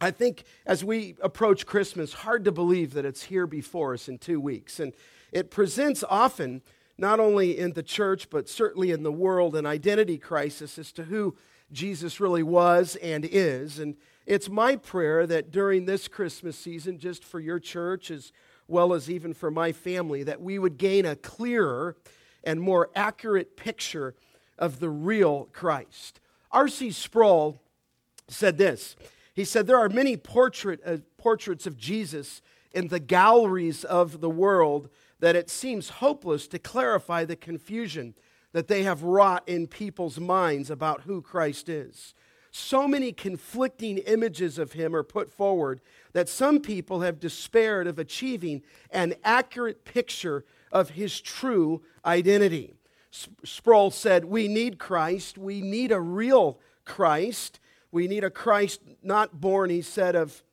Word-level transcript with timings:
I 0.00 0.10
think 0.10 0.44
as 0.66 0.84
we 0.84 1.16
approach 1.22 1.66
Christmas, 1.66 2.12
hard 2.12 2.44
to 2.44 2.52
believe 2.52 2.92
that 2.94 3.04
it's 3.04 3.24
here 3.24 3.46
before 3.46 3.94
us 3.94 4.08
in 4.08 4.18
two 4.18 4.40
weeks. 4.40 4.78
And 4.78 4.92
it 5.32 5.50
presents 5.50 6.04
often, 6.08 6.62
not 6.98 7.18
only 7.18 7.58
in 7.58 7.72
the 7.72 7.82
church, 7.82 8.28
but 8.28 8.48
certainly 8.48 8.90
in 8.90 9.02
the 9.02 9.12
world, 9.12 9.56
an 9.56 9.66
identity 9.66 10.18
crisis 10.18 10.78
as 10.78 10.92
to 10.92 11.04
who 11.04 11.36
Jesus 11.72 12.20
really 12.20 12.42
was 12.42 12.96
and 12.96 13.24
is. 13.24 13.78
And 13.78 13.96
it's 14.26 14.48
my 14.48 14.76
prayer 14.76 15.26
that 15.26 15.50
during 15.50 15.86
this 15.86 16.08
Christmas 16.08 16.58
season, 16.58 16.98
just 16.98 17.24
for 17.24 17.40
your 17.40 17.58
church 17.58 18.10
as 18.10 18.32
well 18.68 18.92
as 18.92 19.08
even 19.08 19.32
for 19.32 19.50
my 19.50 19.72
family, 19.72 20.22
that 20.24 20.42
we 20.42 20.58
would 20.58 20.76
gain 20.76 21.06
a 21.06 21.16
clearer 21.16 21.96
and 22.44 22.60
more 22.60 22.90
accurate 22.94 23.56
picture 23.56 24.14
of 24.58 24.78
the 24.78 24.90
real 24.90 25.48
Christ. 25.52 26.20
R.C. 26.50 26.90
Sproul 26.90 27.60
said 28.28 28.58
this 28.58 28.96
he 29.36 29.44
said, 29.44 29.66
There 29.66 29.78
are 29.78 29.90
many 29.90 30.16
portrait, 30.16 30.80
uh, 30.84 30.96
portraits 31.18 31.66
of 31.66 31.76
Jesus 31.76 32.40
in 32.72 32.88
the 32.88 32.98
galleries 32.98 33.84
of 33.84 34.20
the 34.22 34.30
world 34.30 34.88
that 35.20 35.36
it 35.36 35.50
seems 35.50 35.90
hopeless 35.90 36.48
to 36.48 36.58
clarify 36.58 37.24
the 37.24 37.36
confusion 37.36 38.14
that 38.52 38.66
they 38.66 38.82
have 38.82 39.02
wrought 39.02 39.46
in 39.46 39.66
people's 39.66 40.18
minds 40.18 40.70
about 40.70 41.02
who 41.02 41.20
Christ 41.20 41.68
is. 41.68 42.14
So 42.50 42.88
many 42.88 43.12
conflicting 43.12 43.98
images 43.98 44.56
of 44.56 44.72
him 44.72 44.96
are 44.96 45.02
put 45.02 45.30
forward 45.30 45.82
that 46.14 46.30
some 46.30 46.60
people 46.60 47.02
have 47.02 47.20
despaired 47.20 47.86
of 47.86 47.98
achieving 47.98 48.62
an 48.90 49.14
accurate 49.22 49.84
picture 49.84 50.46
of 50.72 50.90
his 50.90 51.20
true 51.20 51.82
identity. 52.06 52.72
Sproul 53.44 53.90
said, 53.90 54.24
We 54.24 54.48
need 54.48 54.78
Christ. 54.78 55.36
We 55.36 55.60
need 55.60 55.92
a 55.92 56.00
real 56.00 56.58
Christ. 56.86 57.60
We 57.96 58.08
need 58.08 58.24
a 58.24 58.30
Christ 58.30 58.82
not 59.02 59.40
born, 59.40 59.70
he 59.70 59.80
said, 59.80 60.16
of 60.16 60.44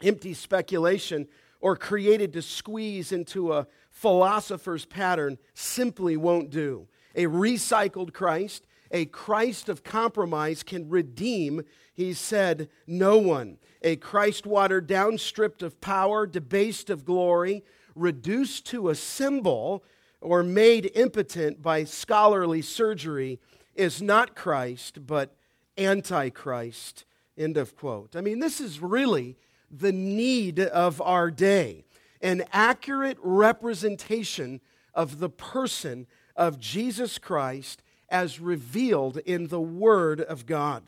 empty 0.00 0.34
speculation 0.34 1.26
or 1.60 1.74
created 1.74 2.32
to 2.34 2.42
squeeze 2.42 3.10
into 3.10 3.52
a 3.52 3.66
philosopher's 3.90 4.84
pattern 4.84 5.38
simply 5.52 6.16
won't 6.16 6.50
do. 6.50 6.86
A 7.16 7.24
recycled 7.24 8.12
Christ, 8.12 8.68
a 8.92 9.06
Christ 9.06 9.68
of 9.68 9.82
compromise 9.82 10.62
can 10.62 10.88
redeem, 10.88 11.64
he 11.92 12.12
said, 12.12 12.68
no 12.86 13.18
one. 13.18 13.58
A 13.82 13.96
Christ 13.96 14.46
watered 14.46 14.86
down, 14.86 15.18
stripped 15.18 15.64
of 15.64 15.80
power, 15.80 16.24
debased 16.24 16.88
of 16.88 17.04
glory, 17.04 17.64
reduced 17.96 18.64
to 18.66 18.90
a 18.90 18.94
symbol, 18.94 19.82
or 20.20 20.44
made 20.44 20.92
impotent 20.94 21.60
by 21.60 21.82
scholarly 21.82 22.62
surgery 22.62 23.40
is 23.74 24.00
not 24.00 24.36
Christ, 24.36 25.04
but 25.04 25.35
Antichrist. 25.78 27.04
End 27.36 27.56
of 27.56 27.76
quote. 27.76 28.16
I 28.16 28.20
mean, 28.20 28.40
this 28.40 28.60
is 28.60 28.80
really 28.80 29.36
the 29.70 29.92
need 29.92 30.60
of 30.60 31.00
our 31.00 31.30
day 31.30 31.84
an 32.22 32.42
accurate 32.52 33.18
representation 33.20 34.60
of 34.94 35.18
the 35.18 35.28
person 35.28 36.06
of 36.34 36.58
Jesus 36.58 37.18
Christ 37.18 37.82
as 38.08 38.40
revealed 38.40 39.18
in 39.18 39.48
the 39.48 39.60
Word 39.60 40.20
of 40.20 40.46
God. 40.46 40.84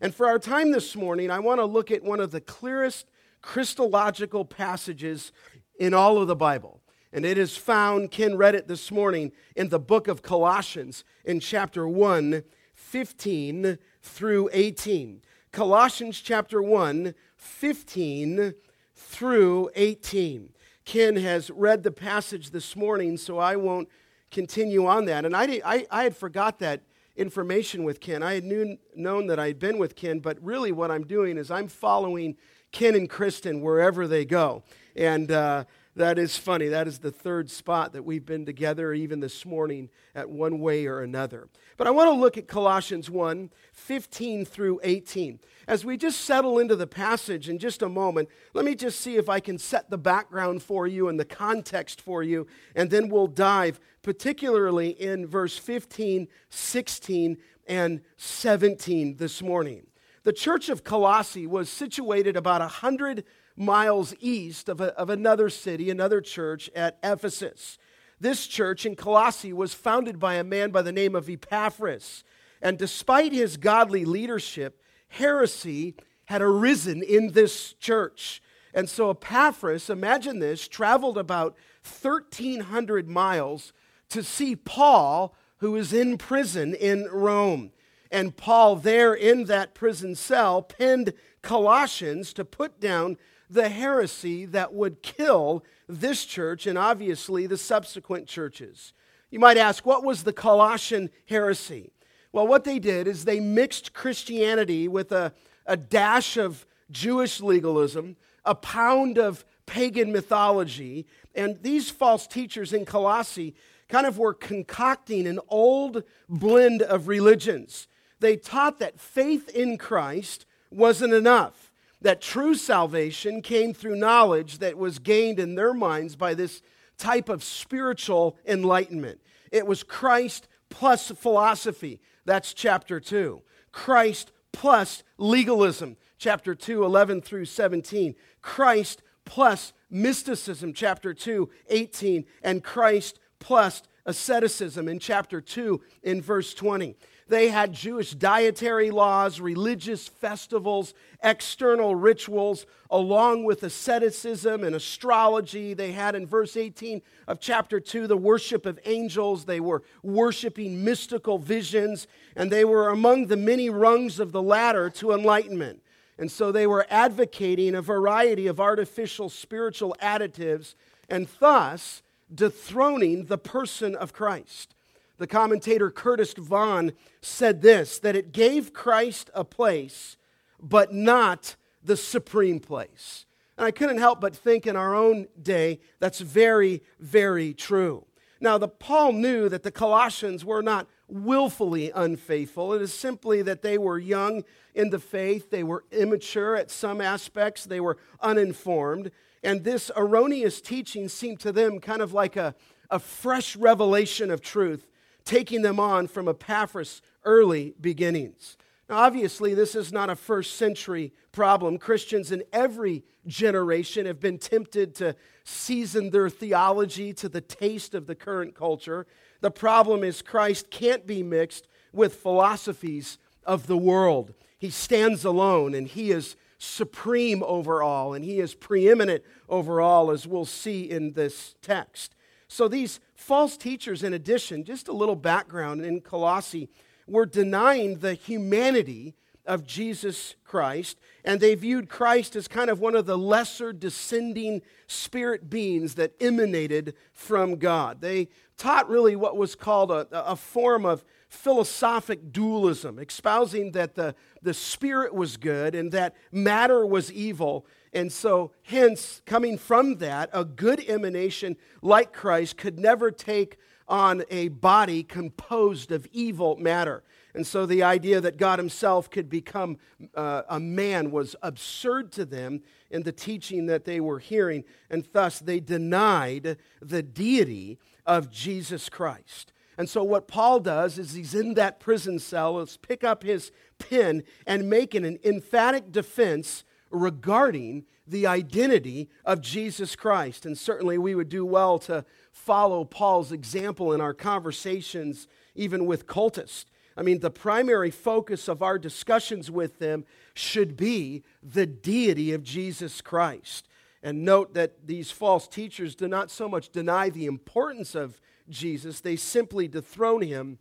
And 0.00 0.14
for 0.14 0.26
our 0.26 0.38
time 0.38 0.72
this 0.72 0.96
morning, 0.96 1.30
I 1.30 1.38
want 1.38 1.60
to 1.60 1.64
look 1.64 1.90
at 1.90 2.02
one 2.02 2.20
of 2.20 2.32
the 2.32 2.40
clearest 2.40 3.06
Christological 3.40 4.44
passages 4.44 5.32
in 5.78 5.94
all 5.94 6.18
of 6.18 6.28
the 6.28 6.36
Bible. 6.36 6.80
And 7.12 7.24
it 7.24 7.38
is 7.38 7.56
found, 7.56 8.10
Ken 8.10 8.36
read 8.36 8.54
it 8.54 8.68
this 8.68 8.90
morning, 8.90 9.32
in 9.54 9.68
the 9.68 9.78
book 9.78 10.08
of 10.08 10.22
Colossians 10.22 11.04
in 11.24 11.40
chapter 11.40 11.86
1, 11.86 12.42
15 12.74 13.78
through 14.02 14.50
18. 14.52 15.22
Colossians 15.52 16.20
chapter 16.20 16.60
1, 16.60 17.14
15 17.36 18.54
through 18.94 19.70
18. 19.74 20.50
Ken 20.84 21.16
has 21.16 21.50
read 21.50 21.82
the 21.82 21.92
passage 21.92 22.50
this 22.50 22.74
morning, 22.74 23.16
so 23.16 23.38
I 23.38 23.56
won't 23.56 23.88
continue 24.30 24.86
on 24.86 25.04
that. 25.04 25.24
And 25.24 25.36
I, 25.36 25.60
I, 25.64 25.86
I 25.90 26.02
had 26.04 26.16
forgot 26.16 26.58
that 26.58 26.82
information 27.16 27.84
with 27.84 28.00
Ken. 28.00 28.22
I 28.22 28.34
had 28.34 28.44
knew, 28.44 28.78
known 28.96 29.26
that 29.26 29.38
I 29.38 29.48
had 29.48 29.58
been 29.58 29.78
with 29.78 29.94
Ken, 29.94 30.18
but 30.18 30.42
really 30.42 30.72
what 30.72 30.90
I'm 30.90 31.04
doing 31.04 31.36
is 31.36 31.50
I'm 31.50 31.68
following 31.68 32.36
Ken 32.72 32.94
and 32.94 33.08
Kristen 33.08 33.60
wherever 33.60 34.08
they 34.08 34.24
go. 34.24 34.62
And 34.96 35.30
uh, 35.30 35.64
that 35.94 36.18
is 36.18 36.38
funny. 36.38 36.68
That 36.68 36.88
is 36.88 37.00
the 37.00 37.10
third 37.10 37.50
spot 37.50 37.92
that 37.92 38.04
we've 38.04 38.24
been 38.24 38.46
together, 38.46 38.94
even 38.94 39.20
this 39.20 39.44
morning, 39.44 39.90
at 40.14 40.30
one 40.30 40.58
way 40.58 40.86
or 40.86 41.02
another. 41.02 41.48
But 41.76 41.86
I 41.86 41.90
want 41.90 42.08
to 42.08 42.14
look 42.14 42.38
at 42.38 42.48
Colossians 42.48 43.10
1 43.10 43.50
15 43.74 44.44
through 44.46 44.80
18. 44.82 45.38
As 45.68 45.84
we 45.84 45.98
just 45.98 46.22
settle 46.22 46.58
into 46.58 46.76
the 46.76 46.86
passage 46.86 47.48
in 47.48 47.58
just 47.58 47.82
a 47.82 47.88
moment, 47.88 48.30
let 48.54 48.64
me 48.64 48.74
just 48.74 49.00
see 49.00 49.16
if 49.16 49.28
I 49.28 49.40
can 49.40 49.58
set 49.58 49.90
the 49.90 49.98
background 49.98 50.62
for 50.62 50.86
you 50.86 51.08
and 51.08 51.20
the 51.20 51.24
context 51.26 52.00
for 52.00 52.22
you, 52.22 52.46
and 52.74 52.88
then 52.90 53.08
we'll 53.08 53.26
dive 53.26 53.78
particularly 54.02 54.90
in 54.90 55.26
verse 55.26 55.58
15, 55.58 56.26
16, 56.48 57.36
and 57.66 58.00
17 58.16 59.16
this 59.16 59.42
morning. 59.42 59.86
The 60.24 60.32
church 60.32 60.68
of 60.68 60.84
Colossae 60.84 61.46
was 61.46 61.68
situated 61.68 62.36
about 62.36 62.60
100 62.60 63.24
miles 63.56 64.14
east 64.20 64.68
of, 64.68 64.80
a, 64.80 64.96
of 64.98 65.10
another 65.10 65.50
city, 65.50 65.90
another 65.90 66.20
church 66.20 66.70
at 66.74 66.98
Ephesus. 67.02 67.78
This 68.20 68.46
church 68.46 68.86
in 68.86 68.94
Colossae 68.94 69.52
was 69.52 69.74
founded 69.74 70.18
by 70.18 70.34
a 70.34 70.44
man 70.44 70.70
by 70.70 70.82
the 70.82 70.92
name 70.92 71.14
of 71.14 71.28
Epaphras. 71.28 72.24
And 72.60 72.78
despite 72.78 73.32
his 73.32 73.56
godly 73.56 74.04
leadership, 74.04 74.80
heresy 75.08 75.94
had 76.26 76.40
arisen 76.40 77.02
in 77.02 77.32
this 77.32 77.72
church. 77.74 78.40
And 78.72 78.88
so 78.88 79.10
Epaphras, 79.10 79.90
imagine 79.90 80.38
this, 80.38 80.68
traveled 80.68 81.18
about 81.18 81.56
1,300 81.84 83.08
miles 83.08 83.72
to 84.10 84.22
see 84.22 84.54
Paul, 84.54 85.34
who 85.58 85.74
is 85.76 85.92
in 85.92 86.16
prison 86.16 86.74
in 86.74 87.08
Rome. 87.10 87.72
And 88.10 88.36
Paul, 88.36 88.76
there 88.76 89.14
in 89.14 89.44
that 89.44 89.74
prison 89.74 90.14
cell, 90.14 90.62
penned 90.62 91.12
Colossians 91.42 92.32
to 92.34 92.44
put 92.44 92.78
down 92.78 93.16
the 93.50 93.68
heresy 93.68 94.44
that 94.46 94.72
would 94.72 95.02
kill 95.02 95.64
this 95.88 96.24
church 96.24 96.66
and 96.66 96.78
obviously 96.78 97.46
the 97.46 97.56
subsequent 97.56 98.26
churches. 98.26 98.92
You 99.30 99.38
might 99.38 99.56
ask, 99.56 99.84
what 99.86 100.04
was 100.04 100.24
the 100.24 100.32
Colossian 100.32 101.10
heresy? 101.26 101.92
Well, 102.32 102.46
what 102.46 102.64
they 102.64 102.78
did 102.78 103.06
is 103.06 103.24
they 103.24 103.40
mixed 103.40 103.92
Christianity 103.92 104.88
with 104.88 105.12
a, 105.12 105.32
a 105.66 105.76
dash 105.76 106.36
of 106.36 106.66
Jewish 106.90 107.40
legalism, 107.40 108.16
a 108.44 108.54
pound 108.54 109.18
of 109.18 109.44
pagan 109.66 110.12
mythology, 110.12 111.06
and 111.34 111.62
these 111.62 111.90
false 111.90 112.26
teachers 112.26 112.72
in 112.72 112.84
Colossae 112.84 113.54
kind 113.88 114.06
of 114.06 114.18
were 114.18 114.34
concocting 114.34 115.26
an 115.26 115.40
old 115.48 116.02
blend 116.28 116.82
of 116.82 117.08
religions. 117.08 117.88
They 118.20 118.36
taught 118.36 118.78
that 118.78 119.00
faith 119.00 119.48
in 119.48 119.78
Christ 119.78 120.46
wasn't 120.70 121.12
enough 121.12 121.71
that 122.02 122.20
true 122.20 122.54
salvation 122.54 123.42
came 123.42 123.72
through 123.72 123.96
knowledge 123.96 124.58
that 124.58 124.76
was 124.76 124.98
gained 124.98 125.38
in 125.38 125.54
their 125.54 125.72
minds 125.72 126.16
by 126.16 126.34
this 126.34 126.62
type 126.98 127.28
of 127.28 127.42
spiritual 127.42 128.36
enlightenment. 128.46 129.20
It 129.50 129.66
was 129.66 129.82
Christ 129.82 130.48
plus 130.68 131.10
philosophy. 131.10 132.00
That's 132.24 132.54
chapter 132.54 133.00
2. 133.00 133.42
Christ 133.72 134.32
plus 134.52 135.02
legalism, 135.18 135.96
chapter 136.18 136.54
2, 136.54 136.84
11 136.84 137.22
through 137.22 137.46
17. 137.46 138.14
Christ 138.40 139.02
plus 139.24 139.72
mysticism, 139.90 140.72
chapter 140.72 141.14
2, 141.14 141.48
18. 141.68 142.24
And 142.42 142.62
Christ 142.62 143.18
plus 143.38 143.82
asceticism 144.06 144.88
in 144.88 144.98
chapter 144.98 145.40
2, 145.40 145.80
in 146.02 146.20
verse 146.20 146.54
20. 146.54 146.96
They 147.28 147.48
had 147.48 147.72
Jewish 147.72 148.12
dietary 148.12 148.90
laws, 148.90 149.40
religious 149.40 150.08
festivals, 150.08 150.92
external 151.22 151.94
rituals, 151.94 152.66
along 152.90 153.44
with 153.44 153.62
asceticism 153.62 154.64
and 154.64 154.74
astrology. 154.74 155.72
They 155.74 155.92
had 155.92 156.14
in 156.14 156.26
verse 156.26 156.56
18 156.56 157.00
of 157.28 157.40
chapter 157.40 157.80
2 157.80 158.06
the 158.06 158.16
worship 158.16 158.66
of 158.66 158.78
angels. 158.84 159.44
They 159.44 159.60
were 159.60 159.82
worshiping 160.02 160.84
mystical 160.84 161.38
visions, 161.38 162.06
and 162.36 162.50
they 162.50 162.64
were 162.64 162.88
among 162.88 163.26
the 163.26 163.36
many 163.36 163.70
rungs 163.70 164.18
of 164.18 164.32
the 164.32 164.42
ladder 164.42 164.90
to 164.90 165.12
enlightenment. 165.12 165.82
And 166.18 166.30
so 166.30 166.52
they 166.52 166.66
were 166.66 166.86
advocating 166.90 167.74
a 167.74 167.82
variety 167.82 168.46
of 168.46 168.60
artificial 168.60 169.28
spiritual 169.28 169.96
additives 170.00 170.74
and 171.08 171.28
thus 171.40 172.02
dethroning 172.32 173.26
the 173.26 173.38
person 173.38 173.94
of 173.94 174.12
Christ. 174.12 174.74
The 175.18 175.26
commentator 175.26 175.90
Curtis 175.90 176.32
Vaughan 176.34 176.92
said 177.20 177.62
this 177.62 177.98
that 178.00 178.16
it 178.16 178.32
gave 178.32 178.72
Christ 178.72 179.30
a 179.34 179.44
place, 179.44 180.16
but 180.60 180.92
not 180.92 181.56
the 181.82 181.96
supreme 181.96 182.60
place. 182.60 183.26
And 183.56 183.66
I 183.66 183.70
couldn't 183.70 183.98
help 183.98 184.20
but 184.20 184.34
think 184.34 184.66
in 184.66 184.76
our 184.76 184.94
own 184.94 185.28
day 185.40 185.80
that's 186.00 186.20
very, 186.20 186.82
very 186.98 187.54
true. 187.54 188.04
Now, 188.40 188.58
the, 188.58 188.66
Paul 188.66 189.12
knew 189.12 189.48
that 189.48 189.62
the 189.62 189.70
Colossians 189.70 190.44
were 190.44 190.62
not 190.62 190.88
willfully 191.06 191.92
unfaithful. 191.94 192.72
It 192.72 192.82
is 192.82 192.92
simply 192.92 193.42
that 193.42 193.62
they 193.62 193.78
were 193.78 193.98
young 193.98 194.42
in 194.74 194.90
the 194.90 194.98
faith, 194.98 195.50
they 195.50 195.62
were 195.62 195.84
immature 195.92 196.56
at 196.56 196.70
some 196.70 197.00
aspects, 197.00 197.64
they 197.64 197.78
were 197.78 197.98
uninformed. 198.20 199.12
And 199.44 199.62
this 199.62 199.90
erroneous 199.96 200.60
teaching 200.60 201.08
seemed 201.08 201.40
to 201.40 201.52
them 201.52 201.78
kind 201.78 202.02
of 202.02 202.12
like 202.12 202.36
a, 202.36 202.54
a 202.90 202.98
fresh 202.98 203.54
revelation 203.54 204.30
of 204.30 204.40
truth, 204.40 204.88
taking 205.24 205.62
them 205.62 205.78
on 205.80 206.08
from 206.08 206.28
Epaphras' 206.28 207.02
early 207.24 207.74
beginnings. 207.80 208.56
Now, 208.88 208.98
obviously, 208.98 209.54
this 209.54 209.74
is 209.74 209.92
not 209.92 210.10
a 210.10 210.16
first 210.16 210.56
century 210.56 211.12
problem. 211.30 211.78
Christians 211.78 212.32
in 212.32 212.42
every 212.52 213.04
generation 213.26 214.06
have 214.06 214.20
been 214.20 214.38
tempted 214.38 214.94
to 214.96 215.16
season 215.44 216.10
their 216.10 216.28
theology 216.28 217.12
to 217.14 217.28
the 217.28 217.40
taste 217.40 217.94
of 217.94 218.06
the 218.06 218.14
current 218.14 218.54
culture. 218.54 219.06
The 219.40 219.50
problem 219.50 220.04
is, 220.04 220.22
Christ 220.22 220.70
can't 220.70 221.06
be 221.06 221.22
mixed 221.22 221.68
with 221.92 222.16
philosophies 222.16 223.18
of 223.44 223.66
the 223.66 223.76
world. 223.76 224.34
He 224.58 224.70
stands 224.70 225.24
alone 225.24 225.74
and 225.74 225.88
he 225.88 226.10
is 226.10 226.36
supreme 226.58 227.42
over 227.42 227.82
all 227.82 228.14
and 228.14 228.24
he 228.24 228.38
is 228.38 228.54
preeminent 228.54 229.24
over 229.48 229.80
all, 229.80 230.10
as 230.10 230.26
we'll 230.26 230.44
see 230.44 230.88
in 230.88 231.12
this 231.12 231.54
text. 231.62 232.14
So, 232.46 232.68
these 232.68 233.00
false 233.22 233.56
teachers, 233.56 234.02
in 234.02 234.12
addition, 234.12 234.64
just 234.64 234.88
a 234.88 234.92
little 234.92 235.16
background 235.16 235.84
in 235.84 236.00
Colossae, 236.00 236.68
were 237.06 237.26
denying 237.26 237.98
the 237.98 238.14
humanity 238.14 239.14
of 239.46 239.66
Jesus 239.66 240.36
Christ, 240.44 240.98
and 241.24 241.40
they 241.40 241.54
viewed 241.54 241.88
Christ 241.88 242.36
as 242.36 242.46
kind 242.46 242.70
of 242.70 242.80
one 242.80 242.94
of 242.94 243.06
the 243.06 243.18
lesser 243.18 243.72
descending 243.72 244.62
spirit 244.86 245.50
beings 245.50 245.94
that 245.96 246.14
emanated 246.20 246.94
from 247.12 247.56
God. 247.56 248.00
They 248.00 248.28
taught 248.56 248.88
really 248.88 249.16
what 249.16 249.36
was 249.36 249.54
called 249.54 249.90
a, 249.90 250.06
a 250.12 250.36
form 250.36 250.84
of 250.84 251.04
philosophic 251.28 252.32
dualism, 252.32 252.98
espousing 252.98 253.72
that 253.72 253.94
the, 253.94 254.14
the 254.42 254.54
spirit 254.54 255.14
was 255.14 255.36
good 255.36 255.74
and 255.74 255.90
that 255.92 256.14
matter 256.30 256.86
was 256.86 257.10
evil. 257.12 257.66
And 257.92 258.10
so, 258.10 258.52
hence, 258.62 259.20
coming 259.26 259.58
from 259.58 259.96
that, 259.96 260.30
a 260.32 260.44
good 260.44 260.80
emanation 260.88 261.56
like 261.82 262.12
Christ 262.12 262.56
could 262.56 262.78
never 262.78 263.10
take 263.10 263.58
on 263.86 264.22
a 264.30 264.48
body 264.48 265.02
composed 265.02 265.92
of 265.92 266.06
evil 266.12 266.56
matter. 266.56 267.02
And 267.34 267.46
so 267.46 267.66
the 267.66 267.82
idea 267.82 268.20
that 268.20 268.36
God 268.36 268.58
Himself 268.58 269.10
could 269.10 269.28
become 269.28 269.78
uh, 270.14 270.42
a 270.48 270.60
man 270.60 271.10
was 271.10 271.36
absurd 271.42 272.12
to 272.12 272.24
them 272.24 272.62
in 272.90 273.02
the 273.02 273.12
teaching 273.12 273.66
that 273.66 273.84
they 273.84 274.00
were 274.00 274.18
hearing, 274.18 274.64
and 274.90 275.06
thus 275.12 275.38
they 275.38 275.60
denied 275.60 276.56
the 276.80 277.02
deity 277.02 277.78
of 278.06 278.30
Jesus 278.30 278.88
Christ. 278.88 279.52
And 279.78 279.88
so, 279.88 280.02
what 280.02 280.28
Paul 280.28 280.60
does 280.60 280.98
is 280.98 281.14
he's 281.14 281.34
in 281.34 281.54
that 281.54 281.80
prison 281.80 282.18
cell, 282.18 282.54
let's 282.54 282.76
pick 282.76 283.02
up 283.02 283.22
his 283.22 283.50
pen 283.78 284.22
and 284.46 284.68
make 284.68 284.94
an 284.94 285.18
emphatic 285.24 285.90
defense 285.90 286.64
regarding 286.92 287.84
the 288.06 288.26
identity 288.26 289.08
of 289.24 289.40
Jesus 289.40 289.96
Christ. 289.96 290.44
And 290.44 290.56
certainly, 290.56 290.98
we 290.98 291.14
would 291.14 291.28
do 291.28 291.44
well 291.44 291.78
to 291.80 292.04
follow 292.30 292.84
Paul's 292.84 293.32
example 293.32 293.92
in 293.92 294.00
our 294.00 294.14
conversations, 294.14 295.28
even 295.54 295.86
with 295.86 296.06
cultists. 296.06 296.66
I 296.96 297.02
mean, 297.02 297.20
the 297.20 297.30
primary 297.30 297.90
focus 297.90 298.48
of 298.48 298.62
our 298.62 298.78
discussions 298.78 299.50
with 299.50 299.78
them 299.78 300.04
should 300.34 300.76
be 300.76 301.22
the 301.42 301.66
deity 301.66 302.32
of 302.32 302.42
Jesus 302.42 303.00
Christ. 303.00 303.68
And 304.02 304.24
note 304.24 304.54
that 304.54 304.86
these 304.86 305.10
false 305.10 305.46
teachers 305.46 305.94
do 305.94 306.08
not 306.08 306.30
so 306.30 306.48
much 306.48 306.70
deny 306.70 307.08
the 307.08 307.26
importance 307.26 307.94
of 307.94 308.20
Jesus, 308.48 309.00
they 309.00 309.16
simply 309.16 309.68
dethrone 309.68 310.22
him 310.22 310.58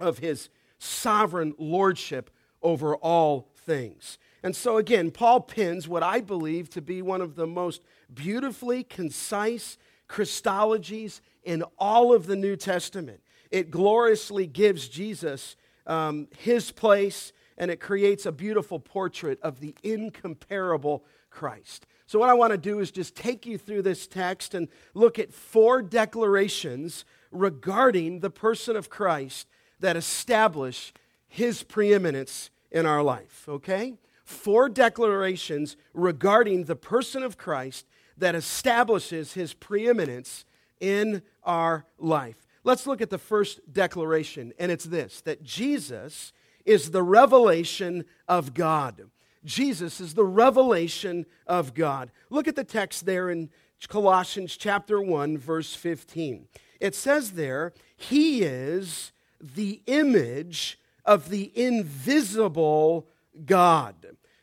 of 0.00 0.18
his 0.18 0.48
sovereign 0.78 1.54
lordship 1.56 2.30
over 2.62 2.96
all 2.96 3.48
things. 3.54 4.18
And 4.44 4.54
so, 4.54 4.76
again, 4.76 5.10
Paul 5.10 5.40
pins 5.40 5.88
what 5.88 6.02
I 6.02 6.20
believe 6.20 6.68
to 6.70 6.82
be 6.82 7.00
one 7.00 7.22
of 7.22 7.34
the 7.34 7.46
most 7.46 7.82
beautifully 8.12 8.84
concise 8.84 9.78
Christologies 10.06 11.22
in 11.44 11.64
all 11.78 12.12
of 12.12 12.26
the 12.26 12.36
New 12.36 12.54
Testament 12.54 13.20
it 13.50 13.70
gloriously 13.70 14.46
gives 14.46 14.88
Jesus 14.88 15.56
um, 15.86 16.26
his 16.38 16.72
place 16.72 17.32
and 17.56 17.70
it 17.70 17.78
creates 17.78 18.26
a 18.26 18.32
beautiful 18.32 18.80
portrait 18.80 19.38
of 19.42 19.60
the 19.60 19.76
incomparable 19.84 21.04
Christ. 21.30 21.86
So, 22.06 22.18
what 22.18 22.28
I 22.28 22.34
want 22.34 22.50
to 22.50 22.58
do 22.58 22.80
is 22.80 22.90
just 22.90 23.14
take 23.14 23.46
you 23.46 23.56
through 23.56 23.82
this 23.82 24.06
text 24.06 24.52
and 24.52 24.68
look 24.92 25.18
at 25.18 25.32
four 25.32 25.80
declarations 25.80 27.06
regarding 27.30 28.20
the 28.20 28.30
person 28.30 28.76
of 28.76 28.90
Christ 28.90 29.48
that 29.80 29.96
establish 29.96 30.92
his 31.28 31.62
preeminence 31.62 32.50
in 32.70 32.84
our 32.84 33.02
life, 33.02 33.46
okay? 33.48 33.94
Four 34.24 34.68
declarations 34.68 35.76
regarding 35.92 36.64
the 36.64 36.76
person 36.76 37.22
of 37.22 37.36
Christ 37.36 37.86
that 38.16 38.34
establishes 38.34 39.34
his 39.34 39.54
preeminence 39.54 40.44
in 40.80 41.22
our 41.42 41.84
life. 41.98 42.46
Let's 42.64 42.86
look 42.86 43.02
at 43.02 43.10
the 43.10 43.18
first 43.18 43.60
declaration, 43.72 44.52
and 44.58 44.72
it's 44.72 44.84
this 44.84 45.20
that 45.22 45.42
Jesus 45.42 46.32
is 46.64 46.90
the 46.90 47.02
revelation 47.02 48.06
of 48.26 48.54
God. 48.54 49.10
Jesus 49.44 50.00
is 50.00 50.14
the 50.14 50.24
revelation 50.24 51.26
of 51.46 51.74
God. 51.74 52.10
Look 52.30 52.48
at 52.48 52.56
the 52.56 52.64
text 52.64 53.04
there 53.04 53.28
in 53.28 53.50
Colossians 53.88 54.56
chapter 54.56 55.00
1 55.00 55.36
verse 55.36 55.74
15. 55.74 56.48
It 56.80 56.94
says 56.94 57.32
there, 57.32 57.74
he 57.96 58.42
is 58.42 59.12
the 59.40 59.82
image 59.86 60.78
of 61.04 61.28
the 61.28 61.52
invisible 61.54 63.06
God. 63.44 63.94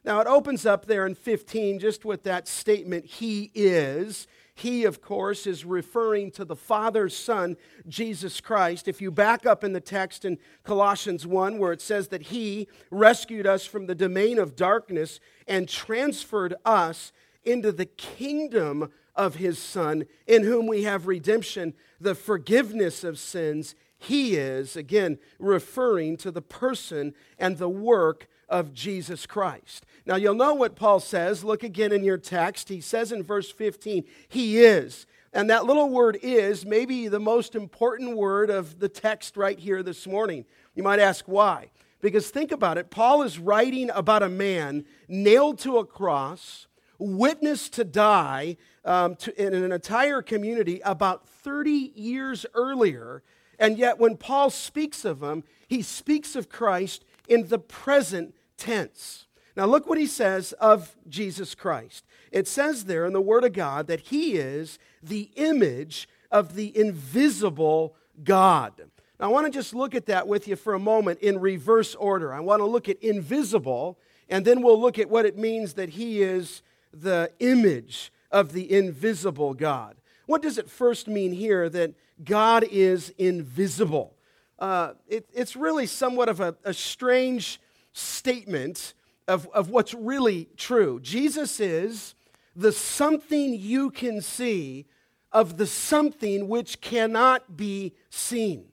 Now 0.04 0.20
it 0.20 0.28
opens 0.28 0.66
up 0.66 0.86
there 0.86 1.06
in 1.06 1.16
15 1.16 1.80
just 1.80 2.06
with 2.06 2.24
that 2.24 2.48
statement 2.48 3.06
he 3.06 3.52
is 3.54 4.28
he, 4.62 4.84
of 4.86 5.02
course, 5.02 5.48
is 5.48 5.66
referring 5.66 6.30
to 6.32 6.46
the 6.46 6.56
Father's 6.56 7.18
Son, 7.18 7.58
Jesus 7.88 8.42
Christ. 8.42 8.88
If 8.88 9.02
you 9.02 9.10
back 9.10 9.46
up 9.46 9.64
in 9.64 9.74
the 9.74 9.80
text 9.80 10.24
in 10.24 10.38
Colossians 10.64 11.26
1, 11.26 11.58
where 11.58 11.72
it 11.72 11.82
says 11.82 12.10
that 12.10 12.24
He 12.24 12.68
rescued 12.92 13.48
us 13.48 13.66
from 13.66 13.88
the 13.88 13.96
domain 13.96 14.38
of 14.38 14.56
darkness 14.56 15.20
and 15.48 15.68
transferred 15.68 16.54
us 16.64 17.12
into 17.44 17.72
the 17.72 17.88
kingdom 17.88 18.92
of 19.16 19.36
His 19.36 19.58
Son, 19.58 20.06
in 20.28 20.44
whom 20.44 20.68
we 20.68 20.84
have 20.84 21.08
redemption, 21.08 21.74
the 22.00 22.14
forgiveness 22.14 23.04
of 23.04 23.18
sins, 23.18 23.74
He 23.98 24.36
is, 24.36 24.76
again, 24.76 25.18
referring 25.40 26.18
to 26.18 26.30
the 26.30 26.42
person 26.44 27.16
and 27.40 27.58
the 27.58 27.70
work 27.70 28.28
of 28.52 28.74
Jesus 28.74 29.26
Christ. 29.26 29.86
Now, 30.06 30.18
you'll 30.18 30.36
know 30.36 30.54
what 30.54 30.76
Paul 30.76 31.00
says. 31.00 31.44
Look 31.44 31.64
again 31.64 31.92
in 31.92 32.04
your 32.04 32.18
text. 32.18 32.70
He 32.70 32.82
says 32.82 33.12
in 33.12 33.24
verse 33.24 33.50
15, 33.50 34.04
He 34.28 34.60
is. 34.60 35.08
And 35.34 35.50
that 35.50 35.66
little 35.66 35.90
word 35.90 36.20
is 36.22 36.66
maybe 36.66 37.08
the 37.08 37.20
most 37.20 37.56
important 37.56 38.18
word 38.18 38.50
of 38.50 38.80
the 38.80 38.90
text 38.90 39.38
right 39.38 39.58
here 39.58 39.82
this 39.82 40.06
morning. 40.06 40.46
You 40.76 40.84
might 40.84 41.00
ask 41.00 41.26
why. 41.26 41.72
Because 42.02 42.30
think 42.30 42.52
about 42.52 42.78
it 42.78 42.90
Paul 42.90 43.24
is 43.24 43.40
writing 43.40 43.90
about 43.92 44.24
a 44.24 44.30
man 44.30 44.86
nailed 45.08 45.60
to 45.60 45.78
a 45.78 45.86
cross, 45.86 46.68
witnessed 46.98 47.74
to 47.74 47.84
die 47.84 48.58
um, 48.84 49.16
to, 49.18 49.42
in 49.42 49.54
an 49.54 49.72
entire 49.72 50.22
community 50.22 50.82
about 50.84 51.28
30 51.28 51.94
years 51.96 52.46
earlier. 52.54 53.24
And 53.60 53.78
yet, 53.78 54.00
when 54.00 54.18
Paul 54.18 54.50
speaks 54.50 55.06
of 55.06 55.22
him, 55.22 55.44
he 55.68 55.84
speaks 55.84 56.36
of 56.36 56.50
Christ 56.50 57.06
in 57.28 57.48
the 57.48 57.60
present 57.60 58.34
tense. 58.62 59.26
Now, 59.58 59.66
look 59.66 59.88
what 59.88 59.98
he 59.98 60.06
says 60.06 60.54
of 60.54 60.96
Jesus 61.10 61.56
Christ. 61.56 62.06
It 62.32 62.48
says 62.48 62.86
there 62.86 63.06
in 63.06 63.14
the 63.14 63.20
Word 63.20 63.44
of 63.44 63.54
God 63.54 63.88
that 63.88 64.00
he 64.00 64.36
is 64.36 64.80
the 65.04 65.30
image 65.36 66.08
of 66.32 66.56
the 66.56 66.78
invisible 66.78 67.96
God. 68.24 68.74
Now, 69.20 69.26
I 69.26 69.28
want 69.28 69.48
to 69.48 69.52
just 69.52 69.74
look 69.74 69.96
at 69.96 70.06
that 70.06 70.28
with 70.28 70.48
you 70.48 70.56
for 70.56 70.74
a 70.74 70.80
moment 70.80 71.20
in 71.20 71.40
reverse 71.40 71.96
order. 71.96 72.34
I 72.34 72.40
want 72.40 72.62
to 72.62 72.66
look 72.66 72.88
at 72.88 73.02
invisible, 73.02 73.98
and 74.30 74.46
then 74.46 74.62
we'll 74.62 74.80
look 74.80 75.00
at 75.00 75.10
what 75.10 75.26
it 75.26 75.38
means 75.38 75.74
that 75.74 75.90
he 75.90 76.22
is 76.22 76.62
the 76.94 77.32
image 77.40 78.14
of 78.32 78.54
the 78.54 78.72
invisible 78.72 79.54
God. 79.54 79.96
What 80.28 80.42
does 80.42 80.58
it 80.58 80.70
first 80.70 81.08
mean 81.08 81.34
here 81.34 81.68
that 81.70 81.94
God 82.24 82.64
is 82.72 83.14
invisible? 83.18 84.14
Uh, 84.60 84.94
it, 85.08 85.28
it's 85.34 85.56
really 85.56 85.88
somewhat 85.88 86.30
of 86.30 86.40
a, 86.40 86.56
a 86.64 86.74
strange 86.74 87.60
statement 87.94 88.94
of, 89.28 89.48
of 89.54 89.70
what's 89.70 89.94
really 89.94 90.50
true. 90.58 91.00
Jesus 91.00 91.60
is 91.60 92.16
the 92.56 92.72
something 92.72 93.54
you 93.54 93.90
can 93.92 94.22
see 94.22 94.86
of 95.32 95.58
the 95.58 95.68
something 95.68 96.48
which 96.48 96.82
cannot 96.82 97.56
be 97.56 97.94
seen. 98.10 98.66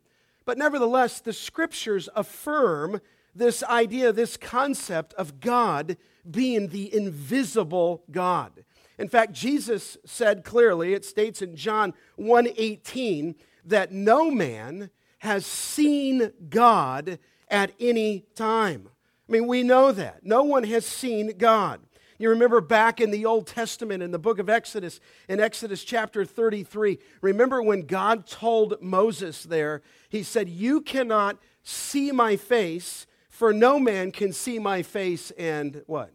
But 0.44 0.58
nevertheless, 0.58 1.20
the 1.20 1.32
scriptures 1.32 2.08
affirm 2.16 3.00
this 3.34 3.62
idea, 3.64 4.12
this 4.12 4.36
concept 4.36 5.14
of 5.14 5.40
God 5.40 5.96
being 6.28 6.68
the 6.68 6.92
invisible 6.92 8.02
God. 8.10 8.64
In 8.98 9.08
fact, 9.08 9.32
Jesus 9.32 9.96
said 10.04 10.44
clearly, 10.44 10.92
it 10.92 11.04
states 11.04 11.40
in 11.40 11.54
John 11.54 11.94
1:18 12.16 13.36
that 13.64 13.92
no 13.92 14.30
man 14.30 14.90
has 15.18 15.46
seen 15.46 16.32
God 16.48 17.18
at 17.48 17.72
any 17.78 18.24
time. 18.34 18.88
I 19.28 19.32
mean, 19.32 19.46
we 19.46 19.62
know 19.62 19.92
that. 19.92 20.24
No 20.24 20.42
one 20.42 20.64
has 20.64 20.86
seen 20.86 21.36
God. 21.36 21.80
You 22.18 22.30
remember 22.30 22.60
back 22.60 23.00
in 23.00 23.12
the 23.12 23.26
Old 23.26 23.46
Testament 23.46 24.02
in 24.02 24.10
the 24.10 24.18
book 24.18 24.40
of 24.40 24.48
Exodus, 24.48 24.98
in 25.28 25.38
Exodus 25.38 25.84
chapter 25.84 26.24
33, 26.24 26.98
remember 27.20 27.62
when 27.62 27.82
God 27.82 28.26
told 28.26 28.82
Moses 28.82 29.44
there, 29.44 29.82
he 30.08 30.24
said, 30.24 30.48
You 30.48 30.80
cannot 30.80 31.38
see 31.62 32.10
my 32.10 32.36
face, 32.36 33.06
for 33.28 33.52
no 33.52 33.78
man 33.78 34.10
can 34.10 34.32
see 34.32 34.58
my 34.58 34.82
face 34.82 35.30
and 35.32 35.82
what? 35.86 36.12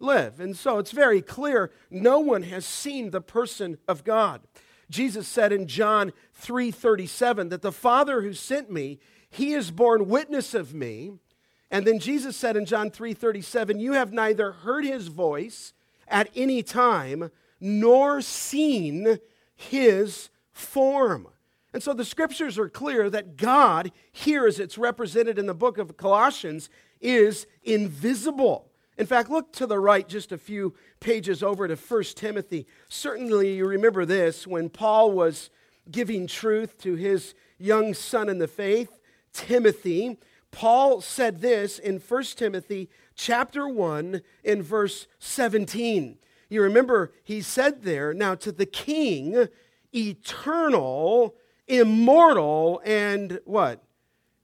Live. 0.00 0.40
And 0.40 0.56
so 0.56 0.78
it's 0.78 0.90
very 0.90 1.22
clear 1.22 1.70
no 1.90 2.18
one 2.18 2.42
has 2.42 2.66
seen 2.66 3.10
the 3.10 3.20
person 3.20 3.78
of 3.86 4.02
God. 4.02 4.42
Jesus 4.90 5.28
said 5.28 5.52
in 5.52 5.68
John 5.68 6.12
3:37 6.42 7.50
that 7.50 7.62
the 7.62 7.72
Father 7.72 8.22
who 8.22 8.32
sent 8.32 8.70
me, 8.70 8.98
he 9.30 9.52
has 9.52 9.70
borne 9.70 10.08
witness 10.08 10.54
of 10.54 10.74
me. 10.74 11.12
And 11.70 11.86
then 11.86 11.98
Jesus 11.98 12.36
said 12.36 12.56
in 12.56 12.64
John 12.64 12.90
3:37, 12.90 13.80
"You 13.80 13.92
have 13.92 14.12
neither 14.12 14.52
heard 14.52 14.84
his 14.84 15.08
voice 15.08 15.72
at 16.06 16.30
any 16.34 16.62
time 16.62 17.30
nor 17.60 18.20
seen 18.20 19.18
his 19.54 20.30
form." 20.52 21.28
And 21.72 21.82
so 21.82 21.92
the 21.92 22.04
scriptures 22.04 22.58
are 22.58 22.68
clear 22.68 23.10
that 23.10 23.36
God, 23.36 23.92
here 24.10 24.46
as 24.46 24.58
it's 24.58 24.78
represented 24.78 25.38
in 25.38 25.46
the 25.46 25.54
book 25.54 25.76
of 25.76 25.96
Colossians, 25.96 26.70
is 27.00 27.46
invisible. 27.64 28.70
In 28.96 29.04
fact, 29.04 29.28
look 29.28 29.52
to 29.52 29.66
the 29.66 29.78
right 29.78 30.08
just 30.08 30.32
a 30.32 30.38
few 30.38 30.74
pages 31.00 31.42
over 31.42 31.68
to 31.68 31.76
1 31.76 32.16
Timothy. 32.16 32.66
Certainly, 32.88 33.56
you 33.56 33.66
remember 33.66 34.06
this 34.06 34.46
when 34.46 34.70
Paul 34.70 35.12
was 35.12 35.50
giving 35.90 36.26
truth 36.26 36.78
to 36.78 36.94
his 36.94 37.34
young 37.58 37.92
son 37.92 38.30
in 38.30 38.38
the 38.38 38.48
faith, 38.48 38.98
Timothy. 39.32 40.18
Paul 40.56 41.02
said 41.02 41.42
this 41.42 41.78
in 41.78 41.98
1 41.98 42.22
Timothy 42.34 42.88
chapter 43.14 43.68
1 43.68 44.22
in 44.42 44.62
verse 44.62 45.06
17. 45.18 46.16
You 46.48 46.62
remember 46.62 47.12
he 47.22 47.42
said 47.42 47.82
there, 47.82 48.14
now 48.14 48.36
to 48.36 48.50
the 48.50 48.64
king, 48.64 49.48
eternal, 49.94 51.34
immortal, 51.68 52.80
and 52.86 53.38
what? 53.44 53.84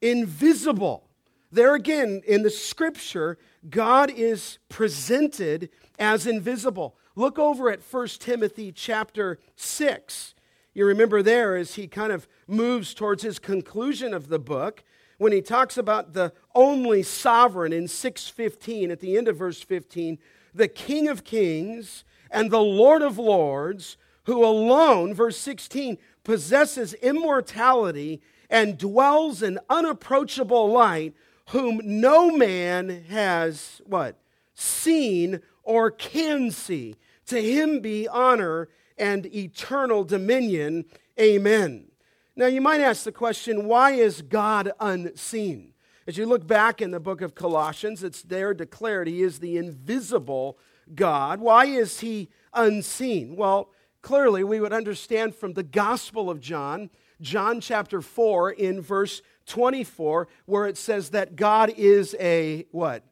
Invisible. 0.02 1.08
There 1.50 1.74
again, 1.74 2.20
in 2.26 2.42
the 2.42 2.50
scripture, 2.50 3.38
God 3.70 4.10
is 4.10 4.58
presented 4.68 5.70
as 5.98 6.26
invisible. 6.26 6.94
Look 7.16 7.38
over 7.38 7.70
at 7.70 7.80
1 7.80 8.08
Timothy 8.18 8.70
chapter 8.70 9.38
6. 9.56 10.34
You 10.74 10.84
remember 10.84 11.22
there 11.22 11.56
as 11.56 11.76
he 11.76 11.86
kind 11.86 12.12
of 12.12 12.28
moves 12.46 12.92
towards 12.92 13.22
his 13.22 13.38
conclusion 13.38 14.12
of 14.12 14.28
the 14.28 14.38
book, 14.38 14.84
when 15.22 15.32
he 15.32 15.40
talks 15.40 15.78
about 15.78 16.14
the 16.14 16.32
only 16.52 17.02
sovereign 17.04 17.72
in 17.72 17.86
615, 17.86 18.90
at 18.90 18.98
the 18.98 19.16
end 19.16 19.28
of 19.28 19.36
verse 19.36 19.62
15, 19.62 20.18
the 20.52 20.66
King 20.66 21.06
of 21.06 21.22
kings 21.22 22.04
and 22.28 22.50
the 22.50 22.60
Lord 22.60 23.02
of 23.02 23.18
lords, 23.18 23.96
who 24.24 24.44
alone, 24.44 25.14
verse 25.14 25.36
16, 25.38 25.96
possesses 26.24 26.94
immortality 26.94 28.20
and 28.50 28.76
dwells 28.76 29.42
in 29.42 29.60
unapproachable 29.70 30.72
light, 30.72 31.14
whom 31.50 31.80
no 31.84 32.36
man 32.36 33.04
has 33.08 33.80
what? 33.86 34.18
Seen 34.54 35.40
or 35.62 35.92
can 35.92 36.50
see. 36.50 36.96
To 37.26 37.40
him 37.40 37.78
be 37.78 38.08
honor 38.08 38.68
and 38.98 39.26
eternal 39.26 40.02
dominion. 40.02 40.84
Amen. 41.18 41.91
Now, 42.34 42.46
you 42.46 42.60
might 42.60 42.80
ask 42.80 43.04
the 43.04 43.12
question 43.12 43.66
why 43.66 43.92
is 43.92 44.22
God 44.22 44.72
unseen? 44.80 45.74
As 46.06 46.16
you 46.16 46.26
look 46.26 46.46
back 46.46 46.80
in 46.80 46.90
the 46.90 46.98
book 46.98 47.20
of 47.20 47.34
Colossians, 47.34 48.02
it's 48.02 48.22
there 48.22 48.54
declared 48.54 49.06
he 49.06 49.22
is 49.22 49.38
the 49.38 49.56
invisible 49.56 50.58
God. 50.94 51.40
Why 51.40 51.66
is 51.66 52.00
he 52.00 52.28
unseen? 52.52 53.36
Well, 53.36 53.70
clearly 54.00 54.42
we 54.42 54.60
would 54.60 54.72
understand 54.72 55.36
from 55.36 55.52
the 55.52 55.62
Gospel 55.62 56.28
of 56.28 56.40
John, 56.40 56.90
John 57.20 57.60
chapter 57.60 58.00
4, 58.00 58.50
in 58.50 58.80
verse 58.80 59.22
24, 59.46 60.26
where 60.46 60.66
it 60.66 60.76
says 60.76 61.10
that 61.10 61.36
God 61.36 61.72
is 61.76 62.16
a 62.18 62.66
what? 62.72 63.04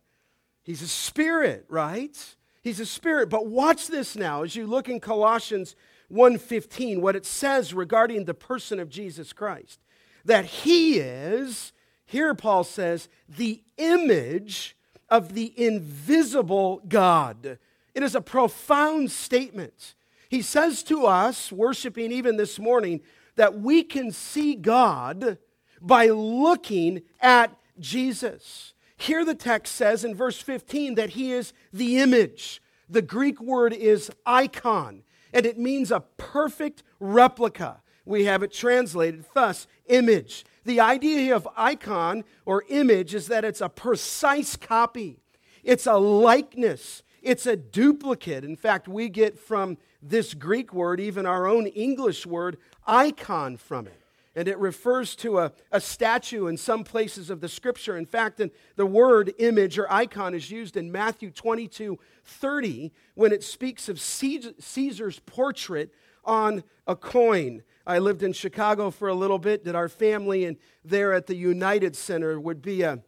He's 0.62 0.82
a 0.82 0.88
spirit, 0.88 1.66
right? 1.68 2.16
He's 2.62 2.80
a 2.80 2.86
spirit. 2.86 3.30
But 3.30 3.46
watch 3.46 3.86
this 3.86 4.16
now 4.16 4.42
as 4.42 4.56
you 4.56 4.66
look 4.66 4.88
in 4.88 4.98
Colossians 4.98 5.76
1:15 6.12 7.00
what 7.00 7.16
it 7.16 7.24
says 7.24 7.72
regarding 7.72 8.24
the 8.24 8.34
person 8.34 8.80
of 8.80 8.90
Jesus 8.90 9.32
Christ 9.32 9.80
that 10.24 10.44
he 10.44 10.98
is 10.98 11.72
here 12.10 12.34
Paul 12.34 12.64
says 12.64 13.08
the 13.28 13.62
image 13.76 14.76
of 15.08 15.34
the 15.34 15.52
invisible 15.56 16.82
God. 16.88 17.58
It 17.94 18.02
is 18.02 18.14
a 18.14 18.20
profound 18.20 19.12
statement. 19.12 19.94
He 20.28 20.42
says 20.42 20.82
to 20.84 21.06
us 21.06 21.52
worshiping 21.52 22.10
even 22.10 22.36
this 22.36 22.58
morning 22.58 23.00
that 23.36 23.60
we 23.60 23.84
can 23.84 24.10
see 24.10 24.56
God 24.56 25.38
by 25.80 26.06
looking 26.08 27.02
at 27.20 27.56
Jesus. 27.78 28.74
Here 28.96 29.24
the 29.24 29.34
text 29.34 29.74
says 29.74 30.04
in 30.04 30.14
verse 30.14 30.40
15 30.40 30.96
that 30.96 31.10
he 31.10 31.32
is 31.32 31.52
the 31.72 31.98
image. 31.98 32.60
The 32.88 33.02
Greek 33.02 33.40
word 33.40 33.72
is 33.72 34.10
icon 34.26 35.04
and 35.32 35.46
it 35.46 35.58
means 35.58 35.90
a 35.90 36.00
perfect 36.16 36.82
replica. 36.98 37.82
We 38.04 38.24
have 38.24 38.42
it 38.42 38.52
translated 38.52 39.24
thus 39.34 39.66
image. 39.86 40.44
The 40.64 40.80
idea 40.80 41.34
of 41.34 41.48
icon 41.56 42.24
or 42.44 42.64
image 42.68 43.14
is 43.14 43.28
that 43.28 43.44
it's 43.44 43.60
a 43.60 43.68
precise 43.68 44.56
copy, 44.56 45.20
it's 45.62 45.86
a 45.86 45.96
likeness, 45.96 47.02
it's 47.22 47.46
a 47.46 47.56
duplicate. 47.56 48.44
In 48.44 48.56
fact, 48.56 48.88
we 48.88 49.08
get 49.08 49.38
from 49.38 49.78
this 50.02 50.34
Greek 50.34 50.72
word, 50.72 51.00
even 51.00 51.26
our 51.26 51.46
own 51.46 51.66
English 51.66 52.26
word, 52.26 52.56
icon 52.86 53.56
from 53.56 53.86
it 53.86 53.99
and 54.34 54.46
it 54.46 54.58
refers 54.58 55.16
to 55.16 55.38
a, 55.38 55.52
a 55.72 55.80
statue 55.80 56.46
in 56.46 56.56
some 56.56 56.84
places 56.84 57.30
of 57.30 57.40
the 57.40 57.48
scripture. 57.48 57.96
In 57.96 58.06
fact, 58.06 58.40
in 58.40 58.50
the 58.76 58.86
word 58.86 59.32
image 59.38 59.78
or 59.78 59.90
icon 59.92 60.34
is 60.34 60.50
used 60.50 60.76
in 60.76 60.92
Matthew 60.92 61.30
22 61.30 61.98
30 62.24 62.92
when 63.14 63.32
it 63.32 63.42
speaks 63.42 63.88
of 63.88 64.00
Caesar's 64.00 65.18
portrait 65.20 65.92
on 66.24 66.62
a 66.86 66.94
coin. 66.94 67.62
I 67.86 67.98
lived 67.98 68.22
in 68.22 68.32
Chicago 68.32 68.90
for 68.90 69.08
a 69.08 69.14
little 69.14 69.38
bit, 69.38 69.64
did 69.64 69.74
our 69.74 69.88
family, 69.88 70.44
and 70.44 70.58
there 70.84 71.12
at 71.12 71.26
the 71.26 71.34
United 71.34 71.96
Center 71.96 72.38
would 72.38 72.62
be 72.62 72.82
a 72.82 73.00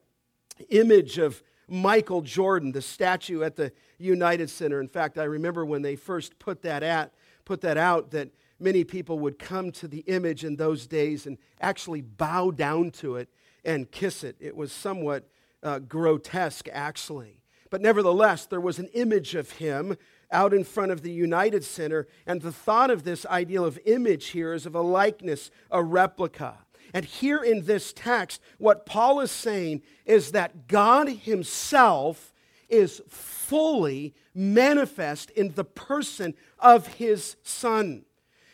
image 0.70 1.18
of 1.18 1.42
Michael 1.68 2.22
Jordan, 2.22 2.72
the 2.72 2.82
statue 2.82 3.42
at 3.42 3.56
the 3.56 3.72
United 3.98 4.50
Center. 4.50 4.80
In 4.80 4.88
fact, 4.88 5.18
I 5.18 5.24
remember 5.24 5.64
when 5.64 5.82
they 5.82 5.94
first 5.94 6.38
put 6.38 6.62
that 6.62 6.82
at 6.82 7.12
put 7.44 7.60
that 7.62 7.76
out 7.76 8.10
that 8.12 8.30
many 8.62 8.84
people 8.84 9.18
would 9.18 9.38
come 9.38 9.72
to 9.72 9.88
the 9.88 10.00
image 10.00 10.44
in 10.44 10.56
those 10.56 10.86
days 10.86 11.26
and 11.26 11.38
actually 11.60 12.00
bow 12.00 12.50
down 12.50 12.90
to 12.92 13.16
it 13.16 13.28
and 13.64 13.90
kiss 13.90 14.24
it. 14.24 14.36
It 14.40 14.56
was 14.56 14.72
somewhat 14.72 15.28
uh, 15.62 15.78
grotesque, 15.80 16.68
actually. 16.72 17.42
But 17.70 17.80
nevertheless, 17.80 18.46
there 18.46 18.60
was 18.60 18.78
an 18.78 18.88
image 18.88 19.34
of 19.34 19.52
him 19.52 19.96
out 20.30 20.52
in 20.52 20.64
front 20.64 20.92
of 20.92 21.02
the 21.02 21.12
United 21.12 21.64
Center, 21.64 22.06
and 22.26 22.40
the 22.40 22.52
thought 22.52 22.90
of 22.90 23.04
this 23.04 23.24
ideal 23.26 23.64
of 23.64 23.78
image 23.84 24.28
here 24.28 24.52
is 24.52 24.66
of 24.66 24.74
a 24.74 24.80
likeness, 24.80 25.50
a 25.70 25.82
replica. 25.82 26.58
And 26.94 27.04
here 27.04 27.42
in 27.42 27.64
this 27.64 27.92
text, 27.92 28.40
what 28.58 28.86
Paul 28.86 29.20
is 29.20 29.30
saying 29.30 29.82
is 30.04 30.32
that 30.32 30.68
God 30.68 31.08
Himself 31.08 32.32
is 32.68 33.02
fully 33.08 34.14
manifest 34.34 35.30
in 35.30 35.54
the 35.54 35.64
person 35.64 36.34
of 36.58 36.86
His 36.86 37.36
Son. 37.42 38.04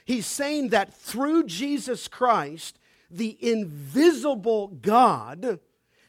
He's 0.08 0.24
saying 0.24 0.70
that 0.70 0.94
through 0.94 1.44
Jesus 1.44 2.08
Christ, 2.08 2.78
the 3.10 3.36
invisible 3.42 4.68
God 4.68 5.60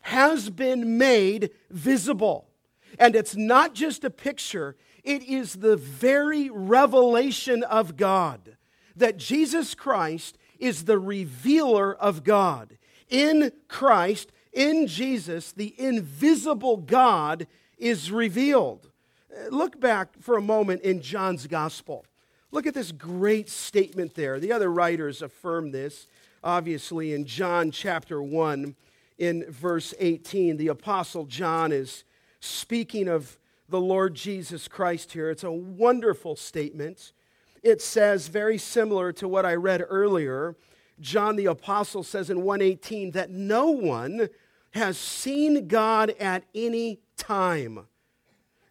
has 0.04 0.50
been 0.50 0.98
made 0.98 1.52
visible. 1.70 2.48
And 2.98 3.14
it's 3.14 3.36
not 3.36 3.74
just 3.74 4.06
a 4.06 4.10
picture, 4.10 4.78
it 5.04 5.22
is 5.24 5.56
the 5.56 5.76
very 5.76 6.50
revelation 6.50 7.62
of 7.64 7.98
God 7.98 8.56
that 8.96 9.18
Jesus 9.18 9.76
Christ 9.76 10.38
is 10.60 10.86
the 10.86 10.98
revealer 10.98 11.94
of 11.94 12.24
God. 12.24 12.78
In 13.10 13.52
Christ, 13.68 14.32
in 14.54 14.88
Jesus, 14.88 15.52
the 15.52 15.76
invisible 15.78 16.78
God 16.78 17.48
is 17.78 18.14
revealed. 18.14 18.92
Look 19.50 19.78
back 19.78 20.22
for 20.22 20.38
a 20.38 20.42
moment 20.42 20.84
in 20.84 21.02
John's 21.02 21.48
gospel. 21.48 22.06
Look 22.52 22.66
at 22.66 22.74
this 22.74 22.92
great 22.92 23.48
statement 23.48 24.16
there. 24.16 24.40
The 24.40 24.52
other 24.52 24.72
writers 24.72 25.22
affirm 25.22 25.72
this, 25.72 26.08
obviously, 26.44 27.14
in 27.14 27.26
John 27.26 27.70
chapter 27.70 28.24
1, 28.24 28.76
in 29.20 29.46
verse 29.52 29.94
18. 30.00 30.58
The 30.58 30.70
Apostle 30.70 31.26
John 31.26 31.72
is 31.72 32.04
speaking 32.40 33.08
of 33.08 33.38
the 33.68 33.80
Lord 33.80 34.16
Jesus 34.16 34.68
Christ 34.68 35.12
here. 35.12 35.30
It's 35.30 35.44
a 35.44 35.52
wonderful 35.52 36.36
statement. 36.36 37.14
It 37.62 37.84
says, 37.84 38.30
very 38.30 38.58
similar 38.58 39.12
to 39.14 39.28
what 39.28 39.46
I 39.46 39.54
read 39.54 39.86
earlier, 39.88 40.56
John 41.00 41.36
the 41.36 41.46
Apostle 41.46 42.04
says 42.04 42.32
in 42.32 42.42
118 42.44 43.12
that 43.12 43.30
no 43.30 43.70
one 43.70 44.30
has 44.72 44.98
seen 44.98 45.68
God 45.68 46.12
at 46.20 46.46
any 46.56 47.00
time. 47.16 47.86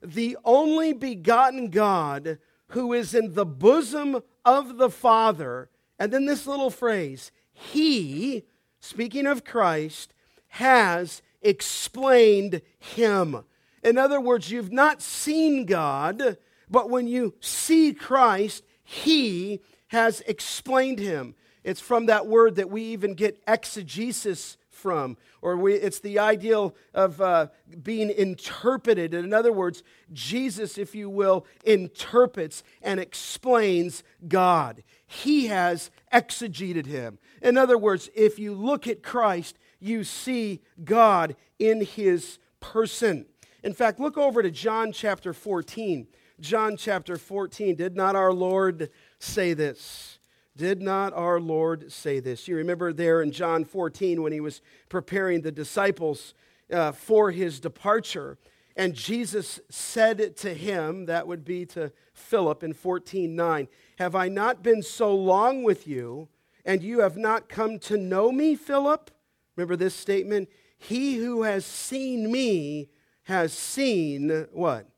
The 0.02 0.36
only 0.44 0.92
begotten 0.92 1.70
God 1.70 2.38
who 2.68 2.92
is 2.92 3.14
in 3.14 3.34
the 3.34 3.46
bosom 3.46 4.22
of 4.44 4.78
the 4.78 4.90
Father. 4.90 5.70
And 5.98 6.12
then 6.12 6.26
this 6.26 6.46
little 6.46 6.70
phrase, 6.70 7.30
He, 7.52 8.44
speaking 8.80 9.26
of 9.26 9.44
Christ, 9.44 10.14
has 10.48 11.22
explained 11.42 12.62
Him. 12.78 13.44
In 13.82 13.98
other 13.98 14.20
words, 14.20 14.50
you've 14.50 14.72
not 14.72 15.02
seen 15.02 15.64
God, 15.64 16.36
but 16.68 16.90
when 16.90 17.06
you 17.06 17.34
see 17.40 17.92
Christ, 17.92 18.64
He 18.82 19.60
has 19.88 20.20
explained 20.26 20.98
Him. 20.98 21.34
It's 21.64 21.80
from 21.80 22.06
that 22.06 22.26
word 22.26 22.56
that 22.56 22.70
we 22.70 22.82
even 22.82 23.14
get 23.14 23.42
exegesis 23.46 24.56
from, 24.78 25.16
or 25.42 25.56
we, 25.56 25.74
it's 25.74 26.00
the 26.00 26.18
ideal 26.18 26.74
of 26.94 27.20
uh, 27.20 27.48
being 27.82 28.10
interpreted. 28.10 29.12
In 29.12 29.34
other 29.34 29.52
words, 29.52 29.82
Jesus, 30.12 30.78
if 30.78 30.94
you 30.94 31.10
will, 31.10 31.44
interprets 31.64 32.62
and 32.80 33.00
explains 33.00 34.02
God. 34.26 34.82
He 35.06 35.48
has 35.48 35.90
exegeted 36.12 36.86
him. 36.86 37.18
In 37.42 37.58
other 37.58 37.76
words, 37.76 38.08
if 38.14 38.38
you 38.38 38.54
look 38.54 38.86
at 38.86 39.02
Christ, 39.02 39.58
you 39.80 40.04
see 40.04 40.60
God 40.84 41.36
in 41.58 41.84
his 41.84 42.38
person. 42.60 43.26
In 43.62 43.72
fact, 43.72 44.00
look 44.00 44.16
over 44.16 44.42
to 44.42 44.50
John 44.50 44.92
chapter 44.92 45.32
14. 45.32 46.06
John 46.40 46.76
chapter 46.76 47.16
14. 47.16 47.74
Did 47.74 47.96
not 47.96 48.16
our 48.16 48.32
Lord 48.32 48.90
say 49.18 49.54
this? 49.54 50.17
Did 50.58 50.82
not 50.82 51.14
our 51.14 51.38
Lord 51.38 51.92
say 51.92 52.18
this? 52.18 52.48
You 52.48 52.56
remember 52.56 52.92
there 52.92 53.22
in 53.22 53.30
John 53.30 53.64
14 53.64 54.20
when 54.20 54.32
he 54.32 54.40
was 54.40 54.60
preparing 54.88 55.40
the 55.40 55.52
disciples 55.52 56.34
uh, 56.72 56.90
for 56.90 57.30
his 57.30 57.60
departure. 57.60 58.38
And 58.74 58.92
Jesus 58.92 59.60
said 59.70 60.36
to 60.38 60.52
him, 60.52 61.06
that 61.06 61.28
would 61.28 61.44
be 61.44 61.64
to 61.66 61.92
Philip 62.12 62.64
in 62.64 62.72
14 62.72 63.36
9, 63.36 63.68
Have 64.00 64.16
I 64.16 64.28
not 64.28 64.64
been 64.64 64.82
so 64.82 65.14
long 65.14 65.62
with 65.62 65.86
you, 65.86 66.28
and 66.64 66.82
you 66.82 67.00
have 67.00 67.16
not 67.16 67.48
come 67.48 67.78
to 67.80 67.96
know 67.96 68.32
me, 68.32 68.56
Philip? 68.56 69.12
Remember 69.54 69.76
this 69.76 69.94
statement? 69.94 70.48
He 70.76 71.18
who 71.18 71.44
has 71.44 71.64
seen 71.64 72.32
me 72.32 72.88
has 73.22 73.52
seen 73.52 74.48
what? 74.50 74.88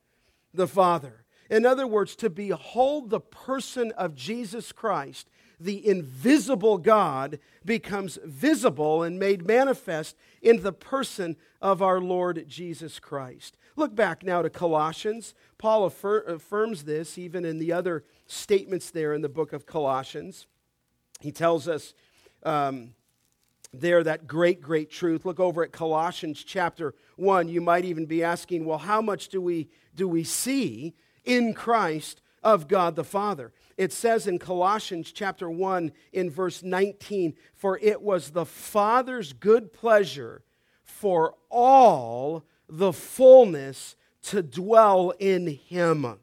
The 0.54 0.66
Father. 0.66 1.26
In 1.50 1.66
other 1.66 1.86
words, 1.86 2.16
to 2.16 2.30
behold 2.30 3.10
the 3.10 3.20
person 3.20 3.92
of 3.92 4.14
Jesus 4.14 4.72
Christ 4.72 5.28
the 5.60 5.86
invisible 5.86 6.78
God 6.78 7.38
becomes 7.64 8.18
visible 8.24 9.02
and 9.02 9.18
made 9.18 9.46
manifest 9.46 10.16
in 10.40 10.62
the 10.62 10.72
person 10.72 11.36
of 11.60 11.82
our 11.82 12.00
Lord 12.00 12.46
Jesus 12.48 12.98
Christ. 12.98 13.56
Look 13.76 13.94
back 13.94 14.22
now 14.22 14.42
to 14.42 14.50
Colossians. 14.50 15.34
Paul 15.58 15.88
affir- 15.88 16.26
affirms 16.26 16.84
this 16.84 17.18
even 17.18 17.44
in 17.44 17.58
the 17.58 17.72
other 17.72 18.04
statements 18.26 18.90
there 18.90 19.12
in 19.12 19.20
the 19.20 19.28
book 19.28 19.52
of 19.52 19.66
Colossians. 19.66 20.46
He 21.20 21.30
tells 21.30 21.68
us 21.68 21.94
um, 22.42 22.94
there 23.72 24.02
that 24.02 24.26
great, 24.26 24.60
great 24.60 24.90
truth. 24.90 25.24
Look 25.24 25.38
over 25.38 25.62
at 25.62 25.72
Colossians 25.72 26.42
chapter 26.42 26.94
1. 27.16 27.48
You 27.48 27.60
might 27.60 27.84
even 27.84 28.06
be 28.06 28.24
asking, 28.24 28.64
well, 28.64 28.78
how 28.78 29.02
much 29.02 29.28
do 29.28 29.40
we, 29.40 29.68
do 29.94 30.08
we 30.08 30.24
see 30.24 30.94
in 31.24 31.52
Christ 31.54 32.22
of 32.42 32.66
God 32.66 32.96
the 32.96 33.04
Father? 33.04 33.52
It 33.80 33.94
says 33.94 34.26
in 34.26 34.38
Colossians 34.38 35.10
chapter 35.10 35.48
1 35.48 35.92
in 36.12 36.28
verse 36.28 36.62
19, 36.62 37.32
For 37.54 37.78
it 37.78 38.02
was 38.02 38.28
the 38.28 38.44
Father's 38.44 39.32
good 39.32 39.72
pleasure 39.72 40.42
for 40.84 41.34
all 41.48 42.44
the 42.68 42.92
fullness 42.92 43.96
to 44.24 44.42
dwell 44.42 45.14
in 45.18 45.46
him. 45.46 46.18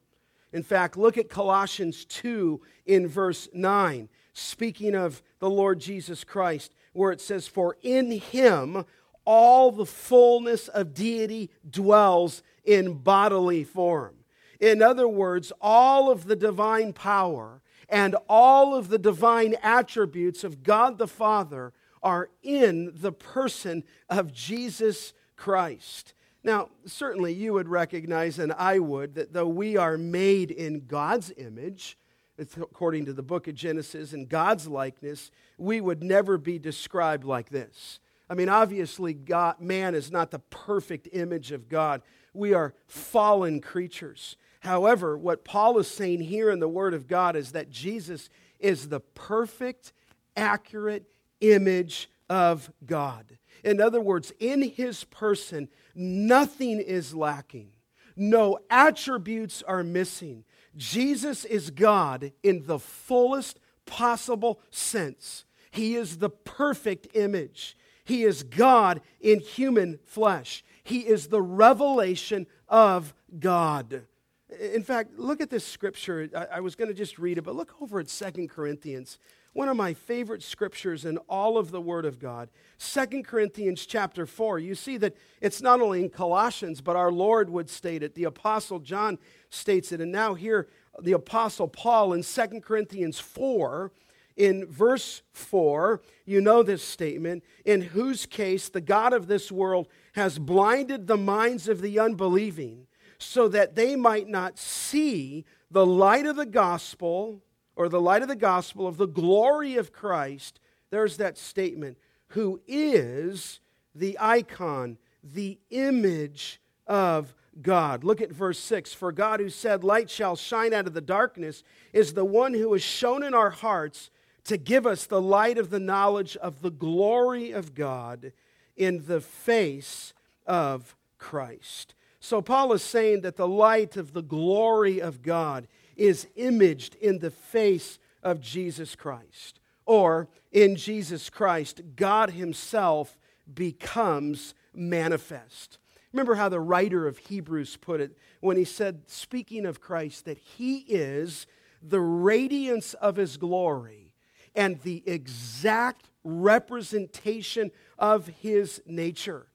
In 0.54 0.62
fact, 0.62 0.98
look 0.98 1.18
at 1.18 1.32
Colossians 1.32 2.06
2 2.06 2.62
in 2.86 3.08
verse 3.08 3.50
9, 3.52 4.08
speaking 4.34 4.94
of 4.94 5.24
the 5.40 5.50
Lord 5.50 5.80
Jesus 5.80 6.24
Christ, 6.24 6.76
where 6.94 7.12
it 7.12 7.22
says, 7.22 7.48
For 7.48 7.76
in 7.82 8.12
him 8.12 8.86
all 9.26 9.72
the 9.72 9.88
fullness 9.88 10.68
of 10.68 10.94
deity 10.94 11.50
dwells 11.68 12.44
in 12.64 13.00
bodily 13.00 13.64
form. 13.64 14.17
In 14.60 14.82
other 14.82 15.08
words, 15.08 15.52
all 15.62 16.10
of 16.12 16.26
the 16.26 16.36
divine 16.36 16.94
power 16.94 17.62
and 17.90 18.16
all 18.28 18.76
of 18.76 18.90
the 18.90 18.98
divine 18.98 19.56
attributes 19.62 20.44
of 20.44 20.64
God 20.64 20.98
the 20.98 21.08
Father 21.08 21.74
are 22.04 22.30
in 22.44 22.92
the 22.94 23.12
person 23.12 23.84
of 24.10 24.34
Jesus 24.34 25.14
Christ. 25.36 26.14
Now, 26.44 26.70
certainly 26.86 27.34
you 27.34 27.54
would 27.54 27.68
recognize, 27.68 28.40
and 28.40 28.54
I 28.54 28.80
would, 28.80 29.16
that 29.16 29.34
though 29.34 29.48
we 29.48 29.78
are 29.78 29.98
made 29.98 30.52
in 30.52 30.86
God's 30.86 31.32
image, 31.38 31.98
according 32.38 33.06
to 33.06 33.14
the 33.14 33.24
book 33.24 33.48
of 33.48 33.56
Genesis, 33.56 34.14
in 34.14 34.26
God's 34.28 34.68
likeness, 34.68 35.32
we 35.58 35.82
would 35.82 36.04
never 36.04 36.38
be 36.38 36.60
described 36.60 37.24
like 37.24 37.50
this. 37.50 38.00
I 38.30 38.34
mean, 38.34 38.50
obviously, 38.50 39.14
God, 39.14 39.60
man 39.60 39.96
is 39.96 40.12
not 40.12 40.32
the 40.32 40.40
perfect 40.40 41.10
image 41.14 41.52
of 41.52 41.70
God. 41.70 42.02
We 42.34 42.54
are 42.54 42.74
fallen 42.86 43.62
creatures. 43.62 44.38
However, 44.62 45.18
what 45.18 45.46
Paul 45.46 45.78
is 45.80 45.88
saying 45.88 46.22
here 46.22 46.50
in 46.50 46.60
the 46.60 46.68
Word 46.68 46.94
of 46.94 47.08
God 47.08 47.36
is 47.36 47.52
that 47.52 47.70
Jesus 47.70 48.30
is 48.60 48.90
the 48.90 49.00
perfect, 49.00 49.94
accurate 50.36 51.06
image 51.42 52.10
of 52.30 52.72
God. 52.86 53.38
In 53.64 53.82
other 53.82 54.02
words, 54.02 54.32
in 54.40 54.62
his 54.62 55.04
person, 55.06 55.70
nothing 55.96 56.80
is 56.80 57.14
lacking, 57.14 57.70
no 58.16 58.60
attributes 58.70 59.64
are 59.64 59.84
missing. 59.84 60.44
Jesus 60.76 61.46
is 61.46 61.72
God 61.72 62.32
in 62.44 62.66
the 62.66 62.80
fullest 62.80 63.60
possible 63.86 64.60
sense. 64.70 65.46
He 65.72 65.96
is 65.96 66.18
the 66.18 66.30
perfect 66.30 67.08
image. 67.16 67.78
He 68.04 68.24
is 68.24 68.44
God 68.44 69.02
in 69.20 69.40
human 69.40 70.00
flesh. 70.06 70.64
He 70.84 71.00
is 71.00 71.28
the 71.28 71.42
revelation 71.42 72.48
of 72.70 73.14
God. 73.40 74.04
In 74.50 74.82
fact, 74.82 75.18
look 75.20 75.42
at 75.42 75.50
this 75.50 75.66
scripture. 75.66 76.30
I, 76.36 76.58
I 76.58 76.60
was 76.62 76.76
going 76.76 76.88
to 76.88 76.94
just 76.94 77.20
read 77.20 77.38
it, 77.38 77.44
but 77.44 77.56
look 77.56 77.76
over 77.82 78.00
at 78.00 78.10
Second 78.10 78.50
Corinthians, 78.50 79.20
one 79.52 79.68
of 79.68 79.76
my 79.76 79.94
favorite 79.94 80.42
scriptures 80.42 81.04
in 81.04 81.18
all 81.30 81.58
of 81.58 81.72
the 81.72 81.82
Word 81.82 82.06
of 82.06 82.18
God. 82.18 82.50
Second 82.78 83.26
Corinthians 83.28 83.86
chapter 83.86 84.26
4. 84.26 84.60
You 84.60 84.74
see 84.74 84.96
that 84.98 85.18
it's 85.42 85.62
not 85.62 85.82
only 85.82 86.02
in 86.02 86.10
Colossians, 86.10 86.80
but 86.80 86.96
our 86.96 87.12
Lord 87.12 87.50
would 87.50 87.70
state 87.70 88.04
it. 88.04 88.16
The 88.16 88.24
Apostle 88.24 88.80
John 88.80 89.18
states 89.50 89.92
it. 89.92 90.00
And 90.00 90.14
now 90.14 90.34
here, 90.34 90.68
the 91.02 91.12
Apostle 91.12 91.68
Paul 91.68 92.14
in 92.14 92.24
Second 92.24 92.64
Corinthians 92.64 93.20
4, 93.20 93.92
in 94.38 94.66
verse 94.68 95.24
4, 95.34 96.02
you 96.26 96.40
know 96.40 96.64
this 96.64 96.84
statement, 96.84 97.44
in 97.66 97.82
whose 97.82 98.26
case 98.26 98.70
the 98.70 98.82
God 98.82 99.12
of 99.12 99.28
this 99.28 99.52
world 99.52 99.88
has 100.14 100.40
blinded 100.40 101.08
the 101.08 101.18
minds 101.18 101.68
of 101.68 101.82
the 101.82 102.00
unbelieving 102.00 102.87
so 103.18 103.48
that 103.48 103.76
they 103.76 103.96
might 103.96 104.28
not 104.28 104.58
see 104.58 105.46
the 105.72 105.86
light 105.86 106.26
of 106.26 106.36
the 106.36 106.46
gospel 106.46 107.42
or 107.76 107.90
the 107.90 108.02
light 108.02 108.22
of 108.22 108.28
the 108.28 108.36
gospel 108.36 108.88
of 108.88 108.98
the 108.98 109.08
glory 109.08 109.76
of 109.76 109.92
Christ. 109.92 110.60
There's 110.90 111.18
that 111.18 111.38
statement, 111.38 111.98
who 112.30 112.62
is 112.68 113.60
the 113.94 114.18
icon, 114.20 114.98
the 115.24 115.60
image 115.70 116.62
of 116.86 117.34
God. 117.62 118.04
Look 118.04 118.22
at 118.22 118.32
verse 118.32 118.60
6. 118.60 118.94
For 118.94 119.12
God, 119.12 119.40
who 119.40 119.50
said, 119.50 119.84
Light 119.84 120.10
shall 120.10 120.36
shine 120.36 120.74
out 120.74 120.88
of 120.88 120.94
the 120.94 121.02
darkness, 121.02 121.64
is 121.94 122.14
the 122.14 122.26
one 122.26 122.54
who 122.54 122.72
has 122.74 122.84
shone 122.84 123.24
in 123.24 123.34
our 123.34 123.50
hearts 123.50 124.10
to 124.46 124.58
give 124.58 124.86
us 124.86 125.06
the 125.06 125.22
light 125.22 125.58
of 125.58 125.70
the 125.70 125.80
knowledge 125.80 126.38
of 126.38 126.62
the 126.62 126.72
glory 126.72 127.52
of 127.52 127.76
God 127.76 128.32
in 128.76 129.06
the 129.08 129.20
face 129.22 130.14
of 130.46 130.96
Christ. 131.18 131.96
So, 132.28 132.42
Paul 132.42 132.74
is 132.74 132.82
saying 132.84 133.22
that 133.22 133.38
the 133.38 133.48
light 133.48 133.96
of 133.96 134.12
the 134.12 134.22
glory 134.22 135.00
of 135.00 135.22
God 135.22 135.66
is 135.96 136.28
imaged 136.36 136.96
in 136.96 137.20
the 137.20 137.32
face 137.32 138.00
of 138.22 138.42
Jesus 138.42 138.98
Christ. 138.98 139.62
Or, 139.86 140.28
in 140.52 140.76
Jesus 140.76 141.30
Christ, 141.30 141.80
God 141.96 142.32
Himself 142.32 143.18
becomes 143.54 144.56
manifest. 144.74 145.78
Remember 146.12 146.36
how 146.36 146.50
the 146.50 146.60
writer 146.60 147.08
of 147.08 147.18
Hebrews 147.18 147.78
put 147.78 148.02
it 148.02 148.18
when 148.42 148.58
he 148.58 148.66
said, 148.66 149.04
speaking 149.08 149.66
of 149.66 149.80
Christ, 149.80 150.26
that 150.26 150.38
He 150.38 150.80
is 150.80 151.48
the 151.82 152.02
radiance 152.02 152.94
of 152.96 153.16
His 153.16 153.38
glory 153.38 154.16
and 154.54 154.82
the 154.82 155.02
exact 155.06 156.10
representation 156.26 157.72
of 157.98 158.28
His 158.28 158.82
nature. 158.86 159.48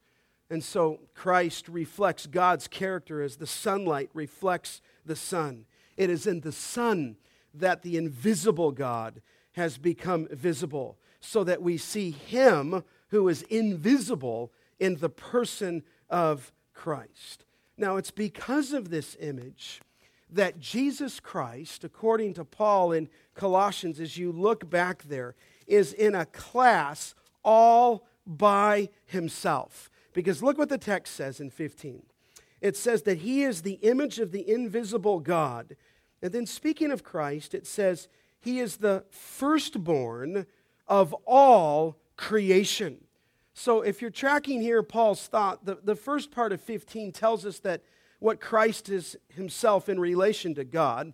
And 0.52 0.62
so 0.62 1.00
Christ 1.14 1.66
reflects 1.66 2.26
God's 2.26 2.68
character 2.68 3.22
as 3.22 3.36
the 3.36 3.46
sunlight 3.46 4.10
reflects 4.12 4.82
the 5.02 5.16
sun. 5.16 5.64
It 5.96 6.10
is 6.10 6.26
in 6.26 6.40
the 6.40 6.52
Son 6.52 7.16
that 7.54 7.80
the 7.80 7.96
invisible 7.96 8.70
God 8.70 9.22
has 9.52 9.78
become 9.78 10.28
visible. 10.30 10.98
so 11.22 11.44
that 11.44 11.62
we 11.62 11.78
see 11.78 12.10
him 12.10 12.82
who 13.08 13.28
is 13.28 13.42
invisible 13.42 14.52
in 14.80 14.96
the 14.96 15.08
person 15.08 15.84
of 16.10 16.52
Christ. 16.74 17.44
Now, 17.78 17.96
it's 17.96 18.10
because 18.10 18.72
of 18.72 18.90
this 18.90 19.16
image 19.20 19.80
that 20.28 20.58
Jesus 20.58 21.20
Christ, 21.20 21.84
according 21.84 22.34
to 22.34 22.44
Paul 22.44 22.90
in 22.90 23.08
Colossians, 23.34 24.00
as 24.00 24.18
you 24.18 24.32
look 24.32 24.68
back 24.68 25.04
there, 25.04 25.36
is 25.66 25.92
in 25.92 26.16
a 26.16 26.26
class 26.26 27.14
all 27.44 28.04
by 28.26 28.88
himself. 29.06 29.88
Because 30.12 30.42
look 30.42 30.58
what 30.58 30.68
the 30.68 30.78
text 30.78 31.14
says 31.14 31.40
in 31.40 31.50
15. 31.50 32.02
It 32.60 32.76
says 32.76 33.02
that 33.02 33.18
he 33.18 33.42
is 33.42 33.62
the 33.62 33.74
image 33.82 34.18
of 34.18 34.30
the 34.30 34.48
invisible 34.48 35.20
God. 35.20 35.76
And 36.22 36.32
then, 36.32 36.46
speaking 36.46 36.92
of 36.92 37.02
Christ, 37.02 37.54
it 37.54 37.66
says 37.66 38.08
he 38.40 38.60
is 38.60 38.76
the 38.76 39.04
firstborn 39.10 40.46
of 40.86 41.12
all 41.26 41.96
creation. 42.16 43.04
So, 43.54 43.82
if 43.82 44.00
you're 44.00 44.10
tracking 44.10 44.60
here 44.60 44.82
Paul's 44.82 45.26
thought, 45.26 45.64
the, 45.64 45.78
the 45.82 45.96
first 45.96 46.30
part 46.30 46.52
of 46.52 46.60
15 46.60 47.12
tells 47.12 47.44
us 47.44 47.58
that 47.60 47.82
what 48.20 48.40
Christ 48.40 48.88
is 48.88 49.16
himself 49.34 49.88
in 49.88 49.98
relation 49.98 50.54
to 50.54 50.64
God, 50.64 51.12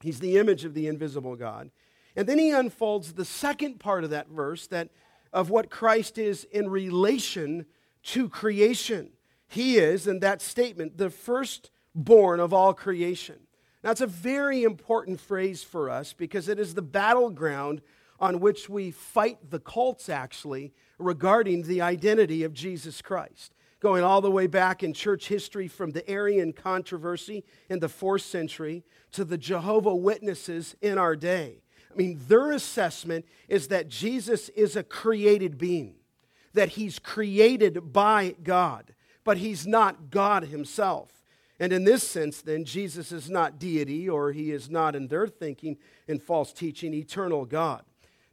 he's 0.00 0.20
the 0.20 0.38
image 0.38 0.64
of 0.64 0.72
the 0.72 0.86
invisible 0.86 1.36
God. 1.36 1.70
And 2.16 2.26
then 2.26 2.38
he 2.38 2.50
unfolds 2.50 3.12
the 3.12 3.24
second 3.24 3.78
part 3.78 4.04
of 4.04 4.10
that 4.10 4.28
verse 4.28 4.66
that 4.68 4.88
of 5.32 5.50
what 5.50 5.70
Christ 5.70 6.18
is 6.18 6.44
in 6.44 6.70
relation 6.70 7.66
to 8.02 8.28
creation. 8.28 9.10
He 9.48 9.78
is, 9.78 10.06
in 10.06 10.20
that 10.20 10.40
statement, 10.40 10.96
the 10.96 11.10
firstborn 11.10 12.40
of 12.40 12.52
all 12.52 12.72
creation. 12.72 13.36
That's 13.82 14.00
a 14.00 14.06
very 14.06 14.62
important 14.62 15.20
phrase 15.20 15.62
for 15.62 15.88
us 15.90 16.12
because 16.12 16.48
it 16.48 16.58
is 16.58 16.74
the 16.74 16.82
battleground 16.82 17.80
on 18.18 18.40
which 18.40 18.68
we 18.68 18.90
fight 18.90 19.50
the 19.50 19.60
cults, 19.60 20.08
actually, 20.08 20.72
regarding 20.98 21.62
the 21.62 21.80
identity 21.80 22.44
of 22.44 22.52
Jesus 22.52 23.00
Christ. 23.00 23.54
Going 23.80 24.04
all 24.04 24.20
the 24.20 24.30
way 24.30 24.46
back 24.46 24.82
in 24.82 24.92
church 24.92 25.28
history 25.28 25.66
from 25.66 25.92
the 25.92 26.08
Arian 26.08 26.52
controversy 26.52 27.44
in 27.70 27.80
the 27.80 27.88
fourth 27.88 28.20
century 28.20 28.84
to 29.12 29.24
the 29.24 29.38
Jehovah 29.38 29.94
Witnesses 29.94 30.76
in 30.82 30.98
our 30.98 31.16
day. 31.16 31.62
I 31.90 31.96
mean, 31.96 32.20
their 32.28 32.52
assessment 32.52 33.24
is 33.48 33.68
that 33.68 33.88
Jesus 33.88 34.50
is 34.50 34.76
a 34.76 34.82
created 34.82 35.56
being, 35.56 35.94
that 36.54 36.70
he's 36.70 36.98
created 36.98 37.92
by 37.92 38.34
God, 38.42 38.94
but 39.24 39.38
he's 39.38 39.66
not 39.66 40.10
God 40.10 40.44
himself. 40.44 41.22
And 41.58 41.72
in 41.72 41.84
this 41.84 42.02
sense, 42.08 42.40
then, 42.40 42.64
Jesus 42.64 43.12
is 43.12 43.28
not 43.28 43.58
deity, 43.58 44.08
or 44.08 44.32
he 44.32 44.50
is 44.50 44.70
not, 44.70 44.96
in 44.96 45.08
their 45.08 45.28
thinking 45.28 45.76
and 46.08 46.22
false 46.22 46.52
teaching, 46.52 46.94
eternal 46.94 47.44
God. 47.44 47.84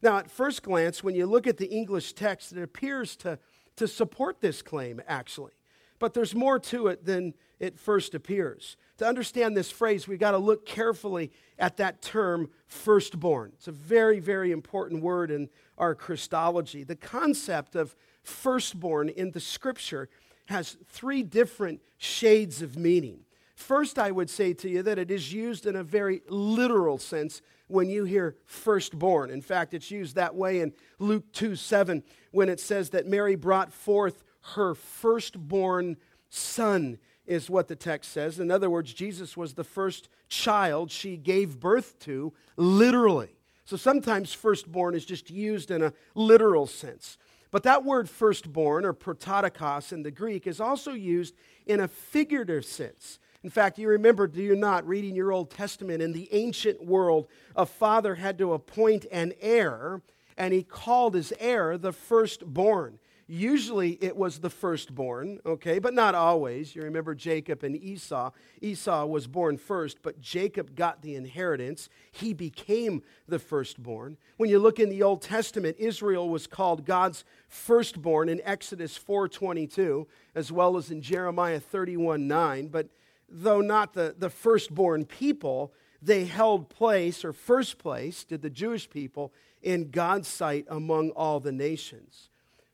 Now, 0.01 0.17
at 0.17 0.31
first 0.31 0.63
glance, 0.63 1.03
when 1.03 1.15
you 1.15 1.25
look 1.25 1.45
at 1.45 1.57
the 1.57 1.69
English 1.69 2.13
text, 2.13 2.53
it 2.53 2.61
appears 2.61 3.15
to, 3.17 3.37
to 3.75 3.87
support 3.87 4.39
this 4.39 4.61
claim, 4.61 5.01
actually. 5.07 5.51
But 5.99 6.13
there's 6.13 6.35
more 6.35 6.59
to 6.59 6.87
it 6.87 7.05
than 7.05 7.33
it 7.59 7.79
first 7.79 8.13
appears. 8.15 8.77
To 8.97 9.07
understand 9.07 9.55
this 9.55 9.71
phrase, 9.71 10.07
we've 10.07 10.19
got 10.19 10.31
to 10.31 10.37
look 10.37 10.65
carefully 10.65 11.31
at 11.57 11.77
that 11.77 12.01
term, 12.01 12.49
firstborn. 12.67 13.51
It's 13.55 13.67
a 13.67 13.71
very, 13.71 14.19
very 14.19 14.51
important 14.51 15.01
word 15.01 15.31
in 15.31 15.49
our 15.77 15.95
Christology. 15.95 16.83
The 16.83 16.95
concept 16.95 17.75
of 17.75 17.95
firstborn 18.23 19.09
in 19.09 19.31
the 19.31 19.39
scripture 19.39 20.09
has 20.47 20.77
three 20.87 21.23
different 21.23 21.81
shades 21.97 22.61
of 22.61 22.77
meaning. 22.77 23.21
First, 23.55 23.97
I 23.97 24.11
would 24.11 24.29
say 24.29 24.53
to 24.53 24.69
you 24.69 24.83
that 24.83 24.99
it 24.99 25.09
is 25.09 25.33
used 25.33 25.65
in 25.65 25.75
a 25.75 25.83
very 25.83 26.21
literal 26.29 26.99
sense 26.99 27.41
when 27.67 27.89
you 27.89 28.05
hear 28.05 28.35
firstborn. 28.45 29.29
In 29.29 29.41
fact, 29.41 29.73
it's 29.73 29.91
used 29.91 30.15
that 30.15 30.35
way 30.35 30.61
in 30.61 30.73
Luke 30.99 31.31
2 31.33 31.55
7 31.55 32.03
when 32.31 32.49
it 32.49 32.59
says 32.59 32.91
that 32.91 33.07
Mary 33.07 33.35
brought 33.35 33.73
forth 33.73 34.23
her 34.55 34.75
firstborn 34.75 35.97
son, 36.29 36.99
is 37.27 37.49
what 37.49 37.67
the 37.67 37.75
text 37.75 38.11
says. 38.11 38.39
In 38.39 38.49
other 38.49 38.69
words, 38.69 38.93
Jesus 38.93 39.35
was 39.35 39.53
the 39.53 39.63
first 39.63 40.09
child 40.29 40.89
she 40.89 41.17
gave 41.17 41.59
birth 41.59 41.99
to, 41.99 42.33
literally. 42.55 43.35
So 43.65 43.75
sometimes 43.75 44.33
firstborn 44.33 44.95
is 44.95 45.05
just 45.05 45.29
used 45.29 45.69
in 45.69 45.83
a 45.83 45.93
literal 46.15 46.65
sense. 46.65 47.17
But 47.51 47.63
that 47.63 47.83
word 47.83 48.09
firstborn, 48.09 48.85
or 48.85 48.93
prototokos 48.93 49.91
in 49.91 50.03
the 50.03 50.11
Greek, 50.11 50.47
is 50.47 50.59
also 50.59 50.91
used 50.93 51.35
in 51.65 51.81
a 51.81 51.87
figurative 51.87 52.65
sense. 52.65 53.19
In 53.43 53.49
fact, 53.49 53.77
you 53.77 53.87
remember, 53.87 54.27
do 54.27 54.41
you 54.41 54.55
not, 54.55 54.87
reading 54.87 55.15
your 55.15 55.31
Old 55.31 55.51
Testament, 55.51 56.01
in 56.01 56.11
the 56.11 56.27
ancient 56.33 56.83
world, 56.85 57.27
a 57.55 57.65
father 57.65 58.15
had 58.15 58.37
to 58.39 58.53
appoint 58.53 59.05
an 59.11 59.33
heir, 59.39 60.01
and 60.37 60.53
he 60.53 60.63
called 60.63 61.13
his 61.13 61.33
heir 61.39 61.77
the 61.77 61.93
firstborn. 61.93 62.99
Usually 63.29 63.97
it 64.01 64.15
was 64.15 64.39
the 64.39 64.49
firstborn, 64.49 65.39
okay, 65.45 65.79
but 65.79 65.93
not 65.93 66.15
always. 66.15 66.73
You 66.73 66.83
remember 66.83 67.13
Jacob 67.13 67.61
and 67.61 67.75
Esau. 67.75 68.31
Esau 68.61 69.05
was 69.05 69.27
born 69.27 69.57
first, 69.57 70.01
but 70.01 70.21
Jacob 70.21 70.75
got 70.75 71.01
the 71.01 71.15
inheritance. 71.15 71.89
He 72.09 72.33
became 72.33 73.03
the 73.27 73.37
firstborn. 73.37 74.15
When 74.37 74.49
you 74.49 74.59
look 74.59 74.79
in 74.79 74.87
the 74.87 75.03
Old 75.03 75.21
Testament, 75.21 75.75
Israel 75.77 76.29
was 76.29 76.47
called 76.47 76.85
God's 76.85 77.25
firstborn 77.49 78.29
in 78.29 78.39
Exodus 78.45 78.97
4:22, 78.97 80.07
as 80.33 80.49
well 80.49 80.77
as 80.77 80.89
in 80.89 81.01
Jeremiah 81.01 81.59
31:9, 81.59 82.69
but 82.69 82.87
though 83.27 83.59
not 83.59 83.93
the, 83.93 84.15
the 84.17 84.29
firstborn 84.29 85.03
people, 85.03 85.73
they 86.01 86.23
held 86.23 86.69
place 86.69 87.25
or 87.25 87.33
first 87.33 87.77
place 87.77 88.23
did 88.23 88.41
the 88.41 88.49
Jewish 88.49 88.89
people 88.89 89.33
in 89.61 89.91
God's 89.91 90.29
sight 90.29 90.65
among 90.69 91.09
all 91.09 91.41
the 91.41 91.51
nations. 91.51 92.29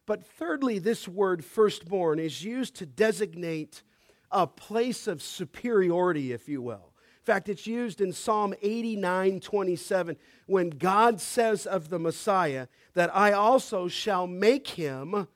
But 0.06 0.26
thirdly, 0.26 0.80
this 0.80 1.08
word 1.08 1.46
firstborn 1.46 2.20
is 2.20 2.44
used 2.44 2.76
to 2.76 2.86
designate 2.86 3.84
a 4.32 4.48
place 4.48 5.08
of 5.08 5.22
superiority, 5.22 6.34
if 6.34 6.50
you 6.50 6.62
will. 6.62 6.94
In 7.24 7.26
fact, 7.26 7.48
it's 7.48 7.66
used 7.66 8.02
in 8.02 8.12
Psalm 8.12 8.54
89 8.62 9.40
27 9.40 10.18
when 10.46 10.70
God 10.72 11.22
says 11.22 11.66
of 11.66 11.90
the 11.90 12.00
Messiah 12.00 12.68
that 12.96 13.16
I 13.16 13.32
also 13.32 13.88
shall 13.88 14.28
make 14.28 14.68
him 14.68 15.28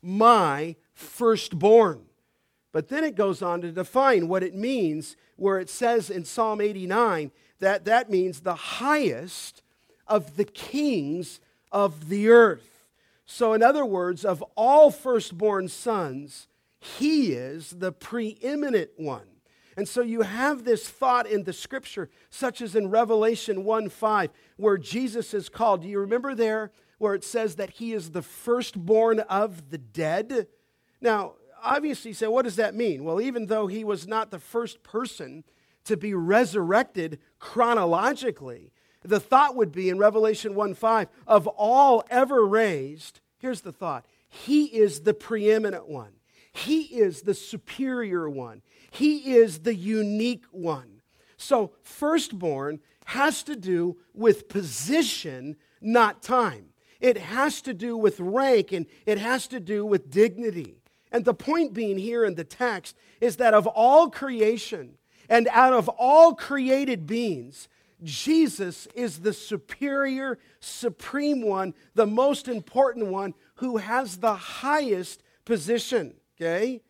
my 0.00 0.76
firstborn. 0.94 2.04
But 2.70 2.88
then 2.88 3.02
it 3.02 3.16
goes 3.16 3.42
on 3.42 3.60
to 3.62 3.72
define 3.72 4.28
what 4.28 4.42
it 4.42 4.54
means, 4.54 5.16
where 5.36 5.58
it 5.58 5.68
says 5.68 6.10
in 6.10 6.24
Psalm 6.24 6.60
89 6.60 7.32
that 7.58 7.84
that 7.86 8.10
means 8.10 8.40
the 8.40 8.54
highest 8.54 9.62
of 10.06 10.36
the 10.36 10.44
kings 10.44 11.40
of 11.70 12.08
the 12.08 12.28
earth. 12.28 12.71
So, 13.32 13.54
in 13.54 13.62
other 13.62 13.86
words, 13.86 14.26
of 14.26 14.44
all 14.58 14.90
firstborn 14.90 15.68
sons, 15.68 16.48
he 16.78 17.32
is 17.32 17.70
the 17.70 17.90
preeminent 17.90 18.90
one. 18.96 19.26
And 19.74 19.88
so 19.88 20.02
you 20.02 20.20
have 20.20 20.64
this 20.64 20.86
thought 20.86 21.26
in 21.26 21.44
the 21.44 21.54
scripture, 21.54 22.10
such 22.28 22.60
as 22.60 22.76
in 22.76 22.90
Revelation 22.90 23.64
1 23.64 23.88
5, 23.88 24.30
where 24.58 24.76
Jesus 24.76 25.32
is 25.32 25.48
called. 25.48 25.80
Do 25.80 25.88
you 25.88 25.98
remember 25.98 26.34
there 26.34 26.72
where 26.98 27.14
it 27.14 27.24
says 27.24 27.54
that 27.54 27.70
he 27.70 27.94
is 27.94 28.10
the 28.10 28.20
firstborn 28.20 29.20
of 29.20 29.70
the 29.70 29.78
dead? 29.78 30.46
Now, 31.00 31.36
obviously, 31.64 32.10
you 32.10 32.14
say, 32.14 32.26
what 32.26 32.44
does 32.44 32.56
that 32.56 32.74
mean? 32.74 33.02
Well, 33.02 33.18
even 33.18 33.46
though 33.46 33.66
he 33.66 33.82
was 33.82 34.06
not 34.06 34.30
the 34.30 34.38
first 34.38 34.82
person 34.82 35.42
to 35.84 35.96
be 35.96 36.12
resurrected 36.12 37.18
chronologically, 37.38 38.72
the 39.02 39.20
thought 39.20 39.56
would 39.56 39.72
be 39.72 39.88
in 39.88 39.96
Revelation 39.96 40.54
1 40.54 40.74
5, 40.74 41.08
of 41.26 41.46
all 41.46 42.04
ever 42.10 42.44
raised, 42.46 43.20
here's 43.42 43.60
the 43.60 43.72
thought 43.72 44.06
He 44.28 44.64
is 44.64 45.00
the 45.00 45.12
preeminent 45.12 45.88
one, 45.88 46.12
He 46.52 46.82
is 46.84 47.22
the 47.22 47.34
superior 47.34 48.30
one, 48.30 48.62
He 48.90 49.34
is 49.34 49.58
the 49.60 49.74
unique 49.74 50.46
one. 50.50 51.02
So, 51.36 51.72
firstborn 51.82 52.80
has 53.06 53.42
to 53.42 53.56
do 53.56 53.98
with 54.14 54.48
position, 54.48 55.56
not 55.80 56.22
time. 56.22 56.66
It 57.00 57.18
has 57.18 57.60
to 57.62 57.74
do 57.74 57.96
with 57.96 58.20
rank 58.20 58.70
and 58.70 58.86
it 59.06 59.18
has 59.18 59.48
to 59.48 59.58
do 59.58 59.84
with 59.84 60.08
dignity. 60.08 60.76
And 61.10 61.24
the 61.24 61.34
point 61.34 61.74
being 61.74 61.98
here 61.98 62.24
in 62.24 62.36
the 62.36 62.44
text 62.44 62.96
is 63.20 63.36
that 63.36 63.54
of 63.54 63.66
all 63.66 64.08
creation 64.08 64.98
and 65.28 65.48
out 65.50 65.72
of 65.72 65.88
all 65.88 66.34
created 66.34 67.06
beings, 67.06 67.68
Jesus 68.02 68.88
is 68.94 69.20
the 69.20 69.32
superior, 69.32 70.38
supreme 70.60 71.42
one, 71.42 71.74
the 71.94 72.06
most 72.06 72.48
important 72.48 73.06
one 73.06 73.34
who 73.56 73.76
has 73.78 74.18
the 74.18 74.34
highest 74.34 75.22
position. 75.44 76.14
Okay? 76.40 76.82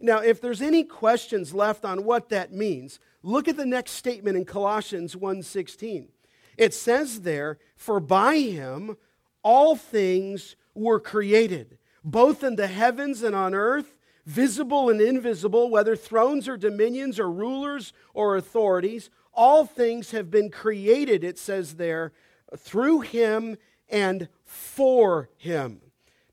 Now, 0.00 0.18
if 0.18 0.40
there's 0.40 0.62
any 0.62 0.84
questions 0.84 1.54
left 1.54 1.84
on 1.84 2.04
what 2.04 2.28
that 2.28 2.52
means, 2.52 3.00
look 3.22 3.48
at 3.48 3.56
the 3.56 3.66
next 3.66 3.92
statement 3.92 4.36
in 4.36 4.44
Colossians 4.44 5.16
1:16. 5.16 6.08
It 6.56 6.74
says 6.74 7.22
there, 7.22 7.58
"For 7.76 8.00
by 8.00 8.36
him 8.38 8.96
all 9.42 9.76
things 9.76 10.56
were 10.74 11.00
created, 11.00 11.78
both 12.04 12.44
in 12.44 12.56
the 12.56 12.66
heavens 12.66 13.22
and 13.22 13.34
on 13.34 13.54
earth, 13.54 13.96
visible 14.24 14.90
and 14.90 15.00
invisible, 15.00 15.70
whether 15.70 15.96
thrones 15.96 16.48
or 16.48 16.56
dominions 16.56 17.18
or 17.18 17.30
rulers 17.30 17.92
or 18.12 18.36
authorities, 18.36 19.10
all 19.38 19.64
things 19.64 20.10
have 20.10 20.32
been 20.32 20.50
created, 20.50 21.22
it 21.22 21.38
says 21.38 21.74
there, 21.74 22.12
through 22.56 23.02
him 23.02 23.56
and 23.88 24.28
for 24.44 25.30
him. 25.36 25.80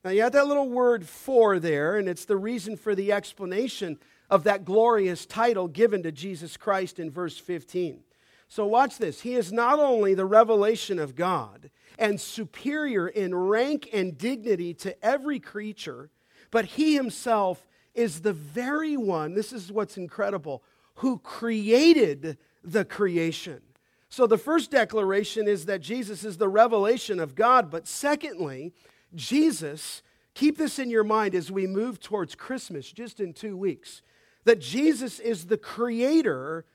Now, 0.03 0.09
you 0.09 0.23
have 0.23 0.31
that 0.31 0.47
little 0.47 0.69
word 0.69 1.07
for 1.07 1.59
there, 1.59 1.97
and 1.97 2.09
it's 2.09 2.25
the 2.25 2.35
reason 2.35 2.75
for 2.75 2.95
the 2.95 3.11
explanation 3.11 3.99
of 4.27 4.43
that 4.45 4.65
glorious 4.65 5.27
title 5.27 5.67
given 5.67 6.01
to 6.01 6.11
Jesus 6.11 6.57
Christ 6.57 6.99
in 6.99 7.11
verse 7.11 7.37
15. 7.37 8.01
So, 8.47 8.65
watch 8.65 8.97
this. 8.97 9.21
He 9.21 9.35
is 9.35 9.53
not 9.53 9.79
only 9.79 10.15
the 10.15 10.25
revelation 10.25 10.97
of 10.97 11.15
God 11.15 11.69
and 11.99 12.19
superior 12.19 13.07
in 13.07 13.35
rank 13.35 13.87
and 13.93 14.17
dignity 14.17 14.73
to 14.75 15.05
every 15.05 15.39
creature, 15.39 16.09
but 16.49 16.65
he 16.65 16.95
himself 16.95 17.67
is 17.93 18.21
the 18.21 18.33
very 18.33 18.97
one, 18.97 19.35
this 19.35 19.53
is 19.53 19.71
what's 19.71 19.97
incredible, 19.97 20.63
who 20.95 21.19
created 21.19 22.37
the 22.65 22.85
creation. 22.85 23.61
So, 24.09 24.27
the 24.27 24.37
first 24.37 24.71
declaration 24.71 25.47
is 25.47 25.65
that 25.65 25.81
Jesus 25.81 26.23
is 26.23 26.37
the 26.37 26.47
revelation 26.47 27.19
of 27.19 27.35
God, 27.35 27.69
but 27.69 27.87
secondly, 27.87 28.73
Jesus, 29.13 30.01
keep 30.33 30.57
this 30.57 30.79
in 30.79 30.89
your 30.89 31.03
mind 31.03 31.35
as 31.35 31.51
we 31.51 31.67
move 31.67 31.99
towards 31.99 32.35
Christmas 32.35 32.91
just 32.91 33.19
in 33.19 33.33
two 33.33 33.57
weeks, 33.57 34.01
that 34.43 34.59
Jesus 34.59 35.19
is 35.19 35.45
the 35.45 35.57
creator 35.57 36.65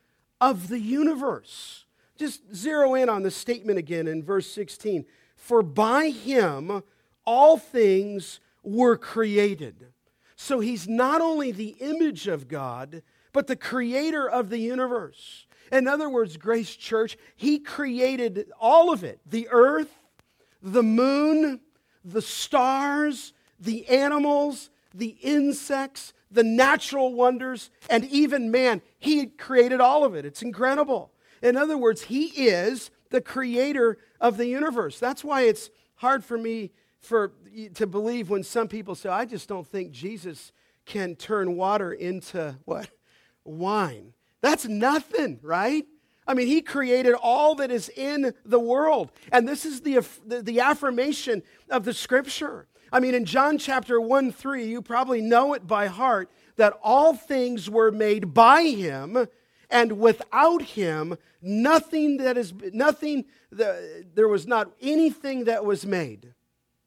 of 0.41 0.69
the 0.69 0.81
universe. 0.81 1.87
Just 2.17 2.55
zero 2.55 2.95
in 2.95 3.09
on 3.09 3.23
the 3.23 3.31
statement 3.31 3.79
again 3.79 4.07
in 4.07 4.23
verse 4.23 4.51
16. 4.51 5.07
For 5.37 5.63
by 5.63 6.11
him 6.11 6.83
all 7.25 7.57
things 7.57 8.41
were 8.63 8.97
created. 8.97 9.87
So 10.37 10.61
he's 10.61 10.89
not 10.89 11.21
only 11.21 11.53
the 11.53 11.77
image 11.81 12.27
of 12.27 12.49
God, 12.49 13.03
but 13.33 13.47
the 13.47 13.57
creator 13.57 14.29
of 14.29 14.51
the 14.51 14.59
universe. 14.59 15.47
In 15.71 15.87
other 15.87 16.09
words, 16.09 16.37
Grace 16.37 16.75
Church, 16.75 17.17
he 17.37 17.59
created 17.59 18.51
all 18.61 18.93
of 18.93 19.05
it 19.05 19.21
the 19.27 19.49
earth, 19.51 19.93
the 20.63 20.83
moon, 20.83 21.61
the 22.05 22.23
stars, 22.23 23.33
the 23.59 23.89
animals, 23.89 24.71
the 24.95 25.17
insects, 25.23 26.13
the 26.31 26.43
natural 26.43 27.15
wonders, 27.15 27.71
and 27.89 28.05
even 28.07 28.51
man. 28.51 28.83
He 28.99 29.27
created 29.27 29.81
all 29.81 30.05
of 30.05 30.15
it. 30.15 30.25
It's 30.25 30.43
incredible. 30.43 31.13
In 31.43 31.57
other 31.57 31.79
words, 31.79 32.03
He 32.03 32.27
is 32.27 32.91
the 33.11 33.21
creator 33.21 33.99
of 34.21 34.37
the 34.37 34.47
universe. 34.47 34.99
That's 34.99 35.25
why 35.25 35.43
it's 35.43 35.71
hard 35.97 36.25
for 36.25 36.39
me 36.39 36.71
for, 37.01 37.33
to 37.75 37.87
believe 37.87 38.31
when 38.31 38.43
some 38.43 38.69
people 38.69 38.95
say, 38.95 39.09
I 39.09 39.25
just 39.25 39.49
don't 39.49 39.67
think 39.67 39.91
Jesus 39.91 40.53
can 40.85 41.17
turn 41.17 41.57
water 41.57 41.93
into 41.93 42.57
what? 42.65 42.91
Wine. 43.45 44.13
That's 44.41 44.67
nothing, 44.67 45.39
right? 45.43 45.87
I 46.27 46.35
mean, 46.35 46.47
he 46.47 46.61
created 46.63 47.15
all 47.15 47.57
that 47.57 47.71
is 47.71 47.89
in 47.89 48.35
the 48.45 48.61
world. 48.61 49.11
And 49.33 49.49
this 49.49 49.65
is 49.65 49.81
the, 49.81 50.05
the, 50.25 50.61
affirmation 50.61 51.43
of 51.69 51.85
the 51.85 51.93
scripture. 51.93 52.69
I 52.93 53.01
mean, 53.01 53.15
in 53.15 53.25
John 53.25 53.59
chapter 53.59 54.01
1 54.01 54.33
3, 54.33 54.65
you 54.65 54.83
probably 54.83 55.21
know 55.21 55.55
it 55.55 55.67
by 55.67 55.87
heart 55.87 56.31
that 56.57 56.79
all 56.83 57.15
things 57.15 57.69
were 57.69 57.91
made 57.91 58.35
by 58.35 58.63
him, 58.63 59.27
and 59.71 59.99
without 59.99 60.63
him, 60.63 61.17
nothing 61.41 62.19
that 62.19 62.37
is, 62.37 62.53
nothing, 62.73 63.25
the, 63.51 64.05
there 64.15 64.29
was 64.29 64.47
not 64.47 64.71
anything 64.81 65.45
that 65.45 65.65
was 65.65 65.87
made. 65.87 66.35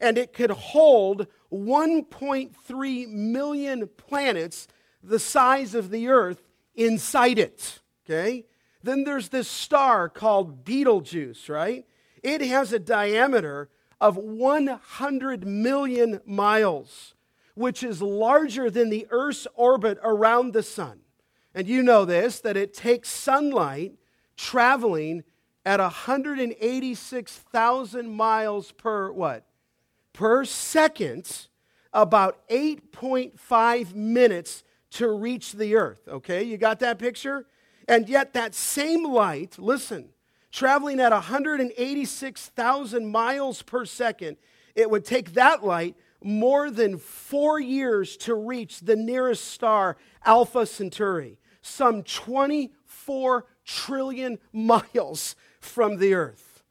And 0.00 0.16
it 0.16 0.32
could 0.32 0.50
hold 0.50 1.26
1.3 1.52 3.08
million 3.08 3.88
planets 3.96 4.68
the 5.02 5.18
size 5.18 5.74
of 5.74 5.90
the 5.90 6.08
earth 6.08 6.42
inside 6.74 7.38
it, 7.38 7.80
okay? 8.08 8.44
Then 8.82 9.04
there's 9.04 9.28
this 9.28 9.48
star 9.48 10.08
called 10.08 10.64
Betelgeuse, 10.64 11.48
right? 11.48 11.86
It 12.22 12.40
has 12.42 12.72
a 12.72 12.78
diameter 12.78 13.68
of 14.00 14.16
100 14.16 15.44
million 15.46 16.20
miles, 16.24 17.14
which 17.54 17.82
is 17.82 18.00
larger 18.00 18.70
than 18.70 18.90
the 18.90 19.08
Earth's 19.10 19.48
orbit 19.54 19.98
around 20.02 20.52
the 20.52 20.62
sun. 20.62 21.00
And 21.54 21.66
you 21.66 21.82
know 21.82 22.04
this 22.04 22.38
that 22.40 22.56
it 22.56 22.72
takes 22.72 23.08
sunlight 23.08 23.94
traveling 24.36 25.24
at 25.66 25.80
186,000 25.80 28.08
miles 28.08 28.70
per 28.72 29.10
what? 29.10 29.44
Per 30.12 30.44
second, 30.44 31.48
about 31.92 32.46
8.5 32.48 33.94
minutes 33.94 34.62
to 34.90 35.10
reach 35.10 35.52
the 35.52 35.76
earth. 35.76 36.08
Okay, 36.08 36.42
you 36.42 36.56
got 36.56 36.80
that 36.80 36.98
picture? 36.98 37.46
And 37.88 38.08
yet, 38.08 38.34
that 38.34 38.54
same 38.54 39.02
light, 39.04 39.58
listen, 39.58 40.10
traveling 40.52 41.00
at 41.00 41.10
186,000 41.10 43.06
miles 43.10 43.62
per 43.62 43.86
second, 43.86 44.36
it 44.74 44.90
would 44.90 45.06
take 45.06 45.32
that 45.32 45.64
light 45.64 45.96
more 46.22 46.70
than 46.70 46.98
four 46.98 47.58
years 47.58 48.16
to 48.18 48.34
reach 48.34 48.80
the 48.80 48.94
nearest 48.94 49.44
star, 49.46 49.96
Alpha 50.24 50.66
Centauri, 50.66 51.38
some 51.62 52.02
24 52.02 53.46
trillion 53.64 54.38
miles 54.52 55.34
from 55.60 55.96
the 55.96 56.12
Earth. 56.12 56.62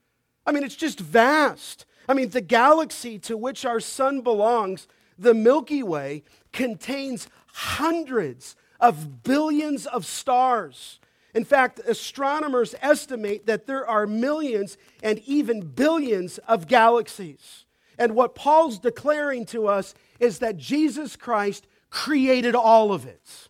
I 0.45 0.51
mean, 0.51 0.63
it's 0.63 0.75
just 0.75 0.99
vast. 0.99 1.85
I 2.07 2.13
mean, 2.13 2.29
the 2.29 2.41
galaxy 2.41 3.17
to 3.19 3.35
which 3.35 3.65
our 3.65 3.79
sun 3.79 4.21
belongs, 4.21 4.87
the 5.17 5.33
Milky 5.33 5.81
Way, 5.83 6.23
contains 6.53 7.27
hundreds 7.47 8.55
of 8.79 9.23
billions 9.23 9.87
of 9.87 10.05
stars. 10.05 10.99
In 11.37 11.45
fact, 11.45 11.79
astronomers 11.85 12.73
estimate 12.81 13.45
that 13.45 13.67
there 13.67 13.85
are 13.87 14.07
millions 14.07 14.75
and 15.03 15.19
even 15.19 15.59
billions 15.59 16.39
of 16.39 16.67
galaxies. 16.67 17.65
And 17.99 18.15
what 18.15 18.33
Paul's 18.33 18.79
declaring 18.79 19.45
to 19.47 19.67
us 19.67 19.93
is 20.19 20.39
that 20.39 20.57
Jesus 20.57 21.15
Christ 21.15 21.67
created 21.91 22.55
all 22.55 22.91
of 22.91 23.05
it. 23.05 23.49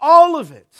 All 0.00 0.36
of 0.36 0.52
it. 0.52 0.72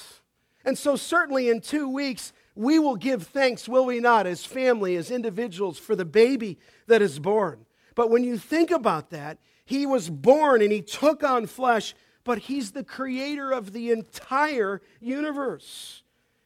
And 0.64 0.78
so, 0.78 0.94
certainly 0.94 1.48
in 1.48 1.60
two 1.60 1.88
weeks, 1.88 2.32
we 2.54 2.78
will 2.78 2.94
give 2.94 3.26
thanks, 3.26 3.68
will 3.68 3.84
we 3.84 3.98
not, 3.98 4.24
as 4.24 4.44
family, 4.44 4.94
as 4.94 5.10
individuals, 5.10 5.80
for 5.80 5.96
the 5.96 6.04
baby 6.04 6.60
that 6.86 7.02
is 7.02 7.18
born. 7.18 7.66
But 7.96 8.08
when 8.08 8.22
you 8.22 8.38
think 8.38 8.70
about 8.70 9.10
that, 9.10 9.38
he 9.64 9.84
was 9.84 10.10
born 10.10 10.62
and 10.62 10.70
he 10.70 10.80
took 10.80 11.24
on 11.24 11.46
flesh, 11.46 11.92
but 12.22 12.38
he's 12.38 12.70
the 12.70 12.84
creator 12.84 13.50
of 13.50 13.72
the 13.72 13.90
entire 13.90 14.80
universe. 15.00 16.02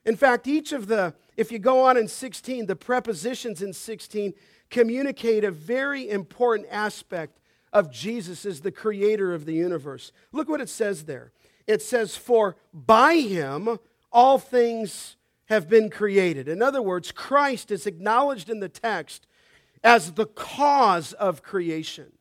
In 0.08 0.16
fact, 0.16 0.46
each 0.46 0.72
of 0.72 0.86
the, 0.86 1.12
if 1.36 1.52
you 1.52 1.58
go 1.58 1.84
on 1.84 1.98
in 1.98 2.08
16, 2.08 2.64
the 2.64 2.74
prepositions 2.74 3.60
in 3.60 3.74
16 3.74 4.32
communicate 4.70 5.44
a 5.44 5.50
very 5.50 6.08
important 6.08 6.66
aspect 6.70 7.40
of 7.74 7.92
Jesus 7.92 8.46
as 8.46 8.62
the 8.62 8.72
creator 8.72 9.34
of 9.34 9.44
the 9.44 9.52
universe. 9.52 10.10
Look 10.32 10.48
what 10.48 10.62
it 10.62 10.70
says 10.70 11.04
there. 11.04 11.32
It 11.66 11.82
says, 11.82 12.16
For 12.16 12.56
by 12.72 13.16
him 13.16 13.78
all 14.10 14.38
things 14.38 15.16
have 15.50 15.68
been 15.68 15.90
created. 15.90 16.48
In 16.48 16.62
other 16.62 16.80
words, 16.80 17.12
Christ 17.12 17.70
is 17.70 17.86
acknowledged 17.86 18.48
in 18.48 18.60
the 18.60 18.70
text 18.70 19.26
as 19.84 20.12
the 20.12 20.24
cause 20.24 21.12
of 21.12 21.42
creation. 21.42 22.12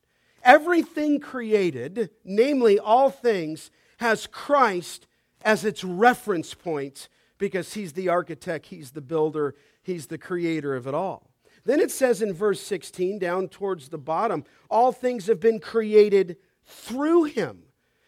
Everything 0.43 1.21
created, 1.21 2.10
namely 2.26 2.80
all 2.80 3.10
things, 3.10 3.71
has 4.00 4.28
Christ 4.28 5.08
as 5.41 5.63
its 5.63 5.86
reference 5.86 6.54
point 6.54 7.08
because 7.38 7.73
he's 7.73 7.93
the 7.93 8.10
architect, 8.10 8.67
he's 8.67 8.91
the 8.91 9.02
builder, 9.02 9.56
he's 9.84 10.08
the 10.08 10.17
creator 10.17 10.76
of 10.76 10.88
it 10.88 10.93
all. 10.93 11.30
Then 11.65 11.80
it 11.80 11.91
says 11.91 12.21
in 12.21 12.34
verse 12.34 12.62
16, 12.62 13.19
down 13.19 13.50
towards 13.50 13.89
the 13.89 13.97
bottom, 13.97 14.45
all 14.69 14.91
things 14.91 15.28
have 15.28 15.39
been 15.39 15.60
created 15.60 16.38
through 16.65 17.26
him. 17.26 17.63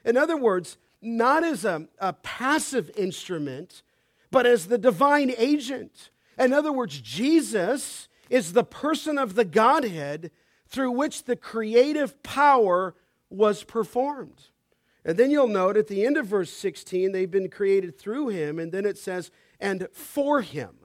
In 0.05 0.15
other 0.15 0.37
words, 0.37 0.77
not 1.01 1.43
as 1.43 1.65
a, 1.65 1.87
a 1.99 2.13
passive 2.13 2.89
instrument, 2.95 3.83
but 4.31 4.45
as 4.45 4.67
the 4.67 4.77
divine 4.77 5.33
agent. 5.37 6.09
In 6.37 6.53
other 6.53 6.71
words, 6.71 6.99
Jesus 7.01 8.07
is 8.29 8.53
the 8.53 8.63
person 8.63 9.17
of 9.17 9.35
the 9.35 9.45
Godhead 9.45 10.31
through 10.67 10.91
which 10.91 11.23
the 11.23 11.35
creative 11.35 12.21
power 12.23 12.95
was 13.29 13.63
performed. 13.63 14.49
And 15.05 15.17
then 15.17 15.31
you'll 15.31 15.47
note 15.47 15.77
at 15.77 15.87
the 15.87 16.05
end 16.05 16.17
of 16.17 16.27
verse 16.27 16.51
16, 16.51 17.11
they've 17.11 17.29
been 17.29 17.49
created 17.49 17.97
through 17.97 18.29
him, 18.29 18.59
and 18.59 18.71
then 18.71 18.85
it 18.85 18.97
says, 18.97 19.31
and 19.59 19.87
for 19.93 20.41
him. 20.41 20.75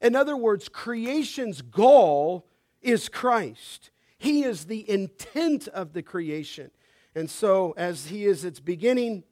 In 0.00 0.14
other 0.14 0.36
words, 0.36 0.68
creation's 0.68 1.60
goal 1.62 2.46
is 2.80 3.08
Christ. 3.08 3.90
He 4.16 4.42
is 4.44 4.64
the 4.64 4.88
intent 4.88 5.68
of 5.68 5.92
the 5.92 6.02
creation. 6.02 6.70
And 7.14 7.30
so, 7.30 7.74
as 7.76 8.06
He 8.06 8.26
is 8.26 8.44
its 8.44 8.60
beginning, 8.60 9.24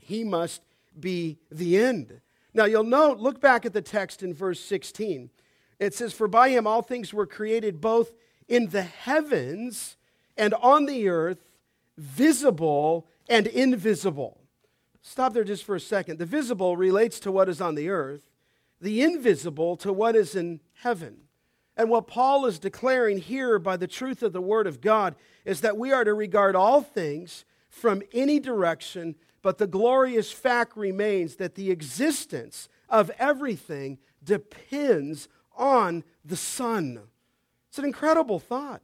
He 0.00 0.24
must 0.24 0.62
be 0.98 1.38
the 1.50 1.78
end. 1.78 2.20
Now, 2.52 2.64
you'll 2.64 2.84
note, 2.84 3.18
look 3.18 3.40
back 3.40 3.66
at 3.66 3.72
the 3.72 3.82
text 3.82 4.22
in 4.22 4.32
verse 4.32 4.60
16. 4.60 5.30
It 5.80 5.94
says, 5.94 6.12
For 6.12 6.28
by 6.28 6.50
Him 6.50 6.66
all 6.66 6.82
things 6.82 7.12
were 7.12 7.26
created, 7.26 7.80
both 7.80 8.12
in 8.48 8.68
the 8.68 8.82
heavens 8.82 9.96
and 10.36 10.54
on 10.54 10.86
the 10.86 11.08
earth, 11.08 11.48
visible 11.96 13.08
and 13.28 13.46
invisible. 13.46 14.40
Stop 15.02 15.34
there 15.34 15.44
just 15.44 15.64
for 15.64 15.74
a 15.74 15.80
second. 15.80 16.18
The 16.18 16.26
visible 16.26 16.76
relates 16.76 17.20
to 17.20 17.32
what 17.32 17.48
is 17.48 17.60
on 17.60 17.74
the 17.74 17.90
earth, 17.90 18.22
the 18.80 19.02
invisible 19.02 19.76
to 19.76 19.92
what 19.92 20.16
is 20.16 20.34
in 20.34 20.60
heaven. 20.82 21.18
And 21.76 21.90
what 21.90 22.06
Paul 22.06 22.46
is 22.46 22.58
declaring 22.58 23.18
here 23.18 23.58
by 23.58 23.76
the 23.76 23.86
truth 23.86 24.22
of 24.22 24.32
the 24.32 24.40
Word 24.40 24.66
of 24.66 24.80
God 24.80 25.14
is 25.44 25.60
that 25.60 25.76
we 25.76 25.92
are 25.92 26.04
to 26.04 26.14
regard 26.14 26.54
all 26.54 26.82
things 26.82 27.44
from 27.68 28.02
any 28.12 28.38
direction, 28.38 29.16
but 29.42 29.58
the 29.58 29.66
glorious 29.66 30.30
fact 30.30 30.76
remains 30.76 31.36
that 31.36 31.54
the 31.54 31.70
existence 31.70 32.68
of 32.88 33.10
everything 33.18 33.98
depends 34.22 35.28
on 35.56 36.04
the 36.24 36.36
Son. 36.36 37.00
It's 37.68 37.78
an 37.78 37.84
incredible 37.84 38.38
thought. 38.38 38.82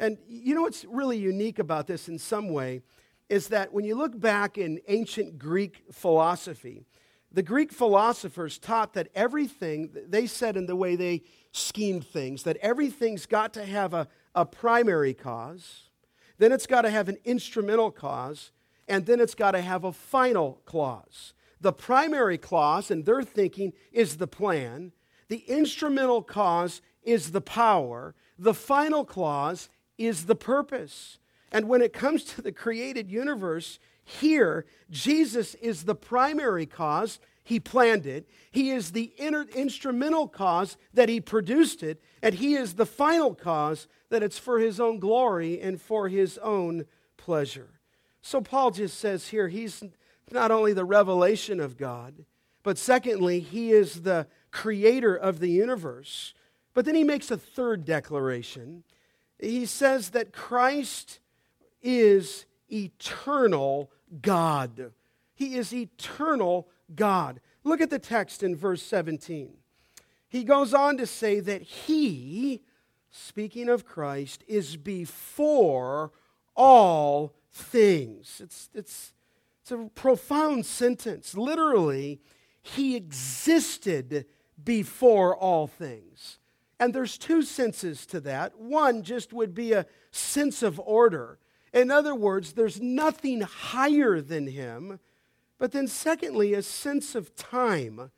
And 0.00 0.18
you 0.28 0.54
know 0.54 0.62
what's 0.62 0.84
really 0.84 1.18
unique 1.18 1.58
about 1.58 1.86
this 1.86 2.08
in 2.08 2.18
some 2.18 2.50
way 2.50 2.82
is 3.28 3.48
that 3.48 3.72
when 3.72 3.84
you 3.84 3.94
look 3.94 4.18
back 4.18 4.56
in 4.56 4.80
ancient 4.88 5.38
Greek 5.38 5.84
philosophy, 5.92 6.86
the 7.30 7.42
Greek 7.42 7.72
philosophers 7.72 8.58
taught 8.58 8.94
that 8.94 9.08
everything, 9.14 9.90
they 10.08 10.26
said 10.26 10.56
in 10.56 10.66
the 10.66 10.76
way 10.76 10.96
they 10.96 11.22
schemed 11.52 12.06
things, 12.06 12.42
that 12.44 12.56
everything's 12.58 13.26
got 13.26 13.52
to 13.52 13.64
have 13.64 13.92
a, 13.92 14.08
a 14.34 14.46
primary 14.46 15.12
cause, 15.12 15.90
then 16.38 16.52
it's 16.52 16.66
got 16.66 16.82
to 16.82 16.90
have 16.90 17.08
an 17.08 17.18
instrumental 17.24 17.90
cause, 17.90 18.52
and 18.86 19.04
then 19.04 19.20
it's 19.20 19.34
got 19.34 19.50
to 19.50 19.60
have 19.60 19.84
a 19.84 19.92
final 19.92 20.62
cause. 20.64 21.34
The 21.60 21.72
primary 21.72 22.38
cause, 22.38 22.90
in 22.90 23.02
their 23.02 23.22
thinking, 23.22 23.72
is 23.92 24.16
the 24.16 24.28
plan. 24.28 24.92
The 25.28 25.44
instrumental 25.48 26.22
cause 26.22 26.80
is 27.02 27.32
the 27.32 27.40
power. 27.40 28.14
The 28.38 28.54
final 28.54 29.04
cause 29.04 29.68
is 29.98 30.26
the 30.26 30.36
purpose. 30.36 31.18
And 31.50 31.68
when 31.68 31.82
it 31.82 31.92
comes 31.92 32.24
to 32.24 32.42
the 32.42 32.52
created 32.52 33.10
universe, 33.10 33.78
here, 34.04 34.66
Jesus 34.90 35.54
is 35.56 35.84
the 35.84 35.94
primary 35.94 36.66
cause. 36.66 37.20
He 37.44 37.60
planned 37.60 38.06
it. 38.06 38.28
He 38.50 38.70
is 38.70 38.92
the 38.92 39.12
inner, 39.18 39.46
instrumental 39.54 40.28
cause 40.28 40.76
that 40.92 41.08
he 41.08 41.20
produced 41.20 41.82
it. 41.82 42.02
And 42.22 42.34
he 42.34 42.54
is 42.54 42.74
the 42.74 42.86
final 42.86 43.34
cause 43.34 43.88
that 44.10 44.22
it's 44.22 44.38
for 44.38 44.58
his 44.58 44.80
own 44.80 44.98
glory 44.98 45.60
and 45.60 45.80
for 45.80 46.08
his 46.08 46.38
own 46.38 46.84
pleasure. 47.16 47.80
So 48.20 48.40
Paul 48.40 48.70
just 48.70 48.98
says 48.98 49.28
here, 49.28 49.48
he's 49.48 49.82
not 50.30 50.50
only 50.50 50.72
the 50.72 50.84
revelation 50.84 51.60
of 51.60 51.78
God, 51.78 52.24
but 52.62 52.76
secondly, 52.76 53.40
he 53.40 53.72
is 53.72 54.02
the 54.02 54.26
creator 54.50 55.14
of 55.14 55.38
the 55.38 55.50
universe. 55.50 56.34
But 56.74 56.84
then 56.84 56.94
he 56.94 57.04
makes 57.04 57.30
a 57.30 57.38
third 57.38 57.84
declaration. 57.84 58.84
He 59.38 59.64
says 59.64 60.10
that 60.10 60.32
Christ 60.32 61.20
is 61.82 62.46
eternal 62.70 63.90
God. 64.20 64.92
He 65.34 65.56
is 65.56 65.72
eternal 65.72 66.68
God. 66.94 67.40
Look 67.64 67.80
at 67.80 67.90
the 67.90 67.98
text 67.98 68.42
in 68.42 68.56
verse 68.56 68.82
17. 68.82 69.50
He 70.28 70.44
goes 70.44 70.74
on 70.74 70.96
to 70.98 71.06
say 71.06 71.40
that 71.40 71.62
he, 71.62 72.62
speaking 73.10 73.68
of 73.68 73.84
Christ, 73.86 74.44
is 74.46 74.76
before 74.76 76.12
all 76.54 77.34
things. 77.50 78.40
It's, 78.42 78.68
it's, 78.74 79.12
it's 79.62 79.70
a 79.70 79.90
profound 79.94 80.66
sentence. 80.66 81.36
Literally, 81.36 82.20
he 82.60 82.96
existed 82.96 84.26
before 84.62 85.36
all 85.36 85.66
things. 85.66 86.38
And 86.80 86.94
there's 86.94 87.18
two 87.18 87.42
senses 87.42 88.06
to 88.06 88.20
that. 88.20 88.58
One 88.58 89.02
just 89.02 89.32
would 89.32 89.54
be 89.54 89.72
a 89.72 89.86
sense 90.10 90.62
of 90.62 90.78
order. 90.80 91.38
In 91.72 91.90
other 91.90 92.14
words, 92.14 92.52
there's 92.52 92.80
nothing 92.80 93.42
higher 93.42 94.20
than 94.20 94.46
him. 94.46 94.98
But 95.58 95.72
then, 95.72 95.88
secondly, 95.88 96.54
a 96.54 96.62
sense 96.62 97.14
of 97.14 97.34
time. 97.34 98.10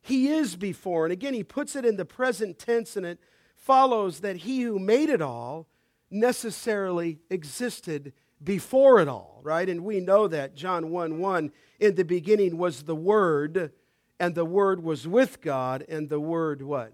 He 0.00 0.28
is 0.28 0.56
before. 0.56 1.04
And 1.04 1.12
again, 1.12 1.34
he 1.34 1.44
puts 1.44 1.76
it 1.76 1.84
in 1.84 1.96
the 1.96 2.04
present 2.04 2.58
tense, 2.58 2.96
and 2.96 3.04
it 3.04 3.20
follows 3.54 4.20
that 4.20 4.36
he 4.38 4.62
who 4.62 4.78
made 4.78 5.10
it 5.10 5.20
all 5.20 5.66
necessarily 6.10 7.18
existed 7.30 8.12
before 8.42 9.00
it 9.00 9.08
all, 9.08 9.40
right? 9.42 9.68
And 9.68 9.84
we 9.84 10.00
know 10.00 10.28
that 10.28 10.54
John 10.54 10.90
1 10.90 11.18
1 11.18 11.52
in 11.80 11.94
the 11.94 12.04
beginning 12.04 12.56
was 12.56 12.84
the 12.84 12.94
Word, 12.94 13.72
and 14.20 14.34
the 14.34 14.44
Word 14.44 14.82
was 14.82 15.08
with 15.08 15.40
God, 15.40 15.84
and 15.88 16.08
the 16.08 16.20
Word 16.20 16.62
what? 16.62 16.92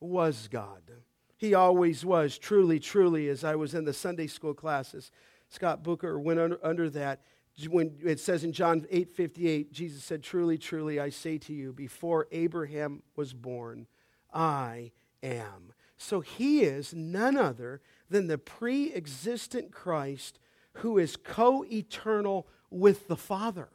Was 0.00 0.48
God. 0.48 0.82
He 1.36 1.54
always 1.54 2.04
was, 2.04 2.36
truly, 2.36 2.80
truly, 2.80 3.28
as 3.28 3.44
I 3.44 3.54
was 3.54 3.74
in 3.74 3.84
the 3.84 3.94
Sunday 3.94 4.26
school 4.26 4.54
classes 4.54 5.10
Scott 5.50 5.82
Booker 5.82 6.18
went 6.18 6.40
under, 6.40 6.58
under 6.62 6.90
that. 6.90 7.20
When 7.68 7.98
it 8.02 8.20
says 8.20 8.44
in 8.44 8.52
John 8.52 8.86
8 8.90 9.10
58, 9.10 9.72
Jesus 9.72 10.02
said, 10.02 10.22
Truly, 10.22 10.56
truly, 10.56 10.98
I 10.98 11.10
say 11.10 11.36
to 11.38 11.52
you, 11.52 11.72
before 11.72 12.26
Abraham 12.32 13.02
was 13.16 13.34
born, 13.34 13.86
I 14.32 14.92
am. 15.22 15.72
So 15.98 16.20
he 16.20 16.62
is 16.62 16.94
none 16.94 17.36
other 17.36 17.82
than 18.08 18.28
the 18.28 18.38
pre 18.38 18.94
existent 18.94 19.72
Christ 19.72 20.38
who 20.74 20.96
is 20.96 21.16
co 21.16 21.64
eternal 21.70 22.46
with 22.70 23.08
the 23.08 23.16
Father. 23.16 23.68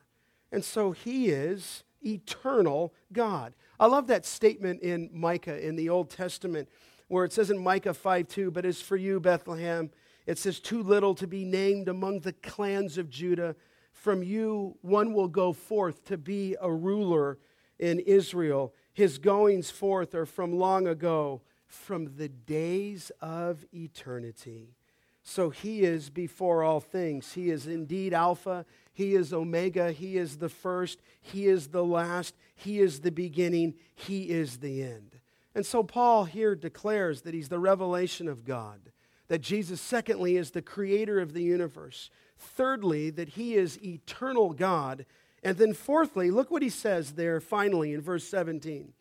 And 0.51 0.63
so 0.63 0.91
he 0.91 1.27
is 1.27 1.83
eternal 2.03 2.93
God. 3.11 3.53
I 3.79 3.87
love 3.87 4.07
that 4.07 4.25
statement 4.25 4.81
in 4.81 5.09
Micah 5.11 5.63
in 5.63 5.75
the 5.75 5.89
Old 5.89 6.09
Testament 6.09 6.69
where 7.07 7.25
it 7.25 7.33
says 7.33 7.51
in 7.51 7.61
Micah 7.61 7.93
5 7.93 8.27
2, 8.27 8.51
But 8.51 8.65
as 8.65 8.81
for 8.81 8.95
you, 8.95 9.19
Bethlehem, 9.19 9.91
it 10.25 10.37
says, 10.37 10.59
Too 10.59 10.81
little 10.81 11.15
to 11.15 11.27
be 11.27 11.45
named 11.45 11.87
among 11.87 12.21
the 12.21 12.33
clans 12.33 12.97
of 12.97 13.09
Judah. 13.09 13.55
From 13.91 14.23
you, 14.23 14.77
one 14.81 15.13
will 15.13 15.27
go 15.27 15.53
forth 15.53 16.03
to 16.05 16.17
be 16.17 16.55
a 16.59 16.71
ruler 16.71 17.37
in 17.79 17.99
Israel. 17.99 18.73
His 18.93 19.17
goings 19.17 19.71
forth 19.71 20.13
are 20.15 20.25
from 20.25 20.57
long 20.57 20.87
ago, 20.87 21.41
from 21.67 22.17
the 22.17 22.29
days 22.29 23.11
of 23.21 23.65
eternity. 23.73 24.75
So 25.23 25.49
he 25.49 25.81
is 25.81 26.09
before 26.09 26.63
all 26.63 26.79
things. 26.79 27.33
He 27.33 27.49
is 27.49 27.65
indeed 27.65 28.13
Alpha. 28.13 28.65
He 28.93 29.15
is 29.15 29.33
Omega. 29.33 29.91
He 29.91 30.17
is 30.17 30.37
the 30.37 30.49
first. 30.49 31.01
He 31.19 31.47
is 31.47 31.69
the 31.69 31.83
last. 31.83 32.35
He 32.55 32.79
is 32.79 32.99
the 32.99 33.11
beginning. 33.11 33.73
He 33.95 34.29
is 34.29 34.57
the 34.57 34.83
end. 34.83 35.19
And 35.55 35.65
so 35.65 35.81
Paul 35.81 36.25
here 36.25 36.53
declares 36.53 37.21
that 37.21 37.33
he's 37.33 37.49
the 37.49 37.59
revelation 37.59 38.27
of 38.27 38.45
God 38.45 38.91
that 39.27 39.41
Jesus, 39.41 39.81
secondly, 39.81 40.37
is 40.37 40.51
the 40.51 40.61
creator 40.61 41.19
of 41.19 41.33
the 41.33 41.43
universe. 41.43 42.09
Thirdly, 42.37 43.09
that 43.11 43.29
he 43.29 43.55
is 43.55 43.83
eternal 43.83 44.53
God. 44.53 45.05
And 45.43 45.57
then, 45.57 45.73
fourthly, 45.73 46.31
look 46.31 46.51
what 46.51 46.61
he 46.61 46.69
says 46.69 47.13
there 47.13 47.39
finally 47.39 47.93
in 47.93 48.01
verse 48.01 48.27
17 48.27 48.93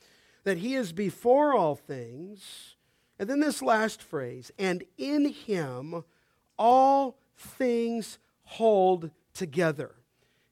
that 0.45 0.59
he 0.59 0.75
is 0.75 0.93
before 0.93 1.55
all 1.55 1.75
things. 1.75 2.77
And 3.19 3.29
then 3.29 3.41
this 3.41 3.63
last 3.63 4.03
phrase, 4.03 4.53
and 4.59 4.85
in 4.99 5.31
him 5.31 6.05
all 6.59 7.17
things 7.37 8.19
hold 8.45 9.11
together. 9.33 9.93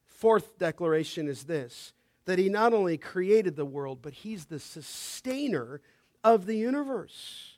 Fourth 0.06 0.58
declaration 0.58 1.28
is 1.28 1.44
this 1.44 1.92
that 2.24 2.38
he 2.38 2.48
not 2.48 2.72
only 2.72 2.96
created 2.96 3.56
the 3.56 3.64
world, 3.64 3.98
but 4.00 4.12
he's 4.12 4.44
the 4.44 4.60
sustainer 4.60 5.80
of 6.22 6.46
the 6.46 6.54
universe. 6.54 7.51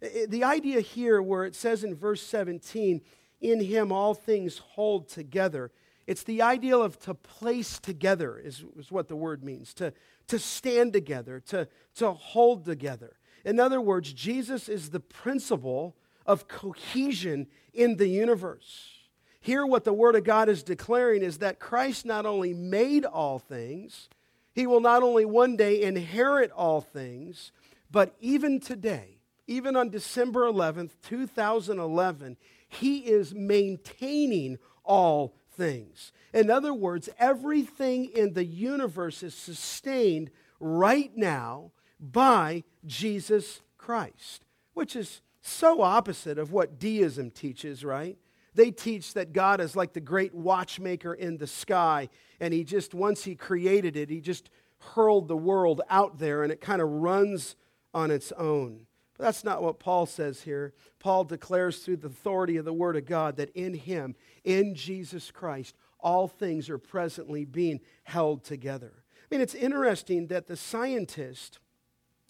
The 0.00 0.44
idea 0.44 0.80
here, 0.80 1.22
where 1.22 1.44
it 1.44 1.54
says 1.54 1.84
in 1.84 1.94
verse 1.94 2.22
17, 2.22 3.00
in 3.40 3.60
him 3.60 3.92
all 3.92 4.14
things 4.14 4.58
hold 4.58 5.08
together, 5.08 5.70
it's 6.06 6.22
the 6.22 6.42
ideal 6.42 6.82
of 6.82 6.98
to 7.00 7.14
place 7.14 7.78
together, 7.78 8.38
is, 8.38 8.64
is 8.78 8.92
what 8.92 9.08
the 9.08 9.16
word 9.16 9.42
means, 9.42 9.74
to, 9.74 9.92
to 10.28 10.38
stand 10.38 10.92
together, 10.92 11.40
to, 11.48 11.66
to 11.96 12.12
hold 12.12 12.64
together. 12.64 13.16
In 13.44 13.58
other 13.58 13.80
words, 13.80 14.12
Jesus 14.12 14.68
is 14.68 14.90
the 14.90 15.00
principle 15.00 15.96
of 16.26 16.48
cohesion 16.48 17.46
in 17.72 17.96
the 17.96 18.08
universe. 18.08 18.92
Here, 19.40 19.64
what 19.64 19.84
the 19.84 19.92
Word 19.92 20.16
of 20.16 20.24
God 20.24 20.48
is 20.48 20.64
declaring 20.64 21.22
is 21.22 21.38
that 21.38 21.60
Christ 21.60 22.04
not 22.04 22.26
only 22.26 22.52
made 22.52 23.04
all 23.04 23.38
things, 23.38 24.08
He 24.52 24.66
will 24.66 24.80
not 24.80 25.04
only 25.04 25.24
one 25.24 25.56
day 25.56 25.82
inherit 25.82 26.50
all 26.50 26.80
things, 26.80 27.52
but 27.88 28.16
even 28.18 28.58
today, 28.58 29.15
even 29.46 29.76
on 29.76 29.90
December 29.90 30.40
11th, 30.42 30.90
2011, 31.02 32.36
he 32.68 32.98
is 32.98 33.34
maintaining 33.34 34.58
all 34.84 35.34
things. 35.56 36.12
In 36.32 36.50
other 36.50 36.74
words, 36.74 37.08
everything 37.18 38.06
in 38.06 38.34
the 38.34 38.44
universe 38.44 39.22
is 39.22 39.34
sustained 39.34 40.30
right 40.60 41.10
now 41.16 41.70
by 42.00 42.64
Jesus 42.84 43.62
Christ, 43.78 44.44
which 44.74 44.96
is 44.96 45.22
So 45.40 45.80
opposite 45.80 46.38
of 46.38 46.50
what 46.50 46.80
deism 46.80 47.30
teaches, 47.30 47.84
right? 47.84 48.18
They 48.54 48.72
teach 48.72 49.14
that 49.14 49.32
God 49.32 49.60
is 49.60 49.76
like 49.76 49.92
the 49.92 50.00
great 50.00 50.34
watchmaker 50.34 51.14
in 51.14 51.36
the 51.36 51.46
sky, 51.46 52.08
and 52.40 52.52
he 52.52 52.64
just, 52.64 52.94
once 52.94 53.22
he 53.22 53.36
created 53.36 53.96
it, 53.96 54.10
he 54.10 54.20
just 54.20 54.50
hurled 54.78 55.28
the 55.28 55.36
world 55.36 55.82
out 55.88 56.18
there 56.18 56.42
and 56.42 56.52
it 56.52 56.60
kind 56.60 56.82
of 56.82 56.88
runs 56.88 57.56
on 57.94 58.10
its 58.10 58.32
own. 58.32 58.85
But 59.16 59.24
that's 59.24 59.44
not 59.44 59.62
what 59.62 59.78
Paul 59.78 60.06
says 60.06 60.42
here. 60.42 60.74
Paul 60.98 61.24
declares 61.24 61.78
through 61.78 61.98
the 61.98 62.08
authority 62.08 62.56
of 62.56 62.64
the 62.64 62.72
Word 62.72 62.96
of 62.96 63.06
God 63.06 63.36
that 63.36 63.50
in 63.50 63.74
him, 63.74 64.14
in 64.44 64.74
Jesus 64.74 65.30
Christ, 65.30 65.74
all 66.00 66.28
things 66.28 66.68
are 66.68 66.78
presently 66.78 67.44
being 67.44 67.80
held 68.04 68.44
together. 68.44 68.92
I 69.14 69.34
mean, 69.34 69.40
it's 69.40 69.54
interesting 69.54 70.28
that 70.28 70.46
the 70.46 70.56
scientists 70.56 71.58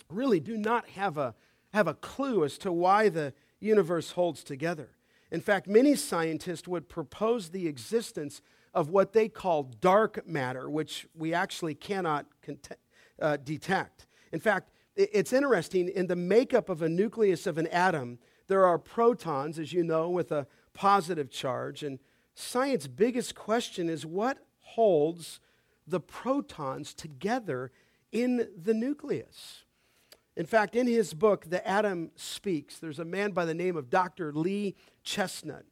really 0.09 0.41
do 0.41 0.57
not 0.57 0.89
have 0.91 1.19
a, 1.19 1.35
have 1.75 1.89
a 1.89 1.95
clue 1.95 2.45
as 2.45 2.59
to 2.59 2.73
why 2.73 3.09
the 3.09 3.35
universe 3.61 4.13
holds 4.13 4.45
together. 4.45 4.91
In 5.31 5.41
fact, 5.41 5.67
many 5.67 5.97
scientists 5.97 6.69
would 6.69 6.89
propose 6.89 7.49
the 7.49 7.67
existence 7.67 8.41
of 8.73 8.91
what 8.91 9.13
they 9.13 9.29
call 9.29 9.65
dark 9.65 10.27
matter, 10.27 10.71
which 10.71 11.07
we 11.15 11.35
actually 11.35 11.75
cannot 11.75 12.27
uh, 13.21 13.37
detect. 13.39 14.07
In 14.33 14.41
fact, 14.41 14.71
it's 14.97 15.33
interesting 15.33 15.89
in 15.89 16.07
the 16.07 16.17
makeup 16.17 16.69
of 16.69 16.83
a 16.83 16.89
nucleus 16.89 17.47
of 17.47 17.59
an 17.59 17.67
atom, 17.69 18.19
there 18.49 18.65
are 18.65 18.79
protons, 18.79 19.59
as 19.59 19.73
you 19.73 19.85
know, 19.85 20.09
with 20.09 20.33
a 20.33 20.47
positive 20.73 21.31
charge. 21.31 21.83
And 21.83 21.99
science's 22.35 22.89
biggest 22.89 23.35
question 23.35 23.89
is 23.89 24.07
what 24.07 24.39
holds 24.61 25.41
the 25.87 26.01
protons 26.01 26.95
together 26.95 27.71
in 28.13 28.49
the 28.57 28.75
nucleus? 28.75 29.65
In 30.37 30.47
fact, 30.47 30.77
in 30.77 30.87
his 30.87 31.15
book, 31.15 31.47
The 31.49 31.67
Atom 31.67 32.11
Speaks, 32.15 32.79
there's 32.79 32.99
a 32.99 33.05
man 33.05 33.31
by 33.31 33.47
the 33.47 33.55
name 33.55 33.77
of 33.77 33.89
Dr. 33.89 34.33
Lee 34.33 34.77
Chesnut, 35.05 35.63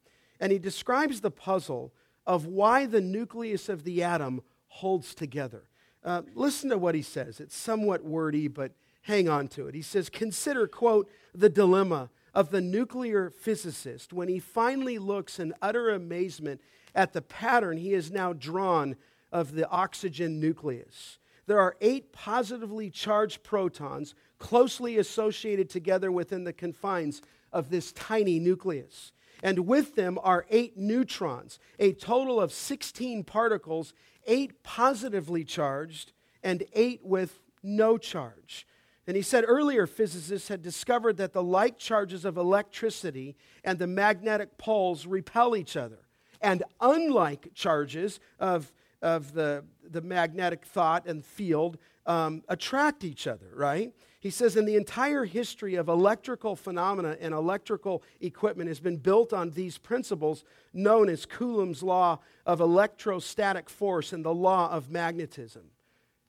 and 0.41 0.51
he 0.51 0.59
describes 0.59 1.21
the 1.21 1.31
puzzle 1.31 1.93
of 2.27 2.47
why 2.47 2.87
the 2.87 3.01
nucleus 3.01 3.69
of 3.69 3.85
the 3.85 4.03
atom 4.03 4.41
holds 4.69 5.15
together. 5.15 5.65
Uh, 6.03 6.23
listen 6.35 6.71
to 6.71 6.79
what 6.79 6.95
he 6.95 7.03
says. 7.03 7.41
It's 7.41 7.57
somewhat 7.57 8.05
wordy, 8.05 8.49
but 8.49 8.73
hang 9.05 9.29
on 9.29 9.49
to 9.49 9.69
it. 9.69 9.75
He 9.75 9.83
says, 9.83 10.09
Consider, 10.09 10.67
quote, 10.67 11.09
the 11.35 11.49
dilemma 11.49 12.11
of 12.35 12.51
the 12.51 12.61
nuclear 12.61 13.31
physicist 13.31 14.13
when 14.13 14.29
he 14.29 14.39
finally 14.39 14.99
looks 14.99 15.39
in 15.39 15.55
utter 15.63 15.91
amazement 15.91 16.61
at 16.95 17.13
the 17.13 17.23
pattern 17.23 17.77
he 17.77 17.93
has 17.93 18.11
now 18.11 18.33
drawn 18.33 18.97
of 19.31 19.53
the 19.53 19.69
oxygen 19.69 20.41
nucleus. 20.41 21.19
There 21.47 21.61
are 21.61 21.77
eight 21.81 22.13
positively 22.13 22.91
charged 22.91 23.43
protons 23.43 24.15
closely 24.39 24.97
associated 24.99 25.69
together 25.69 26.11
within 26.11 26.45
the 26.45 26.53
confines 26.53 27.21
of 27.53 27.71
this 27.71 27.93
tiny 27.93 28.39
nucleus. 28.39 29.13
And 29.43 29.67
with 29.67 29.95
them 29.95 30.19
are 30.23 30.47
eight 30.49 30.79
neutrons, 30.79 31.59
a 31.79 31.93
total 31.93 32.41
of 32.41 32.53
16 32.53 33.25
particles, 33.25 33.93
eight 34.27 34.63
positively 34.63 35.45
charged 35.45 36.13
and 36.43 36.65
eight 36.73 37.01
with 37.05 37.41
no 37.63 37.99
charge. 37.99 38.67
And 39.07 39.17
he 39.17 39.23
said 39.23 39.45
earlier 39.47 39.87
physicists 39.87 40.49
had 40.49 40.63
discovered 40.63 41.19
that 41.19 41.33
the 41.33 41.43
like 41.43 41.79
charges 41.79 42.25
of 42.25 42.37
electricity 42.37 43.37
and 43.63 43.79
the 43.79 43.87
magnetic 43.87 44.57
poles 44.57 45.07
repel 45.07 45.57
each 45.57 45.77
other. 45.77 45.99
And 46.41 46.63
unlike 46.81 47.53
charges 47.55 48.21
of, 48.39 48.73
of 49.03 49.35
the, 49.35 49.65
the 49.91 50.01
magnetic 50.01 50.65
thought 50.65 51.07
and 51.07 51.25
field 51.25 51.79
um, 52.07 52.43
attract 52.49 53.05
each 53.05 53.27
other, 53.27 53.51
right? 53.55 53.93
He 54.21 54.31
says, 54.31 54.57
in 54.57 54.65
the 54.65 54.77
entire 54.77 55.27
history 55.27 55.75
of 55.75 55.89
electrical 55.89 56.57
phenomena 56.57 57.19
and 57.21 57.35
electrical 57.35 58.03
equipment 58.23 58.69
has 58.69 58.81
been 58.81 58.97
built 58.97 59.35
on 59.35 59.51
these 59.51 59.77
principles 59.77 60.45
known 60.73 61.11
as 61.11 61.27
Coulomb's 61.27 61.83
law 61.83 62.21
of 62.47 62.61
electrostatic 62.61 63.69
force 63.69 64.15
and 64.15 64.25
the 64.25 64.33
law 64.33 64.71
of 64.71 64.91
magnetism. 64.91 65.65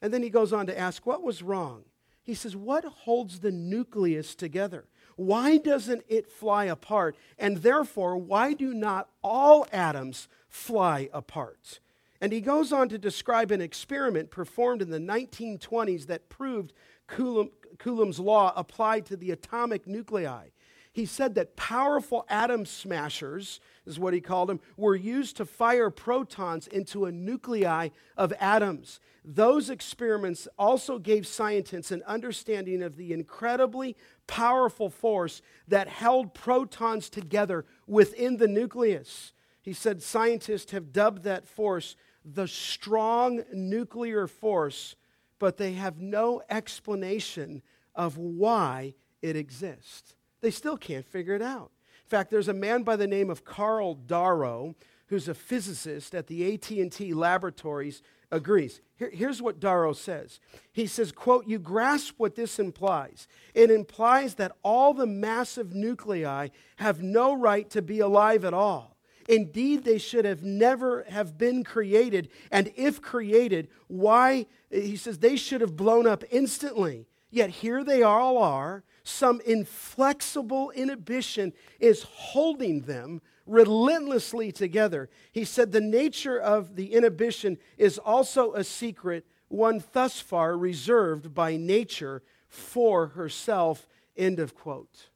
And 0.01 0.13
then 0.13 0.23
he 0.23 0.30
goes 0.30 0.51
on 0.51 0.67
to 0.67 0.78
ask, 0.78 1.05
what 1.05 1.23
was 1.23 1.41
wrong? 1.41 1.86
He 2.26 2.34
says, 2.34 2.55
what 2.55 2.84
holds 2.84 3.39
the 3.39 3.51
nucleus 3.51 4.34
together? 4.34 4.86
Why 5.15 5.57
doesn't 5.57 6.03
it 6.09 6.30
fly 6.30 6.65
apart? 6.65 7.15
And 7.38 7.57
therefore, 7.57 8.17
why 8.17 8.53
do 8.53 8.73
not 8.73 9.09
all 9.23 9.67
atoms 9.71 10.28
fly 10.49 11.07
apart? 11.13 11.80
And 12.19 12.34
he 12.34 12.41
goes 12.41 12.73
on 12.73 12.89
to 12.89 12.97
describe 12.97 13.51
an 13.51 13.61
experiment 13.61 14.32
performed 14.32 14.82
in 14.82 14.89
the 14.89 14.97
1920s 14.97 16.07
that 16.07 16.28
proved 16.28 16.73
Coulomb, 17.07 17.51
Coulomb's 17.78 18.19
law 18.19 18.51
applied 18.55 19.05
to 19.05 19.15
the 19.15 19.32
atomic 19.32 19.86
nuclei. 19.86 20.47
He 20.96 21.06
said 21.06 21.36
that 21.36 21.58
powerful 21.58 22.26
atom 22.30 22.66
smashers, 22.66 23.60
is 23.86 24.00
what 24.00 24.14
he 24.14 24.22
called 24.22 24.48
them, 24.48 24.62
were 24.78 24.96
used 24.96 25.36
to 25.36 25.46
fire 25.46 25.89
protons 25.89 26.68
into 26.68 27.04
a 27.04 27.12
nuclei 27.12 27.89
of 28.16 28.32
atoms. 28.39 29.02
Those 29.26 29.70
experiments 29.70 30.48
also 30.58 30.98
gave 30.98 31.28
scientists 31.28 31.91
an 31.91 32.02
understanding 32.08 32.82
of 32.82 32.96
the 32.96 33.12
incredibly 33.12 33.98
powerful 34.26 34.89
force 34.89 35.41
that 35.68 35.89
held 35.89 36.34
protons 36.34 37.10
together 37.10 37.66
within 37.86 38.38
the 38.38 38.48
nucleus. 38.48 39.34
He 39.62 39.74
said 39.74 40.02
scientists 40.02 40.72
have 40.72 40.93
dubbed 40.93 41.24
that 41.24 41.46
force 41.46 41.98
the 42.24 42.48
strong 42.48 43.43
nuclear 43.52 44.28
force 44.28 44.96
but 45.39 45.58
they 45.58 45.74
have 45.74 46.00
no 46.00 46.41
explanation 46.50 47.62
of 47.93 48.18
why 48.18 48.93
it 49.22 49.36
exists. 49.36 50.14
They 50.46 50.52
still 50.52 50.78
can't 50.78 51.08
figure 51.08 51.34
it 51.34 51.41
out. 51.41 51.72
In 52.04 52.08
fact, 52.08 52.30
there's 52.30 52.50
a 52.50 52.54
man 52.54 52.84
by 52.84 52.98
the 52.98 53.08
name 53.08 53.32
of 53.32 53.43
Karl 53.43 53.96
Darrow 53.96 54.76
who's 55.08 55.28
a 55.28 55.34
physicist 55.34 56.14
at 56.14 56.28
the 56.28 56.54
AT&T 56.54 57.16
laboratories 57.16 58.04
agrees. 58.32 58.80
Here, 58.96 59.10
here's 59.12 59.41
what 59.41 59.60
Darrow 59.60 59.93
says. 59.93 60.39
He 60.72 60.86
says, 60.86 61.12
quote, 61.12 61.48
you 61.48 61.58
grasp 61.58 62.20
what 62.20 62.36
this 62.36 62.60
implies. 62.60 63.28
It 63.56 63.72
implies 63.72 64.36
that 64.36 64.52
all 64.62 64.93
the 64.93 65.08
massive 65.08 65.74
nuclei 65.74 66.50
have 66.76 67.02
no 67.02 67.36
right 67.36 67.68
to 67.72 67.82
be 67.82 68.00
alive 68.00 68.46
at 68.46 68.54
all. 68.54 68.98
Indeed, 69.28 69.84
they 69.84 69.98
should 69.98 70.26
have 70.26 70.43
never 70.43 71.08
have 71.10 71.39
been 71.39 71.64
created. 71.64 72.30
And 72.52 72.72
if 72.76 73.02
created, 73.02 73.68
why? 73.88 74.46
He 74.70 74.96
says 74.96 75.18
they 75.18 75.38
should 75.38 75.62
have 75.62 75.76
blown 75.76 76.06
up 76.06 76.24
instantly. 76.30 77.08
Yet 77.32 77.50
here 77.50 77.84
they 77.84 78.04
all 78.04 78.38
are. 78.38 78.84
Some 79.08 79.39
inflexible 79.45 80.72
inhibition 80.72 81.53
is 81.80 82.01
holding 82.01 82.82
them 82.82 83.22
relentlessly 83.45 84.51
together. 84.51 85.12
He 85.32 85.45
said 85.45 85.72
the 85.72 85.80
nature 85.80 86.39
of 86.39 86.76
the 86.76 86.91
inhibition 86.91 87.60
is 87.78 87.99
also 87.99 88.53
a 88.53 88.64
secret, 88.64 89.28
one 89.47 89.84
thus 89.93 90.20
far 90.20 90.58
reserved 90.58 91.36
by 91.36 91.56
nature 91.56 92.24
for 92.47 93.10
herself. 93.10 93.88
End 94.18 94.39
of 94.39 94.56
quote. 94.56 95.10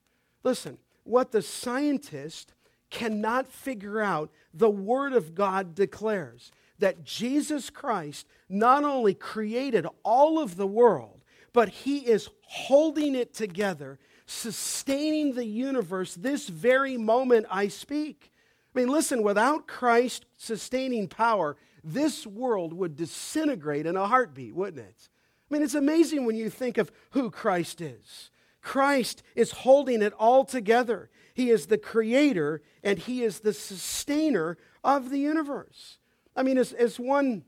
Listen, 0.43 0.77
what 1.03 1.31
the 1.31 1.41
scientist 1.41 2.53
cannot 2.91 3.51
figure 3.51 4.01
out, 4.01 4.29
the 4.53 4.69
Word 4.69 5.13
of 5.13 5.33
God 5.33 5.73
declares 5.73 6.51
that 6.77 7.03
Jesus 7.03 7.71
Christ 7.71 8.27
not 8.47 8.83
only 8.83 9.15
created 9.15 9.87
all 10.03 10.39
of 10.39 10.57
the 10.57 10.67
world, 10.67 11.18
but 11.53 11.69
He 11.69 11.99
is 11.99 12.29
holding 12.41 13.15
it 13.15 13.33
together, 13.33 13.99
sustaining 14.25 15.33
the 15.33 15.45
universe 15.45 16.15
this 16.15 16.47
very 16.47 16.97
moment 16.97 17.45
I 17.49 17.67
speak. 17.67 18.31
I 18.75 18.79
mean, 18.79 18.89
listen, 18.89 19.23
without 19.23 19.67
Christ 19.67 20.25
sustaining 20.37 21.07
power, 21.07 21.57
this 21.83 22.27
world 22.27 22.73
would 22.73 22.95
disintegrate 22.95 23.85
in 23.85 23.95
a 23.95 24.07
heartbeat, 24.07 24.53
wouldn't 24.53 24.85
it? 24.85 25.09
I 25.49 25.53
mean, 25.53 25.63
it's 25.63 25.75
amazing 25.75 26.25
when 26.25 26.35
you 26.35 26.49
think 26.49 26.77
of 26.77 26.91
who 27.11 27.31
Christ 27.31 27.81
is. 27.81 28.29
Christ 28.61 29.23
is 29.35 29.51
holding 29.51 30.01
it 30.01 30.13
all 30.13 30.45
together. 30.45 31.09
He 31.33 31.49
is 31.49 31.67
the 31.67 31.77
creator 31.77 32.61
and 32.83 32.99
He 32.99 33.23
is 33.23 33.39
the 33.39 33.53
sustainer 33.53 34.57
of 34.83 35.09
the 35.09 35.19
universe. 35.19 35.97
I 36.35 36.43
mean, 36.43 36.57
as, 36.57 36.73
as 36.73 36.99
one 36.99 37.43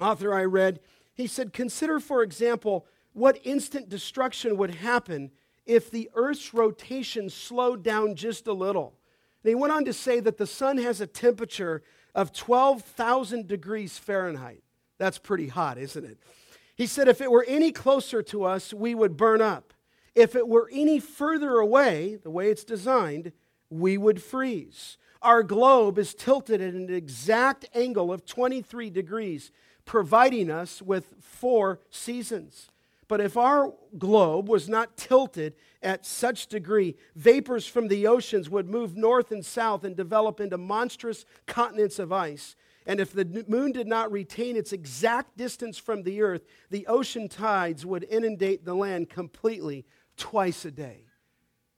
author 0.00 0.32
I 0.34 0.44
read, 0.44 0.80
he 1.14 1.26
said, 1.26 1.52
Consider, 1.52 2.00
for 2.00 2.22
example, 2.22 2.86
what 3.16 3.40
instant 3.44 3.88
destruction 3.88 4.58
would 4.58 4.74
happen 4.74 5.30
if 5.64 5.90
the 5.90 6.10
Earth's 6.14 6.52
rotation 6.52 7.30
slowed 7.30 7.82
down 7.82 8.14
just 8.14 8.46
a 8.46 8.52
little. 8.52 8.92
And 9.42 9.48
he 9.48 9.54
went 9.54 9.72
on 9.72 9.86
to 9.86 9.94
say 9.94 10.20
that 10.20 10.36
the 10.36 10.46
sun 10.46 10.76
has 10.76 11.00
a 11.00 11.06
temperature 11.06 11.82
of 12.14 12.34
12,000 12.34 13.48
degrees 13.48 13.96
Fahrenheit. 13.96 14.62
That's 14.98 15.16
pretty 15.16 15.48
hot, 15.48 15.78
isn't 15.78 16.04
it? 16.04 16.18
He 16.74 16.86
said, 16.86 17.08
if 17.08 17.22
it 17.22 17.30
were 17.30 17.46
any 17.48 17.72
closer 17.72 18.22
to 18.24 18.44
us, 18.44 18.74
we 18.74 18.94
would 18.94 19.16
burn 19.16 19.40
up. 19.40 19.72
If 20.14 20.36
it 20.36 20.46
were 20.46 20.68
any 20.70 21.00
further 21.00 21.54
away, 21.54 22.18
the 22.22 22.30
way 22.30 22.50
it's 22.50 22.64
designed, 22.64 23.32
we 23.70 23.96
would 23.96 24.22
freeze. 24.22 24.98
Our 25.22 25.42
globe 25.42 25.98
is 25.98 26.14
tilted 26.14 26.60
at 26.60 26.74
an 26.74 26.92
exact 26.94 27.64
angle 27.74 28.12
of 28.12 28.26
23 28.26 28.90
degrees, 28.90 29.52
providing 29.86 30.50
us 30.50 30.82
with 30.82 31.14
four 31.22 31.80
seasons. 31.88 32.68
But 33.08 33.20
if 33.20 33.36
our 33.36 33.72
globe 33.98 34.48
was 34.48 34.68
not 34.68 34.96
tilted 34.96 35.54
at 35.82 36.04
such 36.04 36.48
degree, 36.48 36.96
vapors 37.14 37.66
from 37.66 37.88
the 37.88 38.06
oceans 38.06 38.50
would 38.50 38.68
move 38.68 38.96
north 38.96 39.30
and 39.30 39.44
south 39.44 39.84
and 39.84 39.96
develop 39.96 40.40
into 40.40 40.58
monstrous 40.58 41.24
continents 41.46 41.98
of 41.98 42.12
ice. 42.12 42.56
And 42.86 43.00
if 43.00 43.12
the 43.12 43.44
moon 43.48 43.72
did 43.72 43.86
not 43.86 44.10
retain 44.10 44.56
its 44.56 44.72
exact 44.72 45.36
distance 45.36 45.78
from 45.78 46.02
the 46.02 46.22
earth, 46.22 46.42
the 46.70 46.86
ocean 46.86 47.28
tides 47.28 47.86
would 47.86 48.04
inundate 48.04 48.64
the 48.64 48.74
land 48.74 49.08
completely 49.08 49.84
twice 50.16 50.64
a 50.64 50.70
day. 50.70 51.04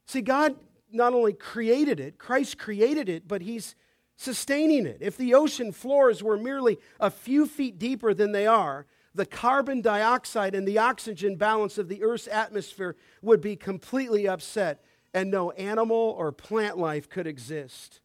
See, 0.05 0.21
God 0.21 0.55
not 0.91 1.13
only 1.13 1.33
created 1.33 1.99
it, 1.99 2.17
Christ 2.17 2.57
created 2.57 3.09
it, 3.09 3.27
but 3.27 3.41
He's 3.41 3.75
sustaining 4.15 4.85
it. 4.85 4.97
If 4.99 5.17
the 5.17 5.33
ocean 5.33 5.71
floors 5.71 6.21
were 6.21 6.37
merely 6.37 6.77
a 6.99 7.09
few 7.09 7.45
feet 7.45 7.79
deeper 7.79 8.13
than 8.13 8.31
they 8.31 8.47
are, 8.47 8.85
the 9.19 9.25
carbon 9.25 9.81
dioxide 9.81 10.55
and 10.55 10.65
the 10.65 10.77
oxygen 10.77 11.35
balance 11.35 11.77
of 11.77 11.89
the 11.89 12.01
Earth's 12.01 12.29
atmosphere 12.29 12.95
would 13.21 13.41
be 13.41 13.57
completely 13.57 14.29
upset, 14.29 14.81
and 15.13 15.29
no 15.29 15.51
animal 15.51 16.15
or 16.17 16.31
plant 16.31 16.77
life 16.77 17.09
could 17.09 17.27
exist. 17.27 17.99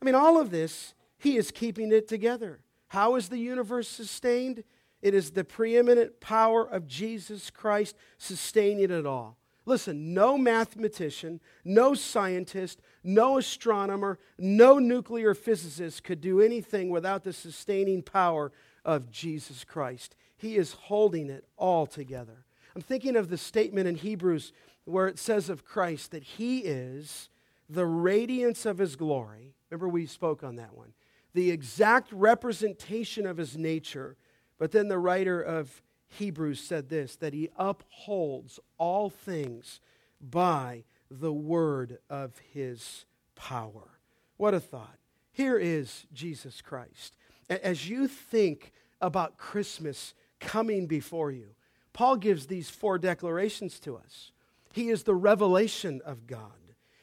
I 0.00 0.06
mean, 0.06 0.14
all 0.14 0.40
of 0.40 0.50
this, 0.50 0.94
He 1.18 1.36
is 1.36 1.50
keeping 1.50 1.92
it 1.92 2.08
together. 2.08 2.60
How 2.88 3.14
is 3.16 3.28
the 3.28 3.36
universe 3.36 3.88
sustained? 3.88 4.64
It 5.02 5.12
is 5.12 5.32
the 5.32 5.44
preeminent 5.44 6.18
power 6.18 6.66
of 6.66 6.86
Jesus 6.86 7.50
Christ 7.50 7.94
sustaining 8.16 8.90
it 8.90 9.04
all. 9.04 9.36
Listen, 9.66 10.14
no 10.14 10.38
mathematician, 10.38 11.40
no 11.62 11.92
scientist, 11.92 12.80
no 13.02 13.36
astronomer, 13.36 14.18
no 14.38 14.78
nuclear 14.78 15.34
physicist 15.34 16.04
could 16.04 16.22
do 16.22 16.40
anything 16.40 16.88
without 16.88 17.22
the 17.22 17.34
sustaining 17.34 18.00
power 18.02 18.50
of 18.82 19.10
Jesus 19.10 19.62
Christ. 19.62 20.16
He 20.36 20.56
is 20.56 20.72
holding 20.72 21.30
it 21.30 21.44
all 21.56 21.86
together. 21.86 22.44
I'm 22.74 22.82
thinking 22.82 23.16
of 23.16 23.28
the 23.28 23.38
statement 23.38 23.86
in 23.86 23.94
Hebrews 23.94 24.52
where 24.84 25.06
it 25.06 25.18
says 25.18 25.48
of 25.48 25.64
Christ 25.64 26.10
that 26.10 26.22
he 26.22 26.58
is 26.58 27.28
the 27.68 27.86
radiance 27.86 28.66
of 28.66 28.78
his 28.78 28.96
glory. 28.96 29.54
Remember, 29.70 29.88
we 29.88 30.06
spoke 30.06 30.42
on 30.42 30.56
that 30.56 30.76
one. 30.76 30.92
The 31.32 31.50
exact 31.50 32.12
representation 32.12 33.26
of 33.26 33.36
his 33.36 33.56
nature. 33.56 34.16
But 34.58 34.72
then 34.72 34.88
the 34.88 34.98
writer 34.98 35.40
of 35.40 35.82
Hebrews 36.08 36.60
said 36.60 36.88
this 36.88 37.16
that 37.16 37.32
he 37.32 37.48
upholds 37.56 38.60
all 38.78 39.10
things 39.10 39.80
by 40.20 40.84
the 41.10 41.32
word 41.32 41.98
of 42.08 42.38
his 42.52 43.04
power. 43.34 43.98
What 44.36 44.54
a 44.54 44.60
thought. 44.60 44.98
Here 45.32 45.58
is 45.58 46.06
Jesus 46.12 46.60
Christ. 46.60 47.16
As 47.48 47.88
you 47.88 48.06
think 48.08 48.72
about 49.00 49.36
Christmas 49.36 50.14
coming 50.44 50.86
before 50.86 51.32
you, 51.32 51.48
Paul 51.92 52.16
gives 52.16 52.46
these 52.46 52.70
four 52.70 52.98
declarations 52.98 53.80
to 53.80 53.96
us. 53.96 54.30
He 54.72 54.90
is 54.90 55.04
the 55.04 55.14
revelation 55.14 56.00
of 56.04 56.26
God. 56.26 56.52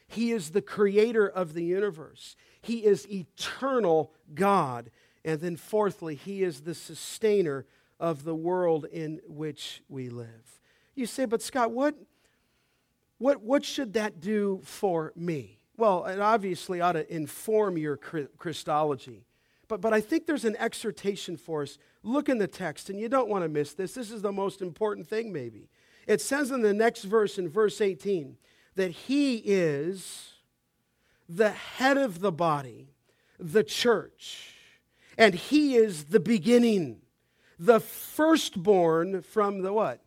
He 0.06 0.30
is 0.30 0.50
the 0.50 0.62
creator 0.62 1.26
of 1.26 1.54
the 1.54 1.64
universe. 1.64 2.36
He 2.60 2.84
is 2.84 3.10
eternal 3.10 4.12
God. 4.34 4.90
And 5.24 5.40
then, 5.40 5.56
fourthly, 5.56 6.14
He 6.14 6.42
is 6.42 6.60
the 6.60 6.74
sustainer 6.74 7.64
of 7.98 8.24
the 8.24 8.34
world 8.34 8.84
in 8.84 9.20
which 9.26 9.82
we 9.88 10.10
live. 10.10 10.60
You 10.94 11.06
say, 11.06 11.24
but 11.24 11.40
Scott, 11.40 11.70
what, 11.70 11.94
what, 13.18 13.40
what 13.40 13.64
should 13.64 13.94
that 13.94 14.20
do 14.20 14.60
for 14.64 15.12
me? 15.16 15.58
Well, 15.76 16.04
it 16.04 16.20
obviously 16.20 16.80
ought 16.80 16.92
to 16.92 17.14
inform 17.14 17.78
your 17.78 17.96
Christology. 17.96 19.24
But, 19.72 19.80
but 19.80 19.94
I 19.94 20.02
think 20.02 20.26
there's 20.26 20.44
an 20.44 20.56
exhortation 20.58 21.38
for 21.38 21.62
us. 21.62 21.78
Look 22.02 22.28
in 22.28 22.36
the 22.36 22.46
text, 22.46 22.90
and 22.90 23.00
you 23.00 23.08
don't 23.08 23.30
want 23.30 23.42
to 23.42 23.48
miss 23.48 23.72
this. 23.72 23.94
This 23.94 24.10
is 24.10 24.20
the 24.20 24.30
most 24.30 24.60
important 24.60 25.08
thing, 25.08 25.32
maybe. 25.32 25.70
It 26.06 26.20
says 26.20 26.50
in 26.50 26.60
the 26.60 26.74
next 26.74 27.04
verse, 27.04 27.38
in 27.38 27.48
verse 27.48 27.80
18, 27.80 28.36
that 28.74 28.90
he 28.90 29.36
is 29.38 30.34
the 31.26 31.52
head 31.52 31.96
of 31.96 32.20
the 32.20 32.30
body, 32.30 32.90
the 33.38 33.64
church, 33.64 34.50
and 35.16 35.32
he 35.32 35.76
is 35.76 36.04
the 36.04 36.20
beginning 36.20 37.00
the 37.58 37.80
firstborn 37.80 39.22
from 39.22 39.62
the 39.62 39.72
what? 39.72 40.01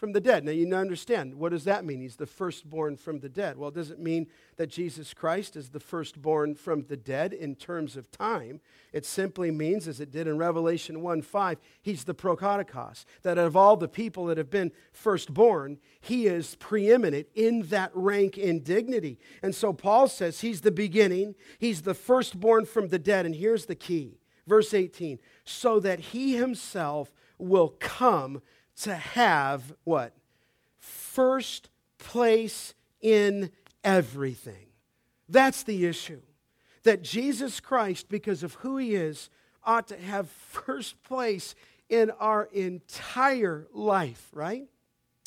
From 0.00 0.12
the 0.12 0.20
dead. 0.20 0.46
Now, 0.46 0.52
you 0.52 0.74
understand, 0.74 1.34
what 1.34 1.50
does 1.50 1.64
that 1.64 1.84
mean? 1.84 2.00
He's 2.00 2.16
the 2.16 2.24
firstborn 2.24 2.96
from 2.96 3.20
the 3.20 3.28
dead. 3.28 3.58
Well, 3.58 3.70
does 3.70 3.90
it 3.90 3.98
mean 3.98 4.28
that 4.56 4.68
Jesus 4.68 5.12
Christ 5.12 5.56
is 5.56 5.68
the 5.68 5.78
firstborn 5.78 6.54
from 6.54 6.86
the 6.86 6.96
dead 6.96 7.34
in 7.34 7.54
terms 7.54 7.98
of 7.98 8.10
time? 8.10 8.62
It 8.94 9.04
simply 9.04 9.50
means, 9.50 9.86
as 9.86 10.00
it 10.00 10.10
did 10.10 10.26
in 10.26 10.38
Revelation 10.38 11.02
1 11.02 11.20
5, 11.20 11.58
he's 11.82 12.04
the 12.04 12.14
prototokos, 12.14 13.04
that 13.24 13.36
of 13.36 13.58
all 13.58 13.76
the 13.76 13.88
people 13.88 14.24
that 14.24 14.38
have 14.38 14.48
been 14.48 14.72
firstborn, 14.90 15.76
he 16.00 16.28
is 16.28 16.54
preeminent 16.54 17.26
in 17.34 17.64
that 17.64 17.90
rank 17.92 18.38
and 18.38 18.64
dignity. 18.64 19.18
And 19.42 19.54
so 19.54 19.74
Paul 19.74 20.08
says 20.08 20.40
he's 20.40 20.62
the 20.62 20.70
beginning, 20.70 21.34
he's 21.58 21.82
the 21.82 21.92
firstborn 21.92 22.64
from 22.64 22.88
the 22.88 22.98
dead. 22.98 23.26
And 23.26 23.34
here's 23.34 23.66
the 23.66 23.74
key 23.74 24.16
Verse 24.46 24.72
18, 24.72 25.18
so 25.44 25.78
that 25.78 26.00
he 26.00 26.36
himself 26.36 27.12
will 27.38 27.76
come 27.78 28.42
to 28.82 28.94
have 28.94 29.72
what? 29.84 30.14
First 30.78 31.68
place 31.98 32.74
in 33.00 33.50
everything. 33.84 34.66
That's 35.28 35.62
the 35.62 35.86
issue. 35.86 36.20
That 36.84 37.02
Jesus 37.02 37.60
Christ, 37.60 38.08
because 38.08 38.42
of 38.42 38.54
who 38.54 38.78
he 38.78 38.94
is, 38.94 39.28
ought 39.64 39.88
to 39.88 39.96
have 39.96 40.28
first 40.30 41.02
place 41.02 41.54
in 41.88 42.10
our 42.20 42.44
entire 42.52 43.66
life, 43.72 44.28
right? 44.32 44.64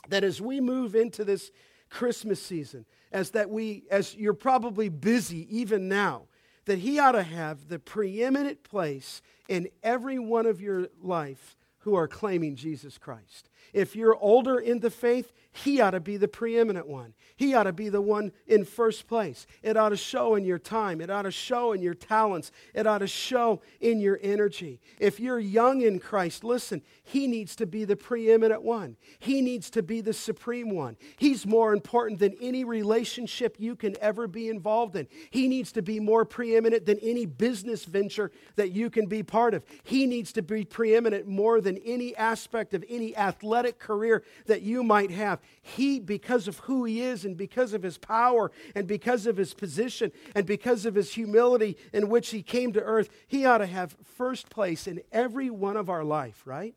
That 0.10 0.24
as 0.24 0.42
we 0.42 0.60
move 0.60 0.96
into 0.96 1.24
this 1.24 1.52
Christmas 1.90 2.42
season, 2.42 2.86
as 3.12 3.32
that 3.32 3.50
we 3.50 3.84
as 3.92 4.16
you're 4.16 4.34
probably 4.34 4.90
busy 4.90 5.48
even 5.56 5.88
now, 5.88 6.24
that 6.66 6.80
He 6.80 7.00
ought 7.00 7.12
to 7.12 7.24
have 7.24 7.68
the 7.68 7.80
preeminent 7.80 8.64
place 8.64 9.22
in 9.48 9.68
every 9.84 10.18
one 10.18 10.46
of 10.46 10.60
your 10.62 10.88
life 11.02 11.56
who 11.84 11.96
are 11.96 12.08
claiming 12.08 12.56
Jesus 12.56 12.98
Christ. 12.98 13.50
If 13.72 13.96
you're 13.96 14.16
older 14.16 14.60
in 14.60 14.80
the 14.80 14.90
faith, 14.90 15.32
he 15.56 15.80
ought 15.80 15.92
to 15.92 16.00
be 16.00 16.18
the 16.18 16.28
preeminent 16.28 16.88
one. 16.88 17.14
He 17.36 17.54
ought 17.54 17.64
to 17.64 17.74
be 17.74 17.90
the 17.90 18.02
one 18.02 18.32
in 18.48 18.66
first 18.66 19.08
place. 19.08 19.46
It 19.62 19.78
ought 19.78 19.90
to 19.90 19.98
show 19.98 20.34
in 20.34 20.46
your 20.46 20.58
time. 20.58 21.00
It 21.00 21.12
ought 21.12 21.24
to 21.24 21.32
show 21.32 21.74
in 21.74 21.82
your 21.82 21.94
talents. 21.94 22.52
It 22.74 22.88
ought 22.88 23.00
to 23.00 23.08
show 23.08 23.62
in 23.80 24.00
your 24.00 24.20
energy. 24.24 24.80
If 25.00 25.20
you're 25.20 25.40
young 25.40 25.82
in 25.82 26.00
Christ, 26.00 26.44
listen, 26.44 26.82
he 27.04 27.28
needs 27.28 27.56
to 27.58 27.68
be 27.68 27.86
the 27.86 27.96
preeminent 27.96 28.64
one. 28.64 28.98
He 29.20 29.42
needs 29.42 29.70
to 29.72 29.84
be 29.84 30.02
the 30.02 30.14
supreme 30.14 30.72
one. 30.72 30.98
He's 31.18 31.46
more 31.46 31.72
important 31.72 32.20
than 32.20 32.36
any 32.42 32.64
relationship 32.64 33.56
you 33.60 33.76
can 33.76 33.96
ever 34.02 34.28
be 34.28 34.50
involved 34.50 34.96
in. 34.96 35.08
He 35.30 35.48
needs 35.48 35.72
to 35.74 35.84
be 35.84 36.00
more 36.00 36.26
preeminent 36.26 36.88
than 36.88 36.98
any 37.00 37.28
business 37.28 37.86
venture 37.86 38.32
that 38.56 38.72
you 38.72 38.90
can 38.90 39.06
be 39.06 39.22
part 39.22 39.54
of. 39.54 39.64
He 39.84 40.08
needs 40.08 40.34
to 40.34 40.42
be 40.42 40.66
preeminent 40.66 41.28
more 41.28 41.62
than 41.62 41.78
any 41.86 42.16
aspect 42.16 42.74
of 42.74 42.84
any 42.90 43.16
athletic 43.16 43.53
career 43.80 44.24
that 44.48 44.62
you 44.62 44.84
might 44.84 45.12
have. 45.12 45.40
He, 45.62 46.00
because 46.00 46.48
of 46.48 46.60
who 46.60 46.84
he 46.86 47.02
is 47.02 47.26
and 47.26 47.38
because 47.38 47.74
of 47.74 47.84
his 47.84 47.98
power 47.98 48.52
and 48.76 48.88
because 48.88 49.28
of 49.28 49.38
his 49.38 49.54
position 49.54 50.12
and 50.36 50.46
because 50.46 50.86
of 50.86 50.96
his 50.96 51.14
humility 51.14 51.78
in 51.92 52.10
which 52.10 52.30
he 52.30 52.42
came 52.42 52.74
to 52.74 52.82
earth, 52.82 53.10
he 53.28 53.46
ought 53.46 53.60
to 53.60 53.66
have 53.66 53.96
first 54.18 54.50
place 54.50 54.88
in 54.88 55.02
every 55.12 55.50
one 55.50 55.78
of 55.78 55.90
our 55.90 56.04
life, 56.04 56.42
right? 56.46 56.76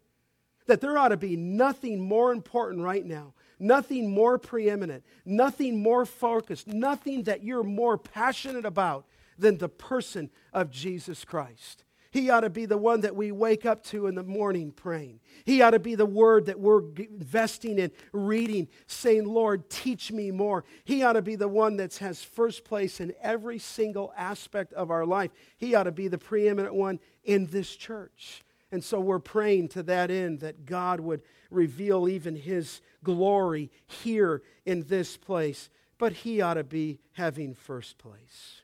That 0.67 0.81
there 0.81 0.99
ought 0.99 1.09
to 1.09 1.17
be 1.17 1.37
nothing 1.37 2.01
more 2.01 2.33
important 2.33 2.83
right 2.83 3.05
now, 3.05 3.35
nothing 3.59 4.11
more 4.11 4.39
preeminent, 4.39 5.05
nothing 5.25 5.83
more 5.83 6.05
focused, 6.05 6.67
nothing 6.67 7.23
that 7.25 7.43
you're 7.43 7.63
more 7.63 7.97
passionate 7.97 8.67
about 8.67 9.07
than 9.39 9.59
the 9.59 9.69
person 9.69 10.31
of 10.53 10.71
Jesus 10.71 11.25
Christ. 11.25 11.85
He 12.17 12.31
ought 12.31 12.41
to 12.41 12.49
be 12.49 12.65
the 12.65 12.79
one 12.79 13.03
that 13.03 13.15
we 13.15 13.31
wake 13.31 13.67
up 13.67 13.83
to 13.89 14.07
in 14.07 14.15
the 14.15 14.23
morning 14.23 14.73
praying. 14.73 15.21
He 15.45 15.61
ought 15.61 15.73
to 15.73 15.79
be 15.79 15.97
the 15.97 16.07
word 16.07 16.47
that 16.47 16.59
we're 16.59 16.81
investing 16.97 17.79
in, 17.79 17.91
reading, 18.11 18.69
saying, 18.87 19.27
Lord, 19.27 19.69
teach 19.69 20.11
me 20.11 20.31
more. 20.31 20.65
He 20.85 21.03
ought 21.03 21.13
to 21.13 21.21
be 21.21 21.37
the 21.37 21.47
one 21.47 21.77
that 21.77 21.97
has 21.97 22.23
first 22.23 22.65
place 22.65 23.01
in 23.01 23.13
every 23.21 23.59
single 23.59 24.15
aspect 24.17 24.73
of 24.73 24.91
our 24.91 25.05
life. 25.05 25.31
He 25.59 25.75
ought 25.75 25.83
to 25.83 25.93
be 25.93 26.09
the 26.09 26.17
preeminent 26.17 26.75
one 26.75 27.01
in 27.23 27.49
this 27.49 27.77
church. 27.77 28.43
And 28.73 28.83
so 28.83 28.99
we're 28.99 29.19
praying 29.19 29.69
to 29.69 29.83
that 29.83 30.11
end 30.11 30.41
that 30.41 30.65
God 30.65 31.01
would 31.01 31.21
reveal 31.51 32.09
even 32.09 32.35
his 32.35 32.81
glory 33.05 33.71
here 33.89 34.41
in 34.65 34.85
this 34.85 35.19
place. 35.19 35.69
But 35.99 36.15
he 36.15 36.41
ought 36.41 36.55
to 36.55 36.65
be 36.65 36.99
having 37.13 37.53
first 37.53 37.99
place. 37.99 38.63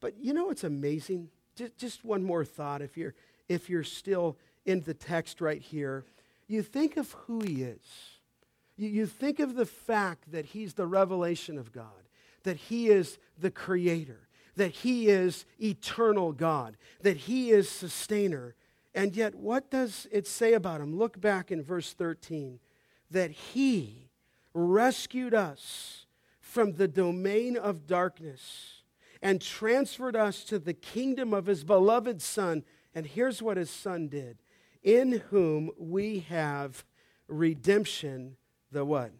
But 0.00 0.14
you 0.20 0.32
know 0.32 0.46
what's 0.46 0.64
amazing? 0.64 1.28
Just, 1.60 1.76
just 1.76 2.04
one 2.04 2.22
more 2.22 2.44
thought 2.44 2.80
if 2.80 2.96
you're, 2.96 3.14
if 3.48 3.68
you're 3.68 3.84
still 3.84 4.38
in 4.64 4.80
the 4.80 4.94
text 4.94 5.42
right 5.42 5.60
here. 5.60 6.04
You 6.48 6.62
think 6.62 6.96
of 6.96 7.12
who 7.12 7.42
he 7.42 7.62
is. 7.62 7.80
You, 8.76 8.88
you 8.88 9.06
think 9.06 9.40
of 9.40 9.54
the 9.54 9.66
fact 9.66 10.32
that 10.32 10.46
he's 10.46 10.74
the 10.74 10.86
revelation 10.86 11.58
of 11.58 11.70
God, 11.70 12.08
that 12.44 12.56
he 12.56 12.88
is 12.88 13.18
the 13.38 13.50
creator, 13.50 14.28
that 14.56 14.70
he 14.70 15.08
is 15.08 15.44
eternal 15.60 16.32
God, 16.32 16.78
that 17.02 17.18
he 17.18 17.50
is 17.50 17.68
sustainer. 17.68 18.54
And 18.94 19.14
yet, 19.14 19.34
what 19.34 19.70
does 19.70 20.06
it 20.10 20.26
say 20.26 20.54
about 20.54 20.80
him? 20.80 20.96
Look 20.96 21.20
back 21.20 21.52
in 21.52 21.62
verse 21.62 21.92
13. 21.92 22.58
that 23.10 23.30
He 23.30 24.08
rescued 24.54 25.34
us 25.34 26.06
from 26.40 26.72
the 26.72 26.88
domain 26.88 27.56
of 27.56 27.86
darkness 27.86 28.79
and 29.22 29.40
transferred 29.40 30.16
us 30.16 30.44
to 30.44 30.58
the 30.58 30.74
kingdom 30.74 31.32
of 31.32 31.46
His 31.46 31.64
beloved 31.64 32.22
Son. 32.22 32.64
And 32.94 33.06
here's 33.06 33.42
what 33.42 33.56
His 33.56 33.70
Son 33.70 34.08
did 34.08 34.38
in 34.82 35.22
whom 35.30 35.70
we 35.76 36.20
have 36.20 36.84
redemption, 37.28 38.36
the 38.72 38.84
what? 38.84 39.12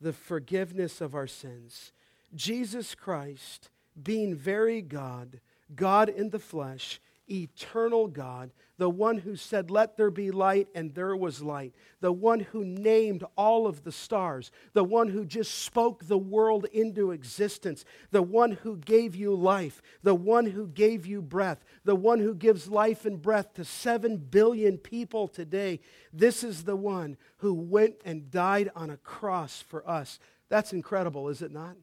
The 0.00 0.12
forgiveness 0.12 1.00
of 1.00 1.14
our 1.14 1.26
sins. 1.26 1.92
Jesus 2.34 2.94
Christ, 2.94 3.70
being 4.00 4.34
very 4.34 4.82
God, 4.82 5.40
God 5.74 6.08
in 6.08 6.30
the 6.30 6.38
flesh, 6.38 7.00
eternal 7.30 8.08
God, 8.08 8.50
the 8.78 8.88
one 8.88 9.18
who 9.18 9.36
said, 9.36 9.70
Let 9.70 9.96
there 9.96 10.10
be 10.10 10.30
light, 10.30 10.68
and 10.74 10.94
there 10.94 11.16
was 11.16 11.42
light, 11.42 11.74
the 12.00 12.12
one 12.12 12.40
who 12.40 12.64
named 12.64 13.24
all 13.36 13.66
of 13.66 13.84
the 13.84 13.92
stars, 13.92 14.50
the 14.72 14.84
one 14.84 15.08
who 15.08 15.24
just 15.24 15.62
spoke 15.64 16.06
the 16.06 16.18
world 16.18 16.64
into 16.72 17.10
existence, 17.10 17.84
the 18.10 18.22
one 18.22 18.52
who 18.52 18.76
gave 18.76 19.14
you 19.14 19.34
life, 19.34 19.82
the 20.02 20.14
one 20.14 20.46
who 20.46 20.68
gave 20.68 21.06
you 21.06 21.20
breath, 21.20 21.64
the 21.84 21.96
one 21.96 22.20
who 22.20 22.34
gives 22.34 22.68
life 22.68 23.04
and 23.04 23.20
breath 23.20 23.54
to 23.54 23.64
seven 23.64 24.16
billion 24.16 24.78
people 24.78 25.28
today. 25.28 25.80
This 26.12 26.44
is 26.44 26.64
the 26.64 26.76
one 26.76 27.16
who 27.38 27.54
went 27.54 27.96
and 28.04 28.30
died 28.30 28.70
on 28.76 28.90
a 28.90 28.96
cross 28.96 29.60
for 29.60 29.88
us. 29.88 30.18
That's 30.48 30.72
incredible, 30.72 31.28
is 31.28 31.42
it 31.42 31.52
not? 31.52 31.76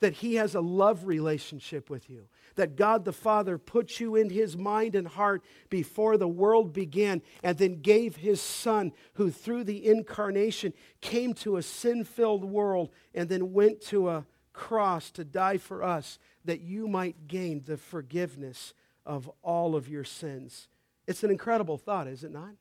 That 0.00 0.14
he 0.14 0.34
has 0.34 0.54
a 0.54 0.60
love 0.60 1.06
relationship 1.06 1.88
with 1.90 2.10
you 2.10 2.28
that 2.56 2.76
God 2.76 3.04
the 3.04 3.12
Father 3.12 3.58
put 3.58 4.00
you 4.00 4.16
in 4.16 4.30
his 4.30 4.56
mind 4.56 4.94
and 4.94 5.06
heart 5.06 5.44
before 5.70 6.16
the 6.16 6.28
world 6.28 6.72
began, 6.72 7.22
and 7.42 7.56
then 7.56 7.80
gave 7.80 8.16
his 8.16 8.40
Son, 8.40 8.92
who 9.14 9.30
through 9.30 9.64
the 9.64 9.86
incarnation 9.86 10.72
came 11.00 11.32
to 11.34 11.56
a 11.56 11.62
sin 11.62 12.02
filled 12.02 12.44
world 12.44 12.90
and 13.14 13.28
then 13.28 13.52
went 13.52 13.80
to 13.82 14.08
a 14.08 14.26
cross 14.52 15.10
to 15.12 15.24
die 15.24 15.58
for 15.58 15.82
us, 15.82 16.18
that 16.44 16.62
you 16.62 16.88
might 16.88 17.28
gain 17.28 17.62
the 17.64 17.76
forgiveness 17.76 18.74
of 19.04 19.30
all 19.42 19.76
of 19.76 19.88
your 19.88 20.04
sins. 20.04 20.68
It's 21.06 21.22
an 21.22 21.30
incredible 21.30 21.76
thought, 21.76 22.08
is 22.08 22.24
it 22.24 22.32
not? 22.32 22.54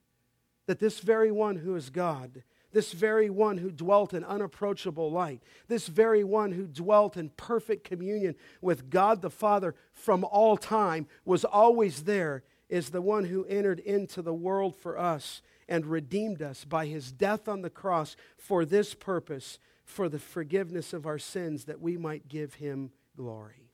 That 0.67 0.79
this 0.79 0.99
very 0.99 1.31
one 1.31 1.57
who 1.57 1.75
is 1.75 1.89
God 1.89 2.43
this 2.75 2.91
very 2.91 3.29
one 3.29 3.57
who 3.57 3.71
dwelt 3.71 4.13
in 4.13 4.25
unapproachable 4.25 5.09
light, 5.09 5.41
this 5.69 5.87
very 5.87 6.25
one 6.25 6.51
who 6.51 6.67
dwelt 6.67 7.15
in 7.15 7.29
perfect 7.37 7.85
communion 7.85 8.35
with 8.59 8.89
God 8.89 9.21
the 9.21 9.29
Father 9.29 9.73
from 9.93 10.25
all 10.25 10.57
time, 10.57 11.07
was 11.23 11.45
always 11.45 12.03
there, 12.03 12.43
is 12.67 12.89
the 12.89 13.01
one 13.01 13.23
who 13.23 13.45
entered 13.45 13.79
into 13.79 14.21
the 14.21 14.33
world 14.33 14.75
for 14.75 14.99
us 14.99 15.41
and 15.69 15.85
redeemed 15.85 16.41
us 16.41 16.65
by 16.65 16.85
his 16.85 17.13
death 17.13 17.47
on 17.47 17.61
the 17.61 17.69
cross 17.69 18.17
for 18.37 18.65
this 18.65 18.93
purpose, 18.93 19.57
for 19.85 20.09
the 20.09 20.19
forgiveness 20.19 20.91
of 20.91 21.05
our 21.05 21.17
sins, 21.17 21.63
that 21.63 21.79
we 21.79 21.95
might 21.95 22.27
give 22.27 22.55
him 22.55 22.91
glory. 23.15 23.71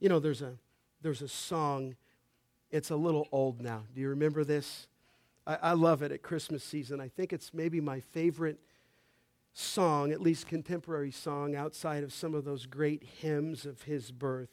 You 0.00 0.10
know, 0.10 0.20
there's 0.20 0.42
a, 0.42 0.58
there's 1.00 1.22
a 1.22 1.28
song, 1.28 1.96
it's 2.70 2.90
a 2.90 2.96
little 2.96 3.26
old 3.32 3.62
now. 3.62 3.84
Do 3.94 4.02
you 4.02 4.10
remember 4.10 4.44
this? 4.44 4.86
I, 5.46 5.58
I 5.62 5.72
love 5.72 6.02
it 6.02 6.12
at 6.12 6.22
Christmas 6.22 6.62
season. 6.64 7.00
I 7.00 7.08
think 7.08 7.32
it's 7.32 7.52
maybe 7.52 7.80
my 7.80 8.00
favorite 8.00 8.58
song, 9.52 10.10
at 10.10 10.20
least 10.20 10.46
contemporary 10.46 11.10
song, 11.10 11.54
outside 11.54 12.02
of 12.02 12.12
some 12.12 12.34
of 12.34 12.44
those 12.44 12.66
great 12.66 13.04
hymns 13.20 13.64
of 13.64 13.82
his 13.82 14.10
birth. 14.10 14.50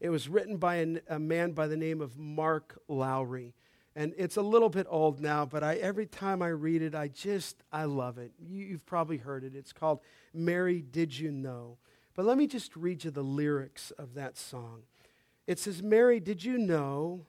It 0.00 0.10
was 0.10 0.28
written 0.28 0.56
by 0.56 0.76
an, 0.76 1.00
a 1.08 1.18
man 1.18 1.52
by 1.52 1.66
the 1.68 1.76
name 1.76 2.00
of 2.00 2.18
Mark 2.18 2.78
Lowry. 2.88 3.54
And 3.94 4.14
it's 4.16 4.36
a 4.36 4.42
little 4.42 4.70
bit 4.70 4.86
old 4.88 5.20
now, 5.20 5.44
but 5.44 5.62
I, 5.62 5.74
every 5.76 6.06
time 6.06 6.42
I 6.42 6.48
read 6.48 6.82
it, 6.82 6.94
I 6.94 7.08
just, 7.08 7.62
I 7.70 7.84
love 7.84 8.18
it. 8.18 8.32
You, 8.38 8.64
you've 8.64 8.86
probably 8.86 9.18
heard 9.18 9.44
it. 9.44 9.54
It's 9.54 9.72
called 9.72 10.00
Mary, 10.32 10.82
Did 10.82 11.18
You 11.18 11.30
Know? 11.30 11.76
But 12.14 12.24
let 12.24 12.36
me 12.36 12.46
just 12.46 12.74
read 12.74 13.04
you 13.04 13.10
the 13.10 13.22
lyrics 13.22 13.90
of 13.92 14.14
that 14.14 14.36
song. 14.36 14.82
It 15.46 15.58
says, 15.58 15.82
Mary, 15.82 16.20
did 16.20 16.44
you 16.44 16.58
know 16.58 17.26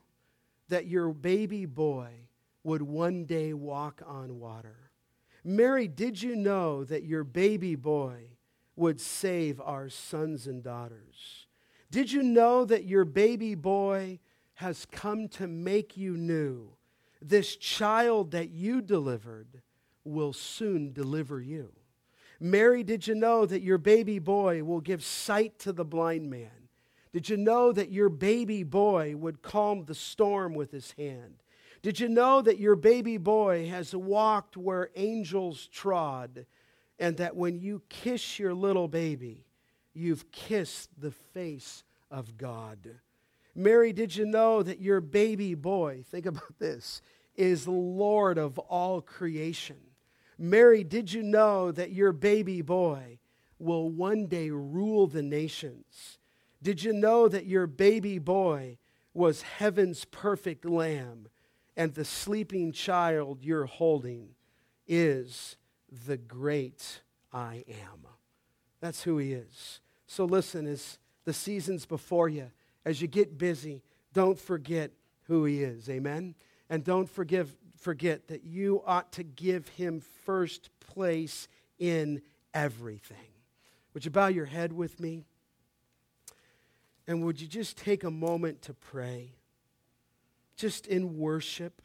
that 0.68 0.86
your 0.86 1.10
baby 1.12 1.66
boy 1.66 2.10
would 2.64 2.82
one 2.82 3.24
day 3.24 3.52
walk 3.52 4.02
on 4.06 4.40
water. 4.40 4.90
Mary, 5.44 5.86
did 5.86 6.20
you 6.22 6.34
know 6.34 6.82
that 6.84 7.04
your 7.04 7.22
baby 7.22 7.76
boy 7.76 8.30
would 8.74 9.00
save 9.00 9.60
our 9.60 9.88
sons 9.88 10.46
and 10.46 10.62
daughters? 10.62 11.46
Did 11.90 12.10
you 12.10 12.22
know 12.22 12.64
that 12.64 12.86
your 12.86 13.04
baby 13.04 13.54
boy 13.54 14.18
has 14.54 14.86
come 14.90 15.28
to 15.28 15.46
make 15.46 15.96
you 15.96 16.16
new? 16.16 16.70
This 17.20 17.56
child 17.56 18.32
that 18.32 18.50
you 18.50 18.80
delivered 18.80 19.62
will 20.02 20.32
soon 20.32 20.92
deliver 20.92 21.40
you. 21.40 21.72
Mary, 22.40 22.82
did 22.82 23.06
you 23.06 23.14
know 23.14 23.46
that 23.46 23.62
your 23.62 23.78
baby 23.78 24.18
boy 24.18 24.64
will 24.64 24.80
give 24.80 25.04
sight 25.04 25.58
to 25.60 25.72
the 25.72 25.84
blind 25.84 26.28
man? 26.30 26.68
Did 27.12 27.28
you 27.28 27.36
know 27.36 27.70
that 27.72 27.92
your 27.92 28.08
baby 28.08 28.64
boy 28.64 29.14
would 29.14 29.40
calm 29.40 29.84
the 29.84 29.94
storm 29.94 30.54
with 30.54 30.72
his 30.72 30.92
hand? 30.98 31.43
Did 31.84 32.00
you 32.00 32.08
know 32.08 32.40
that 32.40 32.58
your 32.58 32.76
baby 32.76 33.18
boy 33.18 33.68
has 33.68 33.94
walked 33.94 34.56
where 34.56 34.88
angels 34.96 35.66
trod, 35.66 36.46
and 36.98 37.18
that 37.18 37.36
when 37.36 37.58
you 37.58 37.82
kiss 37.90 38.38
your 38.38 38.54
little 38.54 38.88
baby, 38.88 39.44
you've 39.92 40.32
kissed 40.32 40.88
the 40.98 41.10
face 41.10 41.84
of 42.10 42.38
God? 42.38 42.78
Mary, 43.54 43.92
did 43.92 44.16
you 44.16 44.24
know 44.24 44.62
that 44.62 44.80
your 44.80 45.02
baby 45.02 45.54
boy, 45.54 46.02
think 46.10 46.24
about 46.24 46.54
this, 46.58 47.02
is 47.36 47.68
Lord 47.68 48.38
of 48.38 48.58
all 48.58 49.02
creation? 49.02 49.76
Mary, 50.38 50.84
did 50.84 51.12
you 51.12 51.22
know 51.22 51.70
that 51.70 51.92
your 51.92 52.12
baby 52.12 52.62
boy 52.62 53.18
will 53.58 53.90
one 53.90 54.24
day 54.24 54.48
rule 54.48 55.06
the 55.06 55.22
nations? 55.22 56.16
Did 56.62 56.82
you 56.82 56.94
know 56.94 57.28
that 57.28 57.44
your 57.44 57.66
baby 57.66 58.18
boy 58.18 58.78
was 59.12 59.42
heaven's 59.42 60.06
perfect 60.06 60.64
lamb? 60.64 61.28
And 61.76 61.94
the 61.94 62.04
sleeping 62.04 62.72
child 62.72 63.42
you're 63.42 63.66
holding 63.66 64.30
is 64.86 65.56
the 66.06 66.16
great 66.16 67.00
I 67.32 67.64
am. 67.68 68.06
That's 68.80 69.02
who 69.02 69.18
he 69.18 69.32
is. 69.32 69.80
So 70.06 70.24
listen, 70.24 70.66
as 70.66 70.98
the 71.24 71.32
season's 71.32 71.86
before 71.86 72.28
you, 72.28 72.50
as 72.84 73.00
you 73.00 73.08
get 73.08 73.38
busy, 73.38 73.82
don't 74.12 74.38
forget 74.38 74.92
who 75.24 75.44
he 75.44 75.62
is. 75.62 75.88
Amen? 75.88 76.34
And 76.68 76.84
don't 76.84 77.08
forgive, 77.08 77.56
forget 77.78 78.28
that 78.28 78.44
you 78.44 78.82
ought 78.86 79.12
to 79.12 79.22
give 79.22 79.68
him 79.68 80.00
first 80.24 80.70
place 80.80 81.48
in 81.78 82.22
everything. 82.52 83.16
Would 83.92 84.04
you 84.04 84.10
bow 84.10 84.26
your 84.28 84.46
head 84.46 84.72
with 84.72 85.00
me? 85.00 85.24
And 87.06 87.24
would 87.24 87.40
you 87.40 87.46
just 87.46 87.76
take 87.76 88.04
a 88.04 88.10
moment 88.10 88.62
to 88.62 88.74
pray? 88.74 89.34
Just 90.56 90.86
in 90.86 91.18
worship, 91.18 91.82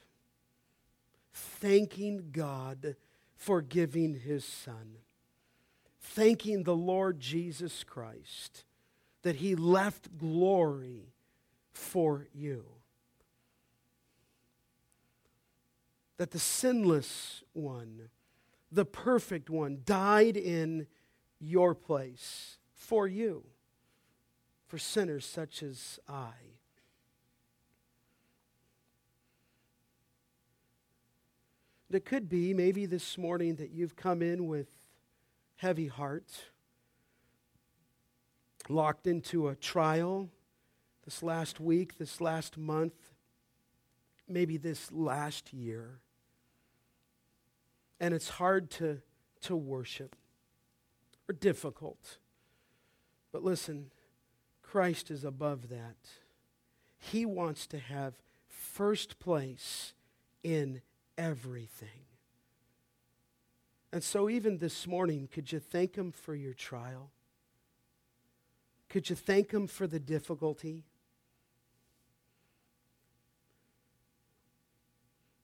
thanking 1.33 2.29
God 2.31 2.95
for 3.35 3.61
giving 3.61 4.15
his 4.15 4.43
son, 4.43 4.97
thanking 5.99 6.63
the 6.63 6.75
Lord 6.75 7.19
Jesus 7.19 7.83
Christ 7.83 8.63
that 9.21 9.37
he 9.37 9.55
left 9.55 10.17
glory 10.17 11.13
for 11.71 12.27
you. 12.33 12.65
That 16.17 16.31
the 16.31 16.39
sinless 16.39 17.43
one, 17.53 18.09
the 18.71 18.85
perfect 18.85 19.49
one, 19.49 19.79
died 19.85 20.35
in 20.35 20.87
your 21.39 21.73
place 21.73 22.57
for 22.73 23.07
you, 23.07 23.45
for 24.67 24.77
sinners 24.77 25.25
such 25.25 25.63
as 25.63 25.99
I. 26.07 26.58
It 31.91 32.05
could 32.05 32.29
be 32.29 32.53
maybe 32.53 32.85
this 32.85 33.17
morning 33.17 33.55
that 33.55 33.71
you've 33.71 33.95
come 33.95 34.21
in 34.21 34.47
with 34.47 34.67
heavy 35.55 35.87
heart, 35.87 36.45
locked 38.67 39.07
into 39.07 39.47
a 39.47 39.55
trial 39.55 40.29
this 41.03 41.23
last 41.23 41.59
week, 41.59 41.97
this 41.97 42.21
last 42.21 42.57
month, 42.57 42.93
maybe 44.27 44.57
this 44.57 44.91
last 44.91 45.51
year. 45.51 46.01
And 47.99 48.13
it's 48.13 48.29
hard 48.29 48.69
to, 48.71 49.01
to 49.41 49.55
worship 49.55 50.15
or 51.27 51.33
difficult. 51.33 52.19
But 53.31 53.43
listen, 53.43 53.89
Christ 54.61 55.09
is 55.09 55.23
above 55.23 55.69
that. 55.69 55.97
He 56.99 57.25
wants 57.25 57.65
to 57.67 57.79
have 57.79 58.13
first 58.47 59.19
place 59.19 59.93
in 60.43 60.81
everything. 61.19 62.05
And 63.91 64.03
so, 64.03 64.29
even 64.29 64.59
this 64.59 64.87
morning, 64.87 65.27
could 65.31 65.51
you 65.51 65.59
thank 65.59 65.95
Him 65.95 66.11
for 66.11 66.33
your 66.33 66.53
trial? 66.53 67.11
Could 68.87 69.09
you 69.09 69.15
thank 69.15 69.51
Him 69.51 69.67
for 69.67 69.85
the 69.85 69.99
difficulty? 69.99 70.85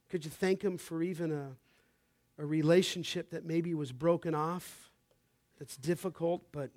Could 0.09 0.23
you 0.23 0.31
thank 0.31 0.63
Him 0.63 0.77
for 0.77 1.03
even 1.03 1.31
a, 1.31 2.41
a 2.41 2.45
relationship 2.45 3.31
that 3.31 3.45
maybe 3.45 3.73
was 3.73 3.91
broken 3.91 4.33
off, 4.33 4.89
that's 5.59 5.75
difficult, 5.75 6.43
but 6.51 6.69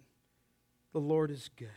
the 0.93 1.01
Lord 1.01 1.31
is 1.31 1.51
good. 1.57 1.69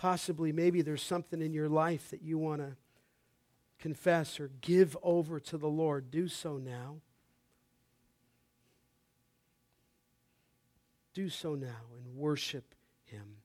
Possibly, 0.00 0.50
maybe 0.50 0.80
there's 0.80 1.02
something 1.02 1.42
in 1.42 1.52
your 1.52 1.68
life 1.68 2.08
that 2.08 2.22
you 2.22 2.38
want 2.38 2.62
to 2.62 2.74
confess 3.78 4.40
or 4.40 4.50
give 4.62 4.96
over 5.02 5.38
to 5.38 5.58
the 5.58 5.68
Lord. 5.68 6.10
Do 6.10 6.26
so 6.26 6.56
now. 6.56 7.02
Do 11.12 11.28
so 11.28 11.54
now 11.54 11.82
and 11.94 12.16
worship 12.16 12.74
Him. 13.04 13.39